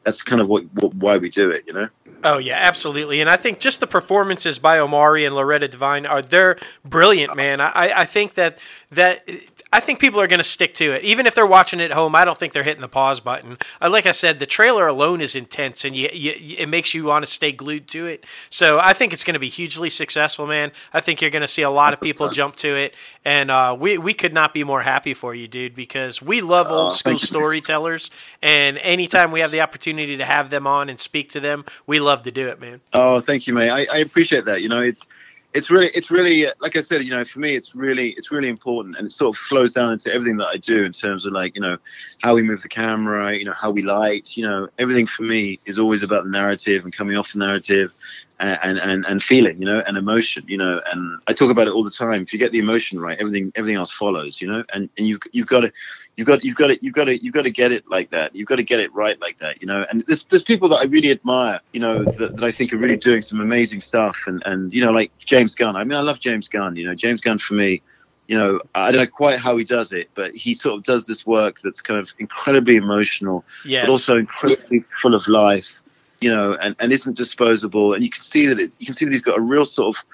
that's 0.04 0.22
kind 0.22 0.40
of 0.40 0.48
what, 0.48 0.64
what 0.74 0.94
why 0.94 1.18
we 1.18 1.28
do 1.28 1.50
it. 1.50 1.64
You 1.66 1.72
know. 1.72 1.88
Oh 2.22 2.38
yeah, 2.38 2.56
absolutely. 2.58 3.20
And 3.20 3.30
I 3.30 3.36
think 3.36 3.60
just 3.60 3.80
the 3.80 3.86
performances 3.86 4.58
by 4.58 4.78
Omari 4.78 5.24
and 5.24 5.34
Loretta 5.34 5.68
Devine 5.68 6.06
are 6.06 6.22
they're 6.22 6.56
brilliant, 6.84 7.34
man. 7.34 7.60
I, 7.60 7.92
I 7.96 8.04
think 8.04 8.34
that 8.34 8.58
that 8.90 9.28
I 9.72 9.78
think 9.78 10.00
people 10.00 10.20
are 10.20 10.26
going 10.26 10.40
to 10.40 10.44
stick 10.44 10.74
to 10.74 10.92
it, 10.92 11.04
even 11.04 11.26
if 11.26 11.34
they're 11.34 11.46
watching 11.46 11.78
it 11.78 11.84
at 11.84 11.92
home. 11.92 12.16
I 12.16 12.24
don't 12.24 12.36
think 12.36 12.52
they're 12.52 12.64
hitting 12.64 12.80
the 12.80 12.88
pause 12.88 13.20
button. 13.20 13.56
Uh, 13.80 13.88
like 13.88 14.04
I 14.04 14.10
said, 14.10 14.40
the 14.40 14.46
trailer 14.46 14.88
alone 14.88 15.20
is 15.20 15.36
intense, 15.36 15.84
and 15.84 15.94
you, 15.94 16.08
you, 16.12 16.56
it 16.58 16.68
makes 16.68 16.92
you 16.92 17.04
want 17.04 17.24
to 17.24 17.30
stay 17.30 17.52
glued 17.52 17.86
to 17.88 18.06
it. 18.06 18.24
So 18.50 18.80
I 18.80 18.94
think 18.94 19.12
it's 19.12 19.22
going 19.22 19.34
to 19.34 19.40
be 19.40 19.48
hugely 19.48 19.88
successful, 19.88 20.44
man. 20.46 20.72
I 20.92 21.00
think 21.00 21.20
you're 21.20 21.30
going 21.30 21.42
to 21.42 21.48
see 21.48 21.62
a 21.62 21.70
lot 21.70 21.92
of 21.92 22.00
people 22.00 22.28
jump 22.30 22.56
to 22.56 22.74
it, 22.74 22.96
and 23.24 23.48
uh, 23.50 23.76
we 23.78 23.96
we 23.96 24.12
could 24.12 24.34
not 24.34 24.52
be 24.52 24.64
more 24.64 24.82
happy 24.82 25.14
for 25.14 25.36
you, 25.36 25.46
dude, 25.46 25.76
because 25.76 26.20
we 26.20 26.40
love 26.40 26.66
oh, 26.68 26.74
old 26.74 26.96
school 26.96 27.18
storytellers, 27.18 28.10
and 28.42 28.76
anytime 28.78 29.30
we 29.30 29.38
have 29.38 29.52
the 29.52 29.60
opportunity 29.60 30.16
to 30.16 30.24
have 30.24 30.50
them 30.50 30.66
on 30.66 30.88
and 30.88 30.98
speak 30.98 31.30
to 31.30 31.38
them, 31.38 31.64
we 31.86 32.00
love 32.00 32.09
to 32.16 32.30
do 32.30 32.48
it, 32.48 32.60
man. 32.60 32.80
Oh, 32.92 33.20
thank 33.20 33.46
you, 33.46 33.54
mate. 33.54 33.70
I, 33.70 33.84
I 33.84 33.98
appreciate 33.98 34.44
that. 34.44 34.62
You 34.62 34.68
know, 34.68 34.80
it's 34.80 35.06
it's 35.52 35.70
really 35.70 35.88
it's 35.94 36.10
really 36.10 36.46
like 36.60 36.76
I 36.76 36.82
said, 36.82 37.02
you 37.02 37.10
know, 37.10 37.24
for 37.24 37.40
me 37.40 37.56
it's 37.56 37.74
really 37.74 38.10
it's 38.10 38.30
really 38.30 38.48
important 38.48 38.96
and 38.96 39.06
it 39.08 39.10
sort 39.10 39.36
of 39.36 39.40
flows 39.40 39.72
down 39.72 39.92
into 39.92 40.12
everything 40.12 40.36
that 40.36 40.46
I 40.46 40.56
do 40.58 40.84
in 40.84 40.92
terms 40.92 41.26
of 41.26 41.32
like, 41.32 41.56
you 41.56 41.60
know, 41.60 41.76
how 42.22 42.34
we 42.34 42.42
move 42.42 42.62
the 42.62 42.68
camera, 42.68 43.36
you 43.36 43.44
know, 43.44 43.52
how 43.52 43.70
we 43.70 43.82
light, 43.82 44.36
you 44.36 44.46
know, 44.46 44.68
everything 44.78 45.06
for 45.06 45.24
me 45.24 45.58
is 45.66 45.78
always 45.78 46.02
about 46.02 46.24
the 46.24 46.30
narrative 46.30 46.84
and 46.84 46.94
coming 46.94 47.16
off 47.16 47.32
the 47.32 47.38
narrative 47.38 47.90
and 48.38 48.78
and 48.78 49.04
and 49.04 49.22
feeling, 49.22 49.58
you 49.58 49.66
know, 49.66 49.82
and 49.86 49.96
emotion, 49.96 50.44
you 50.46 50.56
know, 50.56 50.80
and 50.92 51.20
I 51.26 51.32
talk 51.32 51.50
about 51.50 51.66
it 51.66 51.72
all 51.72 51.84
the 51.84 51.90
time. 51.90 52.22
If 52.22 52.32
you 52.32 52.38
get 52.38 52.52
the 52.52 52.58
emotion 52.58 53.00
right, 53.00 53.18
everything 53.18 53.52
everything 53.56 53.76
else 53.76 53.92
follows, 53.92 54.40
you 54.40 54.48
know, 54.48 54.64
and 54.72 54.88
and 54.96 55.06
you've 55.06 55.20
you've 55.32 55.48
got 55.48 55.60
to 55.60 55.72
you've 56.20 56.26
got 56.26 56.44
you've 56.44 56.54
got 56.54 56.66
to 56.66 56.84
you've 56.84 56.92
got 56.92 57.04
to 57.04 57.16
you've 57.16 57.32
got 57.32 57.42
to 57.42 57.50
get 57.50 57.72
it 57.72 57.88
like 57.88 58.10
that. 58.10 58.36
You've 58.36 58.46
got 58.46 58.56
to 58.56 58.62
get 58.62 58.78
it 58.78 58.92
right 58.92 59.18
like 59.22 59.38
that, 59.38 59.62
you 59.62 59.66
know. 59.66 59.86
And 59.88 60.04
there's 60.06 60.24
there's 60.26 60.44
people 60.44 60.68
that 60.68 60.76
I 60.76 60.84
really 60.84 61.10
admire, 61.10 61.60
you 61.72 61.80
know, 61.80 62.04
that, 62.04 62.36
that 62.36 62.44
I 62.44 62.52
think 62.52 62.74
are 62.74 62.76
really 62.76 62.98
doing 62.98 63.22
some 63.22 63.40
amazing 63.40 63.80
stuff, 63.80 64.18
and 64.26 64.42
and 64.44 64.70
you 64.70 64.84
know, 64.84 64.92
like 64.92 65.16
James 65.16 65.54
Gunn. 65.54 65.76
I 65.76 65.84
mean, 65.84 65.96
I 65.96 66.02
love 66.02 66.20
James 66.20 66.46
Gunn. 66.46 66.76
You 66.76 66.84
know, 66.84 66.94
James 66.94 67.22
Gunn 67.22 67.38
for 67.38 67.54
me 67.54 67.82
you 68.28 68.38
know, 68.38 68.60
I 68.76 68.92
don't 68.92 69.00
know 69.00 69.10
quite 69.10 69.40
how 69.40 69.56
he 69.56 69.64
does 69.64 69.92
it, 69.92 70.08
but 70.14 70.32
he 70.36 70.54
sort 70.54 70.78
of 70.78 70.84
does 70.84 71.04
this 71.04 71.26
work 71.26 71.62
that's 71.64 71.80
kind 71.80 71.98
of 71.98 72.12
incredibly 72.20 72.76
emotional, 72.76 73.44
yes. 73.64 73.84
but 73.84 73.90
also 73.90 74.16
incredibly 74.18 74.84
full 75.02 75.16
of 75.16 75.26
life 75.26 75.80
you 76.20 76.30
know, 76.30 76.56
and, 76.60 76.76
and 76.78 76.92
isn't 76.92 77.16
disposable. 77.16 77.94
And 77.94 78.04
you 78.04 78.10
can 78.10 78.22
see 78.22 78.46
that 78.46 78.60
it, 78.60 78.72
you 78.78 78.86
can 78.86 78.94
see 78.94 79.04
that 79.04 79.12
he's 79.12 79.22
got 79.22 79.38
a 79.38 79.40
real 79.40 79.64
sort 79.64 79.96
of, 79.96 80.04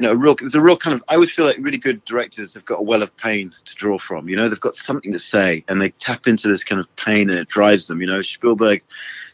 you 0.00 0.06
know, 0.06 0.12
a 0.12 0.16
real 0.16 0.34
there's 0.34 0.54
a 0.54 0.62
real 0.62 0.78
kind 0.78 0.94
of. 0.94 1.04
I 1.08 1.16
always 1.16 1.30
feel 1.30 1.44
like 1.44 1.58
really 1.60 1.76
good 1.76 2.02
directors 2.06 2.54
have 2.54 2.64
got 2.64 2.80
a 2.80 2.82
well 2.82 3.02
of 3.02 3.14
pain 3.18 3.52
to 3.66 3.74
draw 3.74 3.98
from. 3.98 4.30
You 4.30 4.36
know, 4.36 4.48
they've 4.48 4.58
got 4.58 4.74
something 4.74 5.12
to 5.12 5.18
say, 5.18 5.62
and 5.68 5.78
they 5.78 5.90
tap 5.90 6.26
into 6.26 6.48
this 6.48 6.64
kind 6.64 6.80
of 6.80 6.96
pain, 6.96 7.28
and 7.28 7.38
it 7.38 7.48
drives 7.48 7.86
them. 7.86 8.00
You 8.00 8.06
know, 8.06 8.22
Spielberg 8.22 8.82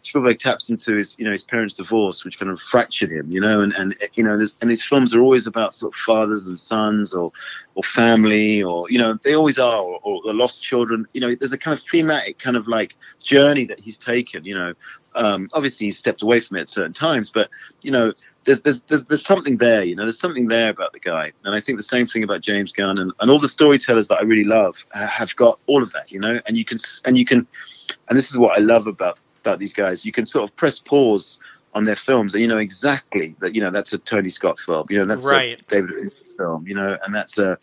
Spielberg 0.02 0.40
taps 0.40 0.68
into 0.68 0.96
his, 0.96 1.14
you 1.20 1.24
know, 1.24 1.30
his 1.30 1.44
parents' 1.44 1.76
divorce, 1.76 2.24
which 2.24 2.40
kind 2.40 2.50
of 2.50 2.60
fractured 2.60 3.12
him, 3.12 3.30
you 3.30 3.40
know, 3.40 3.60
and, 3.60 3.74
and 3.74 3.96
you 4.14 4.24
know, 4.24 4.44
and 4.60 4.68
his 4.68 4.84
films 4.84 5.14
are 5.14 5.20
always 5.20 5.46
about 5.46 5.76
sort 5.76 5.94
of 5.94 6.00
fathers 6.00 6.48
and 6.48 6.58
sons, 6.58 7.14
or 7.14 7.30
or 7.76 7.84
family, 7.84 8.60
or 8.60 8.90
you 8.90 8.98
know, 8.98 9.16
they 9.22 9.36
always 9.36 9.60
are, 9.60 9.84
or, 9.84 10.00
or 10.02 10.20
the 10.24 10.34
lost 10.34 10.64
children. 10.64 11.06
You 11.12 11.20
know, 11.20 11.34
there's 11.36 11.52
a 11.52 11.58
kind 11.58 11.78
of 11.78 11.86
thematic 11.86 12.40
kind 12.40 12.56
of 12.56 12.66
like 12.66 12.96
journey 13.22 13.66
that 13.66 13.78
he's 13.78 13.98
taken. 13.98 14.44
You 14.44 14.54
know, 14.54 14.74
um, 15.14 15.48
obviously 15.52 15.86
he's 15.86 15.98
stepped 15.98 16.22
away 16.22 16.40
from 16.40 16.56
it 16.56 16.62
at 16.62 16.70
certain 16.70 16.92
times, 16.92 17.30
but 17.32 17.50
you 17.82 17.92
know, 17.92 18.12
there's, 18.46 18.60
there's, 18.62 18.80
there's, 18.88 19.04
there's 19.04 19.24
something 19.24 19.58
there, 19.58 19.84
you 19.84 19.94
know, 19.94 20.04
there's 20.04 20.18
something 20.18 20.48
there 20.48 20.70
about 20.70 20.92
the 20.92 21.00
guy. 21.00 21.32
And 21.44 21.54
I 21.54 21.60
think 21.60 21.78
the 21.78 21.84
same 21.84 22.06
thing 22.06 22.24
about 22.24 22.40
James 22.40 22.72
Gunn 22.72 22.98
and, 22.98 23.12
and 23.20 23.30
all 23.30 23.38
the 23.38 23.48
storytellers 23.48 24.08
that 24.08 24.20
I 24.20 24.22
really 24.22 24.44
love 24.44 24.86
have 24.92 25.34
got 25.36 25.58
all 25.66 25.82
of 25.82 25.92
that, 25.92 26.10
you 26.10 26.18
know, 26.18 26.40
and 26.46 26.56
you 26.56 26.64
can, 26.64 26.78
and 27.04 27.18
you 27.18 27.24
can, 27.24 27.46
and 28.08 28.18
this 28.18 28.30
is 28.30 28.38
what 28.38 28.56
I 28.56 28.60
love 28.60 28.86
about 28.86 29.18
about 29.46 29.58
these 29.60 29.72
guys. 29.72 30.04
You 30.04 30.12
can 30.12 30.26
sort 30.26 30.50
of 30.50 30.56
press 30.56 30.80
pause 30.80 31.38
on 31.74 31.84
their 31.84 31.96
films, 31.96 32.34
and 32.34 32.42
you 32.42 32.48
know 32.48 32.58
exactly 32.58 33.36
that. 33.40 33.54
You 33.54 33.62
know 33.62 33.70
that's 33.70 33.92
a 33.92 33.98
Tony 33.98 34.30
Scott 34.30 34.58
film. 34.58 34.86
You 34.90 34.98
know 34.98 35.06
that's 35.06 35.26
right. 35.26 35.60
a 35.60 35.64
David 35.64 36.12
film. 36.36 36.66
You 36.66 36.74
know, 36.74 36.98
and 37.04 37.14
that's 37.14 37.38
a, 37.38 37.58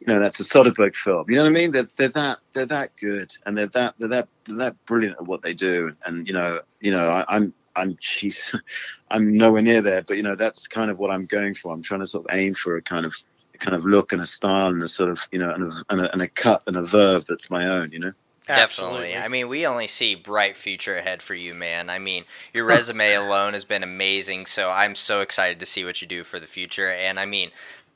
you 0.00 0.06
know, 0.06 0.20
that's 0.20 0.40
a 0.40 0.44
Soderbergh 0.44 0.94
film. 0.94 1.30
You 1.30 1.36
know 1.36 1.44
what 1.44 1.50
I 1.50 1.52
mean? 1.52 1.72
They're, 1.72 1.88
they're 1.96 2.08
that 2.08 2.38
they're 2.52 2.66
that 2.66 2.90
good, 2.96 3.34
and 3.46 3.56
they're 3.56 3.68
that 3.68 3.94
they're 3.98 4.08
that 4.08 4.28
they're 4.46 4.56
that 4.56 4.84
brilliant 4.84 5.16
at 5.16 5.26
what 5.26 5.42
they 5.42 5.54
do. 5.54 5.94
And 6.04 6.26
you 6.26 6.34
know, 6.34 6.60
you 6.80 6.90
know, 6.90 7.06
I, 7.06 7.24
I'm 7.28 7.54
I'm 7.76 7.96
geez, 8.00 8.54
I'm 9.10 9.36
nowhere 9.36 9.62
near 9.62 9.82
there, 9.82 10.02
but 10.02 10.16
you 10.16 10.22
know 10.22 10.34
that's 10.34 10.68
kind 10.68 10.90
of 10.90 10.98
what 10.98 11.10
I'm 11.10 11.26
going 11.26 11.54
for. 11.54 11.72
I'm 11.72 11.82
trying 11.82 12.00
to 12.00 12.06
sort 12.06 12.26
of 12.26 12.36
aim 12.36 12.54
for 12.54 12.76
a 12.76 12.82
kind 12.82 13.06
of 13.06 13.14
a 13.54 13.58
kind 13.58 13.76
of 13.76 13.84
look 13.84 14.12
and 14.12 14.22
a 14.22 14.26
style 14.26 14.68
and 14.68 14.82
a 14.82 14.88
sort 14.88 15.10
of 15.10 15.18
you 15.30 15.38
know 15.38 15.50
and 15.50 15.72
a, 15.72 15.84
and 15.90 16.00
a, 16.00 16.12
and 16.12 16.22
a 16.22 16.28
cut 16.28 16.62
and 16.66 16.76
a 16.76 16.82
verve 16.82 17.24
that's 17.28 17.50
my 17.50 17.68
own. 17.68 17.92
You 17.92 17.98
know. 17.98 18.12
Definitely. 18.46 18.62
Absolutely. 18.64 19.16
I 19.18 19.28
mean, 19.28 19.48
we 19.48 19.64
only 19.64 19.86
see 19.86 20.16
bright 20.16 20.56
future 20.56 20.96
ahead 20.96 21.22
for 21.22 21.34
you, 21.34 21.54
man. 21.54 21.88
I 21.88 22.00
mean, 22.00 22.24
your 22.52 22.64
resume 22.64 23.14
alone 23.14 23.52
has 23.52 23.64
been 23.64 23.84
amazing, 23.84 24.46
so 24.46 24.70
I'm 24.70 24.96
so 24.96 25.20
excited 25.20 25.60
to 25.60 25.66
see 25.66 25.84
what 25.84 26.02
you 26.02 26.08
do 26.08 26.24
for 26.24 26.40
the 26.40 26.48
future. 26.48 26.88
And 26.90 27.20
I 27.20 27.26
mean, 27.26 27.50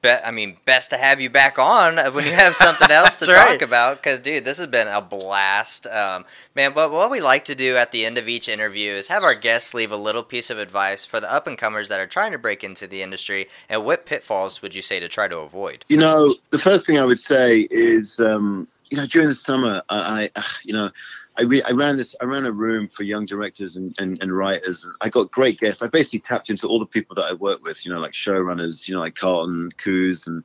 be- 0.07 0.25
I 0.25 0.31
mean, 0.31 0.57
best 0.65 0.91
to 0.91 0.97
have 0.97 1.21
you 1.21 1.29
back 1.29 1.59
on 1.59 1.99
when 2.15 2.25
you 2.25 2.33
have 2.33 2.55
something 2.55 2.91
else 2.91 3.17
to 3.17 3.27
right. 3.33 3.53
talk 3.53 3.63
about. 3.63 3.97
Because, 3.97 4.21
dude, 4.21 4.45
this 4.45 4.59
has 4.59 4.67
been 4.67 4.89
a 4.89 5.03
blast, 5.03 5.87
um, 5.89 6.25
man. 6.55 6.73
But 6.75 6.93
what 6.93 7.11
we 7.11 7.21
like 7.21 7.45
to 7.47 7.55
do 7.55 7.77
at 7.77 7.93
the 7.93 8.05
end 8.05 8.19
of 8.19 8.29
each 8.29 8.49
interview 8.49 8.93
is 8.93 9.09
have 9.09 9.25
our 9.25 9.35
guests 9.35 9.75
leave 9.75 9.91
a 9.91 9.97
little 9.97 10.23
piece 10.23 10.51
of 10.51 10.59
advice 10.59 11.05
for 11.05 11.21
the 11.21 11.33
up 11.33 11.47
and 11.47 11.59
comers 11.59 11.89
that 11.89 12.01
are 12.01 12.07
trying 12.07 12.33
to 12.33 12.39
break 12.39 12.63
into 12.63 12.87
the 12.87 13.03
industry. 13.03 13.47
And 13.69 13.85
what 13.85 14.07
pitfalls 14.07 14.63
would 14.63 14.75
you 14.75 14.83
say 14.83 15.01
to 15.01 15.09
try 15.09 15.29
to 15.29 15.39
avoid? 15.39 15.85
You 15.89 15.99
know, 15.99 16.37
the 16.51 16.59
first 16.59 16.87
thing 16.87 16.99
I 16.99 17.05
would 17.05 17.21
say 17.21 17.69
is. 17.71 18.21
Um, 18.21 18.69
you 18.89 18.97
know, 18.97 19.07
during 19.07 19.29
the 19.29 19.35
summer, 19.35 19.83
I, 19.89 20.31
I 20.37 20.45
you 20.63 20.73
know, 20.73 20.91
I, 21.39 21.43
re- 21.43 21.63
I 21.63 21.73
ran 21.73 21.99
this, 21.99 22.17
I 22.21 22.25
ran 22.25 22.47
a 22.47 22.53
room 22.53 22.89
for 22.89 23.03
young 23.03 23.27
directors 23.27 23.77
and, 23.77 23.95
and, 23.99 24.21
and 24.23 24.35
writers. 24.35 24.87
I 25.01 25.11
got 25.11 25.31
great 25.31 25.61
guests. 25.61 25.83
I 25.83 25.89
basically 25.89 26.21
tapped 26.21 26.49
into 26.49 26.67
all 26.67 26.79
the 26.79 26.87
people 26.87 27.15
that 27.17 27.25
I 27.25 27.35
work 27.35 27.63
with, 27.63 27.85
you 27.85 27.93
know, 27.93 28.01
like 28.01 28.13
showrunners, 28.13 28.89
you 28.89 28.95
know, 28.95 29.01
like 29.01 29.15
Carlton 29.15 29.71
Cuse 29.77 30.27
and, 30.27 30.43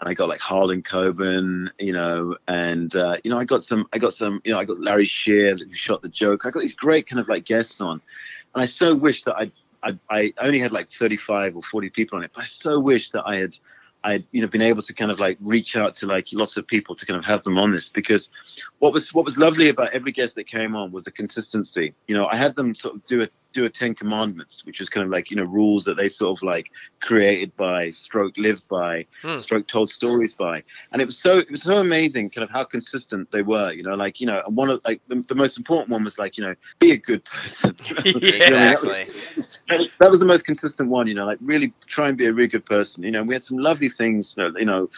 and 0.00 0.08
I 0.08 0.14
got 0.14 0.28
like 0.28 0.40
Harlan 0.40 0.82
Coben, 0.82 1.70
you 1.78 1.92
know, 1.92 2.36
and, 2.48 2.94
uh, 2.96 3.18
you 3.22 3.30
know, 3.30 3.38
I 3.38 3.44
got 3.44 3.62
some, 3.62 3.86
I 3.92 3.98
got 3.98 4.14
some, 4.14 4.40
you 4.44 4.52
know, 4.52 4.58
I 4.58 4.64
got 4.64 4.80
Larry 4.80 5.04
Sher 5.04 5.56
who 5.56 5.72
shot 5.72 6.02
the 6.02 6.08
Joker. 6.08 6.48
I 6.48 6.50
got 6.50 6.60
these 6.60 6.74
great 6.74 7.06
kind 7.06 7.20
of 7.20 7.28
like 7.28 7.44
guests 7.44 7.80
on. 7.80 8.00
And 8.54 8.62
I 8.62 8.66
so 8.66 8.94
wish 8.94 9.22
that 9.24 9.36
I, 9.36 9.52
I, 9.82 9.96
I 10.10 10.32
only 10.38 10.58
had 10.58 10.72
like 10.72 10.90
35 10.90 11.56
or 11.56 11.62
40 11.62 11.90
people 11.90 12.18
on 12.18 12.24
it, 12.24 12.32
but 12.34 12.42
I 12.42 12.46
so 12.46 12.80
wish 12.80 13.10
that 13.10 13.22
I 13.26 13.36
had, 13.36 13.56
I'd 14.04 14.24
you 14.32 14.40
know 14.40 14.48
been 14.48 14.62
able 14.62 14.82
to 14.82 14.94
kind 14.94 15.10
of 15.10 15.20
like 15.20 15.38
reach 15.40 15.76
out 15.76 15.94
to 15.96 16.06
like 16.06 16.28
lots 16.32 16.56
of 16.56 16.66
people 16.66 16.94
to 16.96 17.06
kind 17.06 17.18
of 17.18 17.24
have 17.24 17.42
them 17.44 17.58
on 17.58 17.72
this 17.72 17.88
because 17.88 18.30
what 18.78 18.92
was 18.92 19.14
what 19.14 19.24
was 19.24 19.38
lovely 19.38 19.68
about 19.68 19.92
every 19.92 20.12
guest 20.12 20.34
that 20.36 20.44
came 20.44 20.74
on 20.74 20.90
was 20.92 21.04
the 21.04 21.12
consistency. 21.12 21.94
You 22.08 22.16
know, 22.16 22.26
I 22.26 22.36
had 22.36 22.56
them 22.56 22.74
sort 22.74 22.96
of 22.96 23.04
do 23.06 23.22
a 23.22 23.28
do 23.52 23.64
a 23.64 23.70
Ten 23.70 23.94
Commandments, 23.94 24.64
which 24.64 24.80
is 24.80 24.88
kind 24.88 25.04
of 25.04 25.10
like 25.10 25.30
you 25.30 25.36
know 25.36 25.44
rules 25.44 25.84
that 25.84 25.96
they 25.96 26.08
sort 26.08 26.38
of 26.38 26.42
like 26.42 26.70
created 27.00 27.54
by, 27.56 27.90
stroke 27.90 28.36
lived 28.36 28.66
by, 28.68 29.06
hmm. 29.22 29.38
stroke 29.38 29.66
told 29.66 29.90
stories 29.90 30.34
by, 30.34 30.62
and 30.92 31.02
it 31.02 31.04
was 31.04 31.18
so 31.18 31.38
it 31.38 31.50
was 31.50 31.62
so 31.62 31.78
amazing, 31.78 32.30
kind 32.30 32.44
of 32.44 32.50
how 32.50 32.64
consistent 32.64 33.30
they 33.32 33.42
were. 33.42 33.72
You 33.72 33.82
know, 33.82 33.94
like 33.94 34.20
you 34.20 34.26
know, 34.26 34.42
and 34.46 34.56
one 34.56 34.70
of 34.70 34.80
like 34.84 35.00
the, 35.08 35.24
the 35.28 35.34
most 35.34 35.58
important 35.58 35.90
one 35.90 36.04
was 36.04 36.18
like 36.18 36.36
you 36.36 36.44
know, 36.44 36.54
be 36.78 36.92
a 36.92 36.98
good 36.98 37.24
person. 37.24 37.76
yeah, 38.04 38.72
exactly. 38.72 39.04
that, 39.68 39.78
was, 39.78 39.90
that 40.00 40.10
was 40.10 40.20
the 40.20 40.26
most 40.26 40.44
consistent 40.44 40.88
one. 40.88 41.06
You 41.06 41.14
know, 41.14 41.26
like 41.26 41.38
really 41.40 41.72
try 41.86 42.08
and 42.08 42.16
be 42.16 42.26
a 42.26 42.32
really 42.32 42.48
good 42.48 42.66
person. 42.66 43.02
You 43.02 43.10
know, 43.10 43.22
we 43.22 43.34
had 43.34 43.44
some 43.44 43.58
lovely 43.58 43.88
things. 43.88 44.34
You 44.36 44.64
know 44.64 44.88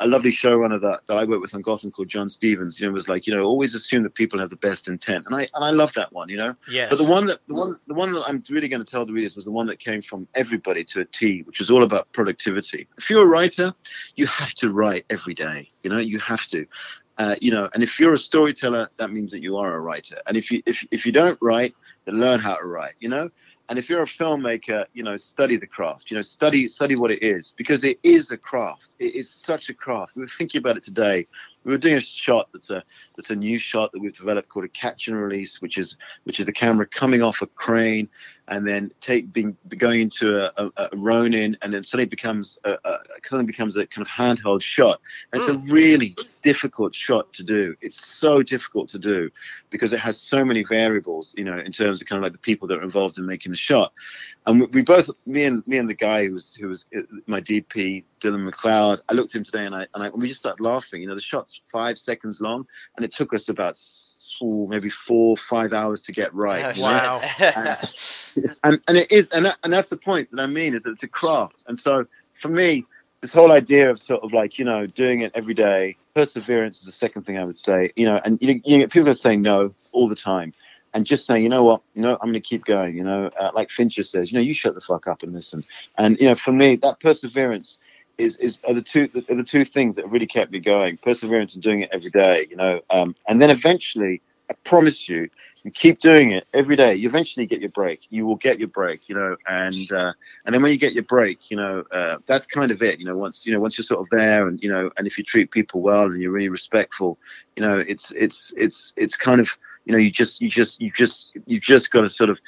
a 0.00 0.06
lovely 0.06 0.30
showrunner 0.30 0.80
that, 0.80 1.00
that 1.06 1.16
I 1.16 1.24
worked 1.24 1.42
with 1.42 1.54
on 1.54 1.62
Gotham 1.62 1.90
called 1.90 2.08
John 2.08 2.30
Stephens, 2.30 2.80
you 2.80 2.86
know, 2.86 2.92
was 2.92 3.08
like, 3.08 3.26
you 3.26 3.34
know, 3.34 3.44
always 3.44 3.74
assume 3.74 4.02
that 4.04 4.14
people 4.14 4.38
have 4.38 4.50
the 4.50 4.56
best 4.56 4.88
intent. 4.88 5.26
And 5.26 5.34
I 5.34 5.48
and 5.54 5.64
I 5.64 5.70
love 5.70 5.92
that 5.94 6.12
one, 6.12 6.28
you 6.28 6.36
know. 6.36 6.54
Yes. 6.70 6.90
But 6.90 7.04
the 7.04 7.10
one 7.10 7.26
that 7.26 7.40
the 7.48 7.54
one 7.54 7.78
the 7.86 7.94
one 7.94 8.12
that 8.12 8.22
I'm 8.26 8.42
really 8.48 8.68
going 8.68 8.84
to 8.84 8.90
tell 8.90 9.04
the 9.04 9.12
readers 9.12 9.36
was 9.36 9.44
the 9.44 9.52
one 9.52 9.66
that 9.66 9.78
came 9.78 10.02
from 10.02 10.28
everybody 10.34 10.84
to 10.84 11.00
a 11.00 11.04
T, 11.04 11.42
which 11.42 11.58
was 11.58 11.70
all 11.70 11.82
about 11.82 12.12
productivity. 12.12 12.86
If 12.96 13.10
you're 13.10 13.24
a 13.24 13.26
writer, 13.26 13.74
you 14.16 14.26
have 14.26 14.52
to 14.54 14.70
write 14.72 15.04
every 15.10 15.34
day. 15.34 15.70
You 15.82 15.90
know, 15.90 15.98
you 15.98 16.18
have 16.20 16.46
to. 16.48 16.66
Uh, 17.18 17.34
you 17.40 17.50
know, 17.50 17.68
and 17.74 17.82
if 17.82 17.98
you're 17.98 18.12
a 18.12 18.18
storyteller, 18.18 18.88
that 18.96 19.10
means 19.10 19.32
that 19.32 19.42
you 19.42 19.56
are 19.56 19.74
a 19.74 19.80
writer. 19.80 20.18
And 20.26 20.36
if 20.36 20.52
you 20.52 20.62
if 20.66 20.86
if 20.92 21.04
you 21.04 21.10
don't 21.10 21.38
write, 21.42 21.74
then 22.04 22.20
learn 22.20 22.38
how 22.38 22.54
to 22.54 22.64
write. 22.64 22.94
You 23.00 23.08
know, 23.08 23.30
And 23.68 23.78
if 23.78 23.90
you're 23.90 24.02
a 24.02 24.06
filmmaker, 24.06 24.86
you 24.94 25.02
know, 25.02 25.16
study 25.16 25.56
the 25.56 25.66
craft. 25.66 26.10
You 26.10 26.16
know, 26.16 26.22
study 26.22 26.66
study 26.68 26.96
what 26.96 27.10
it 27.10 27.22
is 27.22 27.52
because 27.56 27.84
it 27.84 27.98
is 28.02 28.30
a 28.30 28.36
craft. 28.36 28.94
It 28.98 29.14
is 29.14 29.30
such 29.30 29.68
a 29.68 29.74
craft. 29.74 30.16
We 30.16 30.22
were 30.22 30.28
thinking 30.28 30.60
about 30.60 30.76
it 30.78 30.82
today. 30.82 31.26
We 31.68 31.74
were 31.74 31.78
doing 31.78 31.96
a 31.96 32.00
shot 32.00 32.48
that's 32.54 32.70
a 32.70 32.82
that's 33.14 33.28
a 33.28 33.36
new 33.36 33.58
shot 33.58 33.92
that 33.92 34.00
we've 34.00 34.16
developed 34.16 34.48
called 34.48 34.64
a 34.64 34.68
catch 34.68 35.06
and 35.06 35.20
release, 35.20 35.60
which 35.60 35.76
is 35.76 35.98
which 36.24 36.40
is 36.40 36.46
the 36.46 36.52
camera 36.52 36.86
coming 36.86 37.20
off 37.20 37.42
a 37.42 37.46
crane 37.46 38.08
and 38.48 38.66
then 38.66 38.90
take 39.00 39.32
being 39.32 39.56
going 39.76 40.00
into 40.00 40.38
a, 40.38 40.52
a, 40.56 40.88
a 40.92 40.96
Ronin, 40.96 41.56
and 41.60 41.72
then 41.72 41.84
suddenly 41.84 42.08
becomes 42.08 42.58
a, 42.64 42.72
a 42.84 42.98
suddenly 43.22 43.46
becomes 43.46 43.76
a 43.76 43.86
kind 43.86 44.06
of 44.06 44.08
handheld 44.10 44.62
shot. 44.62 45.00
And 45.32 45.42
it's 45.42 45.50
a 45.50 45.58
really 45.72 46.16
difficult 46.42 46.94
shot 46.94 47.32
to 47.34 47.44
do. 47.44 47.74
It's 47.80 48.04
so 48.04 48.42
difficult 48.42 48.88
to 48.90 48.98
do 48.98 49.30
because 49.70 49.92
it 49.92 50.00
has 50.00 50.18
so 50.18 50.44
many 50.44 50.64
variables, 50.64 51.34
you 51.36 51.44
know, 51.44 51.58
in 51.58 51.72
terms 51.72 52.00
of 52.00 52.06
kind 52.06 52.18
of 52.18 52.24
like 52.24 52.32
the 52.32 52.38
people 52.38 52.66
that 52.68 52.78
are 52.78 52.82
involved 52.82 53.18
in 53.18 53.26
making 53.26 53.52
the 53.52 53.58
shot. 53.58 53.92
And 54.46 54.60
we, 54.60 54.66
we 54.66 54.82
both, 54.82 55.10
me 55.26 55.44
and 55.44 55.66
me 55.66 55.76
and 55.76 55.88
the 55.88 55.94
guy 55.94 56.26
who 56.26 56.32
was 56.32 56.54
who 56.54 56.68
was 56.68 56.86
uh, 56.96 57.00
my 57.26 57.40
DP, 57.40 58.04
Dylan 58.20 58.50
McLeod. 58.50 59.00
I 59.08 59.12
looked 59.12 59.34
at 59.34 59.38
him 59.38 59.44
today, 59.44 59.66
and 59.66 59.74
I 59.74 59.86
and 59.94 60.04
I, 60.04 60.08
we 60.08 60.28
just 60.28 60.40
started 60.40 60.62
laughing. 60.62 61.02
You 61.02 61.08
know, 61.08 61.14
the 61.14 61.20
shot's 61.20 61.57
five 61.70 61.98
seconds 61.98 62.40
long, 62.40 62.66
and 62.96 63.04
it 63.04 63.12
took 63.12 63.32
us 63.34 63.48
about 63.48 63.78
ooh, 64.42 64.66
maybe 64.68 64.90
four, 64.90 65.36
five 65.36 65.72
hours 65.72 66.02
to 66.02 66.12
get 66.12 66.32
right. 66.34 66.76
Oh. 66.78 66.82
Wow. 66.82 67.20
and 68.64 68.80
and 68.86 68.98
it 68.98 69.10
is, 69.12 69.28
and 69.30 69.46
that, 69.46 69.58
and 69.64 69.72
that's 69.72 69.88
the 69.88 69.96
point 69.96 70.30
that 70.32 70.40
I 70.40 70.46
mean 70.46 70.74
is 70.74 70.82
that 70.82 70.90
it's 70.90 71.02
a 71.02 71.08
craft. 71.08 71.64
And 71.66 71.78
so 71.78 72.06
for 72.40 72.48
me, 72.48 72.84
this 73.20 73.32
whole 73.32 73.52
idea 73.52 73.90
of 73.90 73.98
sort 73.98 74.22
of 74.22 74.32
like 74.32 74.58
you 74.58 74.64
know 74.64 74.86
doing 74.86 75.20
it 75.20 75.32
every 75.34 75.54
day, 75.54 75.96
perseverance 76.14 76.78
is 76.78 76.84
the 76.84 76.92
second 76.92 77.22
thing 77.24 77.38
I 77.38 77.44
would 77.44 77.58
say. 77.58 77.92
You 77.96 78.06
know, 78.06 78.20
and 78.24 78.38
you 78.40 78.60
you 78.64 78.78
know 78.78 78.86
people 78.86 79.08
are 79.08 79.14
saying 79.14 79.42
no 79.42 79.74
all 79.92 80.08
the 80.08 80.16
time. 80.16 80.54
And 80.94 81.04
just 81.04 81.26
saying, 81.26 81.42
you 81.42 81.50
know 81.50 81.64
what, 81.64 81.82
you 81.94 82.00
know, 82.00 82.14
I'm 82.14 82.30
going 82.30 82.32
to 82.32 82.40
keep 82.40 82.64
going. 82.64 82.96
You 82.96 83.04
know, 83.04 83.30
uh, 83.38 83.50
like 83.54 83.68
Fincher 83.68 84.02
says, 84.02 84.32
you 84.32 84.38
know, 84.38 84.42
you 84.42 84.54
shut 84.54 84.74
the 84.74 84.80
fuck 84.80 85.06
up 85.06 85.22
and 85.22 85.34
listen. 85.34 85.62
And 85.98 86.18
you 86.18 86.26
know, 86.26 86.34
for 86.34 86.50
me, 86.50 86.76
that 86.76 87.00
perseverance 87.00 87.76
is 88.18 88.36
is 88.36 88.58
are 88.66 88.74
the 88.74 88.82
two 88.82 89.08
are 89.28 89.34
the 89.34 89.44
two 89.44 89.64
things 89.64 89.96
that 89.96 90.08
really 90.10 90.26
kept 90.26 90.52
me 90.52 90.58
going. 90.58 90.98
Perseverance 90.98 91.54
and 91.54 91.62
doing 91.62 91.82
it 91.82 91.90
every 91.92 92.10
day. 92.10 92.46
You 92.50 92.56
know, 92.56 92.80
um, 92.90 93.14
and 93.26 93.40
then 93.40 93.50
eventually, 93.50 94.20
I 94.50 94.54
promise 94.64 95.08
you, 95.08 95.30
you 95.62 95.70
keep 95.70 96.00
doing 96.00 96.32
it 96.32 96.46
every 96.52 96.76
day. 96.76 96.94
You 96.94 97.08
eventually 97.08 97.46
get 97.46 97.60
your 97.60 97.70
break. 97.70 98.00
You 98.10 98.26
will 98.26 98.36
get 98.36 98.58
your 98.58 98.68
break, 98.68 99.08
you 99.08 99.14
know, 99.14 99.36
and 99.46 99.90
uh, 99.92 100.12
and 100.44 100.54
then 100.54 100.62
when 100.62 100.72
you 100.72 100.78
get 100.78 100.92
your 100.92 101.04
break, 101.04 101.50
you 101.50 101.56
know, 101.56 101.84
uh, 101.92 102.18
that's 102.26 102.46
kind 102.46 102.70
of 102.70 102.82
it. 102.82 102.98
You 102.98 103.06
know, 103.06 103.16
once 103.16 103.46
you 103.46 103.52
know, 103.52 103.60
once 103.60 103.78
you're 103.78 103.84
sort 103.84 104.00
of 104.00 104.08
there, 104.10 104.48
and 104.48 104.62
you 104.62 104.70
know, 104.70 104.90
and 104.96 105.06
if 105.06 105.16
you 105.16 105.24
treat 105.24 105.50
people 105.50 105.80
well 105.80 106.04
and 106.04 106.20
you're 106.20 106.32
really 106.32 106.48
respectful, 106.48 107.18
you 107.56 107.62
know, 107.62 107.78
it's 107.78 108.10
it's 108.12 108.52
it's 108.56 108.92
it's 108.96 109.16
kind 109.16 109.40
of 109.40 109.48
you 109.84 109.92
know, 109.92 109.98
you 109.98 110.10
just 110.10 110.40
you 110.40 110.48
just 110.48 110.80
you 110.80 110.90
just 110.90 111.30
you 111.46 111.60
just 111.60 111.90
got 111.90 112.02
to 112.02 112.10
sort 112.10 112.30
of. 112.30 112.38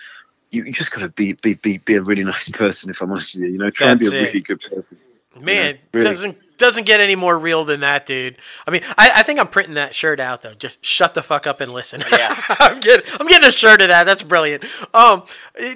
You, 0.53 0.65
you 0.65 0.73
just 0.73 0.91
got 0.91 1.03
to 1.03 1.09
be, 1.11 1.35
be 1.35 1.55
be 1.55 1.79
be 1.79 1.95
a 1.95 2.03
really 2.03 2.25
nice 2.25 2.49
person. 2.51 2.91
If 2.91 3.01
I'm 3.01 3.13
honest 3.13 3.37
with 3.37 3.45
you, 3.45 3.51
you 3.53 3.59
know, 3.59 3.71
try 3.71 3.93
and 3.93 4.01
be 4.01 4.09
a 4.09 4.11
it. 4.11 4.21
really 4.21 4.41
good 4.41 4.61
person. 4.61 4.99
Man, 5.38 5.75
Yeah, 5.75 5.81
really. 5.95 6.09
doesn't 6.11 6.38
doesn't 6.61 6.87
get 6.87 7.01
any 7.01 7.16
more 7.16 7.38
real 7.38 7.64
than 7.64 7.81
that, 7.81 8.07
dude. 8.07 8.37
I 8.66 8.70
mean, 8.70 8.83
I, 8.96 9.11
I 9.16 9.23
think 9.23 9.40
I'm 9.40 9.49
printing 9.49 9.75
that 9.75 9.94
shirt 9.94 10.20
out 10.20 10.42
though. 10.42 10.55
Just 10.55 10.85
shut 10.85 11.14
the 11.14 11.23
fuck 11.23 11.46
up 11.46 11.61
and 11.61 11.73
listen. 11.73 12.03
Yeah. 12.11 12.40
I'm 12.61 12.79
getting 12.79 13.11
I'm 13.18 13.27
getting 13.27 13.49
a 13.49 13.53
shirt 13.53 13.81
of 13.83 13.88
that. 13.88 14.05
That's 14.05 14.23
brilliant. 14.23 14.64
Um, 14.94 15.25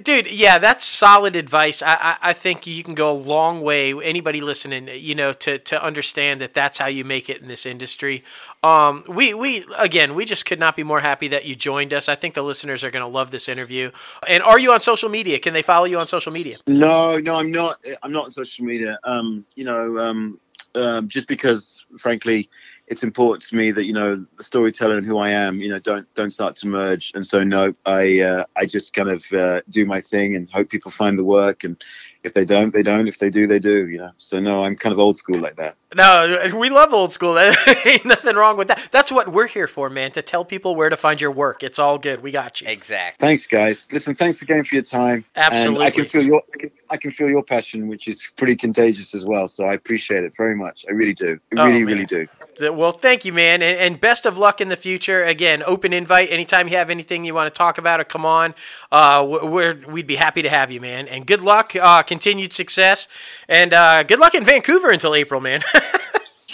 dude, 0.03 0.31
yeah, 0.31 0.59
that's 0.59 0.85
solid 0.85 1.35
advice. 1.35 1.83
I, 1.83 1.97
I 2.01 2.17
I 2.23 2.33
think 2.33 2.67
you 2.67 2.85
can 2.85 2.95
go 2.95 3.11
a 3.11 3.17
long 3.17 3.63
way. 3.63 3.93
Anybody 3.93 4.41
listening, 4.41 4.89
you 4.93 5.15
know, 5.15 5.33
to 5.33 5.59
to 5.59 5.83
understand 5.83 6.41
that 6.41 6.55
that's 6.55 6.79
how 6.79 6.87
you 6.87 7.05
make 7.05 7.29
it 7.29 7.41
in 7.41 7.49
this 7.49 7.67
industry. 7.67 8.23
Um, 8.63 9.05
we 9.09 9.35
we 9.35 9.65
again, 9.79 10.15
we 10.15 10.25
just 10.25 10.47
could 10.47 10.61
not 10.61 10.77
be 10.77 10.83
more 10.83 11.01
happy 11.01 11.29
that 11.29 11.45
you 11.45 11.55
joined 11.55 11.93
us. 11.93 12.09
I 12.09 12.15
think 12.15 12.35
the 12.35 12.43
listeners 12.43 12.85
are 12.85 12.91
going 12.91 13.05
to 13.05 13.09
love 13.09 13.31
this 13.31 13.49
interview. 13.49 13.91
And 14.29 14.43
are 14.43 14.59
you 14.59 14.73
on 14.73 14.81
social 14.81 15.09
media? 15.09 15.39
Can 15.39 15.55
they 15.55 15.63
follow 15.63 15.87
you 15.87 15.99
on 15.99 16.07
social 16.07 16.33
media? 16.33 16.59
No, 16.67 17.19
no, 17.19 17.35
I'm 17.35 17.51
not. 17.51 17.85
I'm 18.03 18.13
not 18.13 18.27
on 18.27 18.31
social 18.31 18.65
media. 18.65 18.99
Um, 19.05 19.45
you 19.55 19.65
know, 19.65 19.99
um, 19.99 20.41
um, 20.75 21.09
just 21.09 21.29
because, 21.29 21.85
frankly, 21.99 22.49
it's 22.87 23.03
important 23.03 23.43
to 23.49 23.57
me 23.57 23.71
that 23.73 23.85
you 23.85 23.93
know 23.93 24.25
the 24.37 24.45
storyteller 24.45 24.99
and 24.99 25.07
who 25.07 25.19
I 25.19 25.31
am, 25.31 25.61
you 25.61 25.71
know, 25.71 25.79
don't 25.79 26.07
don't 26.15 26.31
start 26.31 26.57
to 26.57 26.67
merge. 26.69 27.13
And 27.15 27.27
so, 27.27 27.43
no, 27.43 27.73
I 27.87 28.21
uh, 28.21 28.45
I 28.57 28.67
just 28.67 28.93
kind 28.93 29.09
of 29.09 29.25
uh, 29.33 29.63
do 29.71 29.87
my 29.87 30.01
thing 30.01 30.37
and 30.37 30.51
hope 30.51 30.69
people 30.69 30.91
find 30.91 31.19
the 31.19 31.25
work. 31.25 31.65
And 31.65 31.83
if 32.25 32.35
they 32.35 32.45
don't, 32.45 32.73
they 32.73 32.83
don't. 32.83 33.09
If 33.09 33.19
they 33.19 33.31
do, 33.31 33.47
they 33.47 33.59
do. 33.59 33.87
You 33.87 33.99
know. 33.99 34.11
So 34.19 34.39
no, 34.41 34.65
I'm 34.65 34.77
kind 34.77 34.93
of 34.93 34.99
old 34.99 35.17
school 35.17 35.39
like 35.39 35.57
that. 35.57 35.77
No, 35.97 36.51
we 36.59 36.71
love 36.71 36.93
old 36.93 37.13
school. 37.13 37.39
Ain't 37.87 38.05
nothing 38.05 38.37
wrong 38.37 38.57
with 38.57 38.69
that. 38.69 38.89
That's 38.91 39.13
what 39.13 39.29
we're 39.33 39.47
here 39.47 39.69
for, 39.69 39.89
man. 39.89 40.11
To 40.13 40.23
tell 40.23 40.45
people 40.45 40.75
where 40.75 40.91
to 40.91 40.97
find 40.97 41.21
your 41.21 41.31
work. 41.31 41.63
It's 41.63 41.79
all 41.79 41.99
good. 41.99 42.23
We 42.23 42.33
got 42.33 42.61
you. 42.61 42.67
Exactly. 42.69 43.25
Thanks, 43.27 43.47
guys. 43.47 43.89
Listen, 43.93 44.15
thanks 44.15 44.43
again 44.43 44.65
for 44.65 44.75
your 44.75 44.85
time. 44.85 45.25
And 45.37 45.79
I 45.79 45.91
can 45.91 46.05
feel 46.05 46.23
your 46.25 46.43
I 46.53 46.59
can, 46.59 46.71
I 46.91 46.97
can 46.97 47.11
feel 47.13 47.29
your 47.29 47.43
passion, 47.43 47.89
which 47.89 48.09
is 48.09 48.31
pretty 48.37 48.57
contagious 48.57 49.15
as 49.15 49.25
well. 49.25 49.49
So 49.49 49.65
I 49.65 49.75
appreciate 49.75 50.25
it 50.25 50.35
very 50.37 50.55
much. 50.55 50.85
I 50.89 50.93
really 50.93 51.15
do. 51.15 51.39
I 51.57 51.61
Oh, 51.61 51.67
really, 51.67 51.79
man. 51.79 51.87
really 51.87 52.07
do. 52.07 52.27
Well, 52.61 52.93
thank 52.93 53.25
you, 53.25 53.33
man, 53.33 53.63
and, 53.63 53.79
and 53.79 54.01
best 54.01 54.27
of 54.27 54.39
luck 54.39 54.61
in 54.61 54.69
the 54.69 54.77
future. 54.77 55.25
Again, 55.25 55.63
open 55.67 55.93
invite. 55.93 56.31
Anytime 56.31 56.69
you 56.69 56.77
have 56.77 56.91
anything 56.91 57.25
you 57.25 57.35
want 57.35 57.53
to 57.53 57.57
talk 57.57 57.79
about 57.79 58.01
or 58.01 58.05
come 58.05 58.25
on, 58.25 58.55
uh, 58.93 59.25
we're 59.27 59.81
we'd 59.87 60.07
be 60.07 60.17
happy 60.17 60.43
to 60.43 60.49
have 60.49 60.71
you, 60.71 60.81
man. 60.81 61.09
And 61.09 61.27
good 61.27 61.41
luck, 61.41 61.75
uh, 61.75 62.03
continued 62.03 62.53
success, 62.53 63.09
and 63.49 63.73
uh, 63.73 64.03
good 64.03 64.19
luck 64.19 64.35
in 64.35 64.45
Vancouver 64.45 64.91
until 64.91 65.15
April, 65.15 65.41
man. 65.41 65.63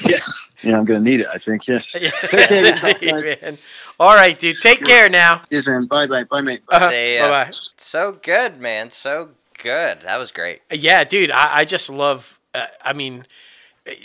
Yeah. 0.02 0.18
Yeah, 0.62 0.78
I'm 0.78 0.84
gonna 0.84 1.00
need 1.00 1.20
it. 1.20 1.26
I 1.32 1.38
think. 1.38 1.66
Yes. 1.66 1.94
yes, 2.00 2.84
indeed, 2.84 3.40
man. 3.42 3.58
All 3.98 4.14
right, 4.14 4.38
dude. 4.38 4.60
Take 4.60 4.84
care 4.84 5.08
now. 5.08 5.42
Yes, 5.50 5.66
man. 5.66 5.86
Bye, 5.86 6.06
bye, 6.06 6.24
bye, 6.24 6.42
mate. 6.42 6.62
Uh, 6.68 6.90
See 6.90 7.16
ya. 7.16 7.22
bye 7.22 7.44
bye. 7.44 7.52
So 7.76 8.12
good, 8.12 8.60
man. 8.60 8.90
So 8.90 9.30
good. 9.62 10.02
That 10.02 10.18
was 10.18 10.32
great. 10.32 10.60
Yeah, 10.70 11.04
dude, 11.04 11.30
I, 11.30 11.60
I 11.60 11.64
just 11.64 11.88
love. 11.88 12.38
Uh, 12.54 12.66
I 12.84 12.92
mean, 12.92 13.24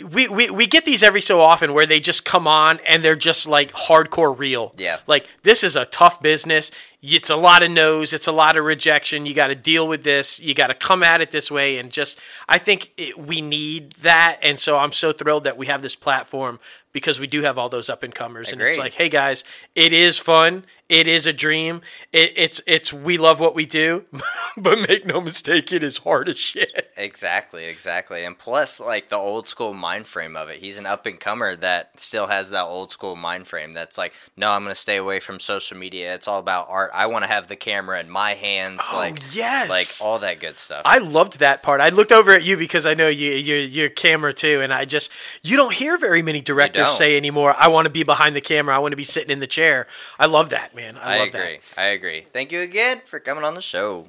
we, 0.10 0.28
we 0.28 0.50
we 0.50 0.68
get 0.68 0.86
these 0.86 1.04
every 1.04 1.22
so 1.22 1.42
often 1.42 1.74
where 1.74 1.86
they 1.86 2.00
just 2.00 2.24
come 2.24 2.48
on 2.48 2.80
and 2.88 3.04
they're 3.04 3.16
just 3.16 3.48
like 3.48 3.72
hardcore 3.74 4.38
real. 4.38 4.74
Yeah. 4.78 5.00
Like 5.06 5.28
this 5.44 5.64
is 5.64 5.76
a 5.76 5.86
tough 5.86 6.22
business. 6.22 6.72
It's 7.14 7.30
a 7.30 7.36
lot 7.36 7.62
of 7.62 7.72
no's. 7.72 8.14
It's 8.14 8.28
a 8.28 8.32
lot 8.32 8.58
of 8.58 8.66
rejection. 8.66 9.26
You 9.26 9.34
got 9.34 9.48
to 9.48 9.56
deal 9.56 9.88
with 9.88 10.04
this. 10.04 10.40
You 10.40 10.54
got 10.54 10.68
to 10.68 10.74
come 10.74 11.04
at 11.04 11.22
it 11.22 11.32
this 11.32 11.52
way. 11.52 11.78
And 11.78 11.92
just, 11.92 12.20
I 12.50 12.58
think 12.58 12.92
it, 12.98 13.18
we 13.18 13.42
need 13.42 13.92
that. 13.94 14.40
And 14.42 14.60
so 14.60 14.78
I'm 14.78 14.92
so 14.92 15.12
thrilled 15.12 15.44
that 15.44 15.58
we 15.58 15.68
have 15.68 15.82
this 15.82 15.96
platform 15.96 16.60
because 16.96 17.20
we 17.20 17.28
do 17.28 17.42
have 17.42 17.58
all 17.58 17.68
those 17.68 17.90
up 17.90 18.04
and 18.04 18.16
comers. 18.16 18.54
And 18.54 18.62
it's 18.62 18.78
like, 18.78 18.94
hey 18.94 19.10
guys, 19.10 19.44
it 19.76 19.92
is 19.92 20.18
fun. 20.18 20.64
It 20.88 21.10
is 21.10 21.28
a 21.28 21.34
dream. 21.34 21.82
It, 22.14 22.32
it's 22.38 22.62
it's 22.68 22.94
we 22.94 23.18
love 23.18 23.40
what 23.42 23.54
we 23.54 23.66
do, 23.66 24.06
but 24.58 24.88
make 24.88 25.06
no 25.06 25.20
mistake, 25.20 25.74
it 25.74 25.84
is 25.84 25.98
hard 25.98 26.30
as 26.30 26.40
shit. 26.40 26.88
Exactly, 26.96 27.66
exactly. 27.66 28.24
And 28.24 28.38
plus, 28.38 28.80
like 28.80 29.10
the 29.10 29.18
old 29.18 29.48
school 29.48 29.74
mind 29.74 30.08
frame 30.08 30.38
of 30.38 30.48
it. 30.48 30.60
He's 30.60 30.78
an 30.78 30.86
up 30.86 31.06
and 31.06 31.20
comer 31.20 31.56
that 31.58 32.00
still 32.00 32.28
has 32.28 32.52
that 32.52 32.64
old 32.64 32.92
school 32.92 33.18
mind 33.18 33.48
frame 33.48 33.74
that's 33.74 33.98
like, 33.98 34.14
no, 34.38 34.52
I'm 34.52 34.62
going 34.62 34.72
to 34.72 34.80
stay 34.80 34.96
away 34.96 35.20
from 35.20 35.40
social 35.40 35.78
media. 35.78 36.14
It's 36.14 36.30
all 36.30 36.40
about 36.40 36.68
art. 36.70 36.92
I 36.96 37.08
want 37.08 37.24
to 37.24 37.30
have 37.30 37.48
the 37.48 37.56
camera 37.56 38.00
in 38.00 38.10
my 38.10 38.32
hands. 38.32 38.82
Oh, 38.92 38.98
like, 38.98 39.36
yes. 39.36 39.70
like 39.70 40.08
all 40.08 40.20
that 40.20 40.40
good 40.40 40.58
stuff. 40.58 40.84
I 40.86 41.00
loved 41.00 41.40
that 41.40 41.62
part. 41.64 41.82
I 41.82 41.90
looked 41.90 42.12
over 42.12 42.32
at 42.32 42.44
you 42.44 42.58
because 42.58 42.86
I 42.86 42.94
know 42.94 43.08
you 43.08 43.32
you're, 43.32 43.60
you're 43.60 43.90
camera 43.90 44.34
too, 44.34 44.62
and 44.62 44.74
I 44.74 44.86
just 44.86 45.12
you 45.44 45.58
don't 45.58 45.74
hear 45.74 45.98
very 45.98 46.22
many 46.22 46.42
directors 46.42 46.88
say 46.90 47.18
anymore. 47.18 47.54
I 47.58 47.68
want 47.68 47.86
to 47.86 47.92
be 47.92 48.04
behind 48.04 48.36
the 48.36 48.42
camera. 48.42 48.76
I 48.76 48.80
want 48.80 48.94
to 48.94 48.98
be 48.98 49.04
sitting 49.04 49.32
in 49.32 49.40
the 49.40 49.48
chair. 49.48 49.88
I 50.20 50.26
love 50.26 50.50
that, 50.50 50.76
man. 50.76 50.98
I, 50.98 51.16
I 51.16 51.20
love 51.20 51.28
agree. 51.30 51.40
that. 51.42 51.82
I 51.82 51.86
agree. 51.88 52.22
Thank 52.22 52.52
you 52.52 52.62
again 52.62 53.02
for 53.06 53.20
coming 53.20 53.44
on 53.44 53.56
the 53.56 53.62
show. 53.62 54.08